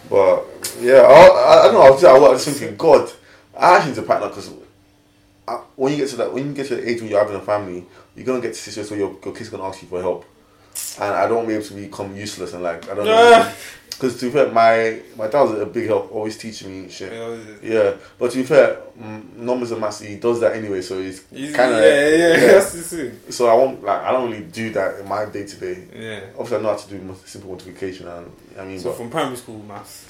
[0.08, 0.46] But
[0.80, 1.82] yeah, I, I, I don't know.
[1.82, 3.12] I was, I was thinking, God,
[3.56, 4.50] I actually need to pattern because
[5.76, 7.40] when you get to that, when you get to the age where you're having a
[7.40, 7.86] family,
[8.16, 10.24] you're gonna get to a situation where your, your kid's gonna ask you for help.
[11.00, 13.52] and I don't want to be able to become useless and like I don't know.
[13.90, 17.12] Because to be fair, my my dad was a big help, always teaching me shit.
[17.12, 21.02] Yeah, Yeah, but to be fair, mm, numbers and maths, he does that anyway, so
[21.02, 23.12] he's kind of yeah, yeah, the.
[23.28, 25.86] So I won't like I don't really do that in my day to day.
[25.94, 26.20] Yeah.
[26.32, 29.36] Obviously, I know how to do simple multiplication, and I mean, So but from primary
[29.36, 30.06] school maths.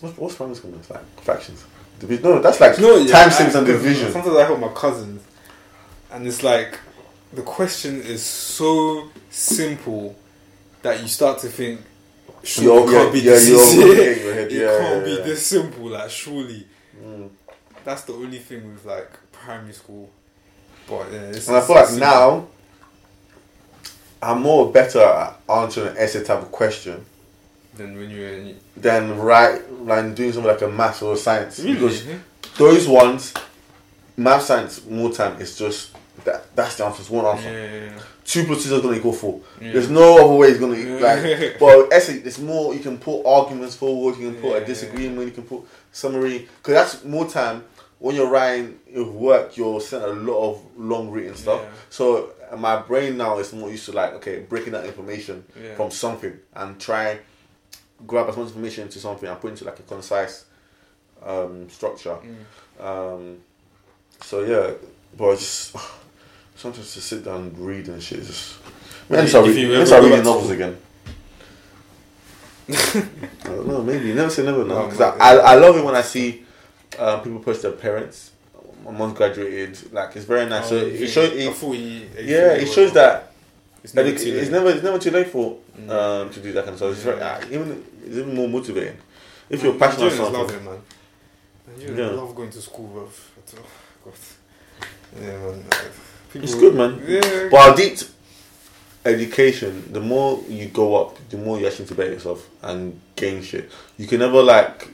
[0.00, 0.74] what's, what's primary school?
[0.76, 1.64] It's like fractions.
[2.02, 4.12] No, that's like No, yeah, times, I- tables, and division.
[4.12, 5.22] Sometimes I help my cousins,
[6.10, 6.78] and it's like
[7.32, 10.16] the question is so simple
[10.82, 11.80] that you start to think,
[12.56, 13.76] You're- it can't be yeah, this you're easy.
[13.82, 15.24] overthinking your It yeah, can't yeah, be yeah.
[15.24, 15.88] this simple.
[15.88, 16.66] Like surely,
[17.02, 17.30] Mm.
[17.84, 20.10] that's the only thing with like primary school.
[20.88, 22.06] But yeah, it's, And I feel like simple.
[22.08, 22.46] now
[24.22, 27.04] I'm more better at answering an essay type of question
[27.74, 28.58] than when you're in.
[28.76, 31.74] than right like doing something like a maths or science Really?
[31.74, 32.04] because
[32.58, 33.32] those ones,
[34.16, 35.90] math science more time is just
[36.24, 36.54] that.
[36.54, 37.00] That's the answer.
[37.00, 37.50] It's one answer.
[37.50, 38.02] Yeah, yeah, yeah.
[38.24, 39.40] Two plus two is gonna equal four.
[39.58, 41.58] There's no other way it's gonna like.
[41.58, 42.74] But essay, there's more.
[42.74, 44.16] You can put arguments forward.
[44.18, 45.26] You can put a disagreement.
[45.26, 46.46] You can put summary.
[46.58, 47.64] Because that's more time
[47.98, 49.56] when you're writing with work.
[49.56, 51.62] You're sent a lot of long written stuff.
[51.90, 55.44] So uh, my brain now is more used to like okay, breaking that information
[55.76, 57.18] from something and try
[58.06, 60.44] grab as much information into something and put into like a concise
[61.24, 62.16] um, structure.
[62.80, 62.84] Mm.
[62.84, 63.38] Um,
[64.20, 64.72] so yeah,
[65.16, 65.76] but just
[66.56, 68.56] sometimes to sit down and read and shit is just.
[69.08, 70.76] Man, I If start, you reading, ever start reading back to novels again.
[72.68, 74.64] I don't know, maybe never say never.
[74.64, 76.44] No, No, 'cause no, I, I, I love it when I see
[76.98, 78.30] uh, people post their parents.
[78.84, 79.92] My mom graduated.
[79.92, 80.68] Like it's very nice.
[80.68, 81.32] so Oh, you it shows.
[81.32, 81.78] It, he-
[82.22, 83.32] he yeah, it he shows that
[83.82, 84.52] it's never it- too it's late.
[84.52, 85.88] never it's never too late for Mm.
[85.90, 86.92] um, to do that kind of stuff.
[86.92, 87.34] It's very Yeah.
[87.38, 88.98] uh, even it's even more motivating
[89.48, 90.66] if you're passionate about love something.
[90.66, 90.80] it, man.
[91.70, 92.20] Nigerians Yeah.
[92.20, 93.08] love going to school, bro.
[94.04, 94.14] God.
[95.20, 95.64] Yeah, man.
[96.32, 97.02] People, It's good, man.
[97.06, 97.48] Yeah.
[97.50, 98.04] But I did
[99.04, 99.92] education.
[99.92, 103.70] The more you go up, the more you actually to better yourself and gain shit.
[103.98, 104.88] You can never like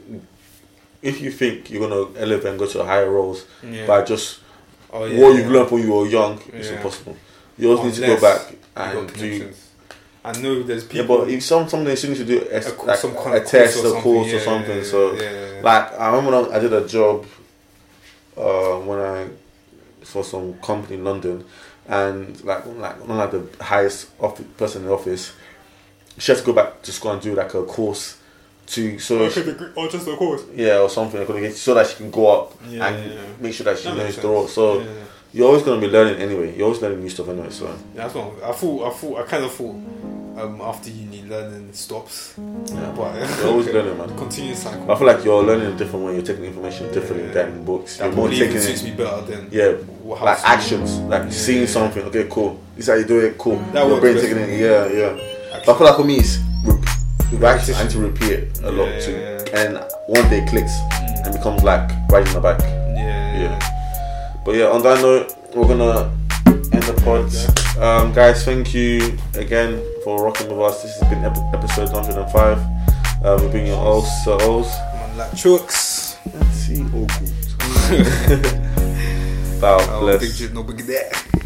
[1.00, 3.86] if you think you're gonna elevate and go to higher roles yeah.
[3.86, 4.40] by just
[4.92, 5.42] oh, yeah, what yeah.
[5.42, 6.40] you've learned when you were young.
[6.52, 7.16] It's impossible.
[7.56, 9.52] You always need to go back and do.
[10.32, 10.38] Connections.
[10.38, 11.18] I know there's people.
[11.18, 13.34] Yeah, but if some something you still need to do a, a, like, some kind
[13.34, 14.76] a of test, course a course, yeah, or something.
[14.78, 15.60] Yeah, so yeah, yeah, yeah.
[15.62, 17.26] like I remember when I, I did a job
[18.36, 19.28] uh, when I
[20.04, 21.44] for some company in London,
[21.86, 25.32] and like like one like the highest office, person in the office,
[26.18, 28.16] she had to go back to school and do like a course
[28.68, 30.42] to so Okay, the gr- oh, just a course.
[30.54, 33.20] yeah or something so that she can go up Yeah, and yeah, yeah.
[33.40, 34.24] make sure that she That knows the sense.
[34.24, 34.46] role.
[34.46, 34.90] So Yeah, yeah.
[35.32, 36.54] you're always gonna be learning anyway.
[36.54, 37.48] You're always learning new stuff anyway.
[37.50, 38.86] So Yeah, that's what I thought.
[38.86, 39.20] I thought.
[39.20, 39.76] I kind of thought.
[40.38, 42.34] Um, after uni, learning stops.
[42.38, 44.16] yeah, But you're always learning, man.
[44.16, 44.90] Continuous cycle.
[44.90, 46.14] I feel like you're learning a different way.
[46.14, 47.32] You're taking information differently Yeah.
[47.44, 47.96] than books.
[47.96, 48.84] that You're more taking suits it.
[48.84, 49.72] me better than Yeah,
[50.04, 52.04] like actions, like Yeah, seeing something.
[52.04, 52.60] Okay, cool.
[52.76, 53.36] This is how you do it.
[53.36, 53.56] Cool.
[53.72, 54.60] That Your brain taking it.
[54.60, 55.60] Yeah, yeah.
[55.66, 56.38] But I feel like for me, it's
[57.42, 59.54] actually, I to repeat it a lot too, Mm.
[59.54, 59.74] and
[60.06, 60.72] one day it clicks
[61.24, 62.60] and becomes like riding the bike.
[62.60, 64.38] Yeah, Yeah.
[64.44, 66.10] But yeah, on that note, we're gonna
[66.72, 67.26] end the pod.
[67.82, 70.82] Um, guys, thank you again for rocking with us.
[70.82, 72.58] This has been episode 105.
[72.58, 74.66] Uh, we're bringing all souls.
[74.94, 76.16] Man, like Chucks.
[76.32, 77.34] Let's see, all good.
[79.60, 80.40] Bow, Oh, bless.
[80.40, 81.38] big no big that.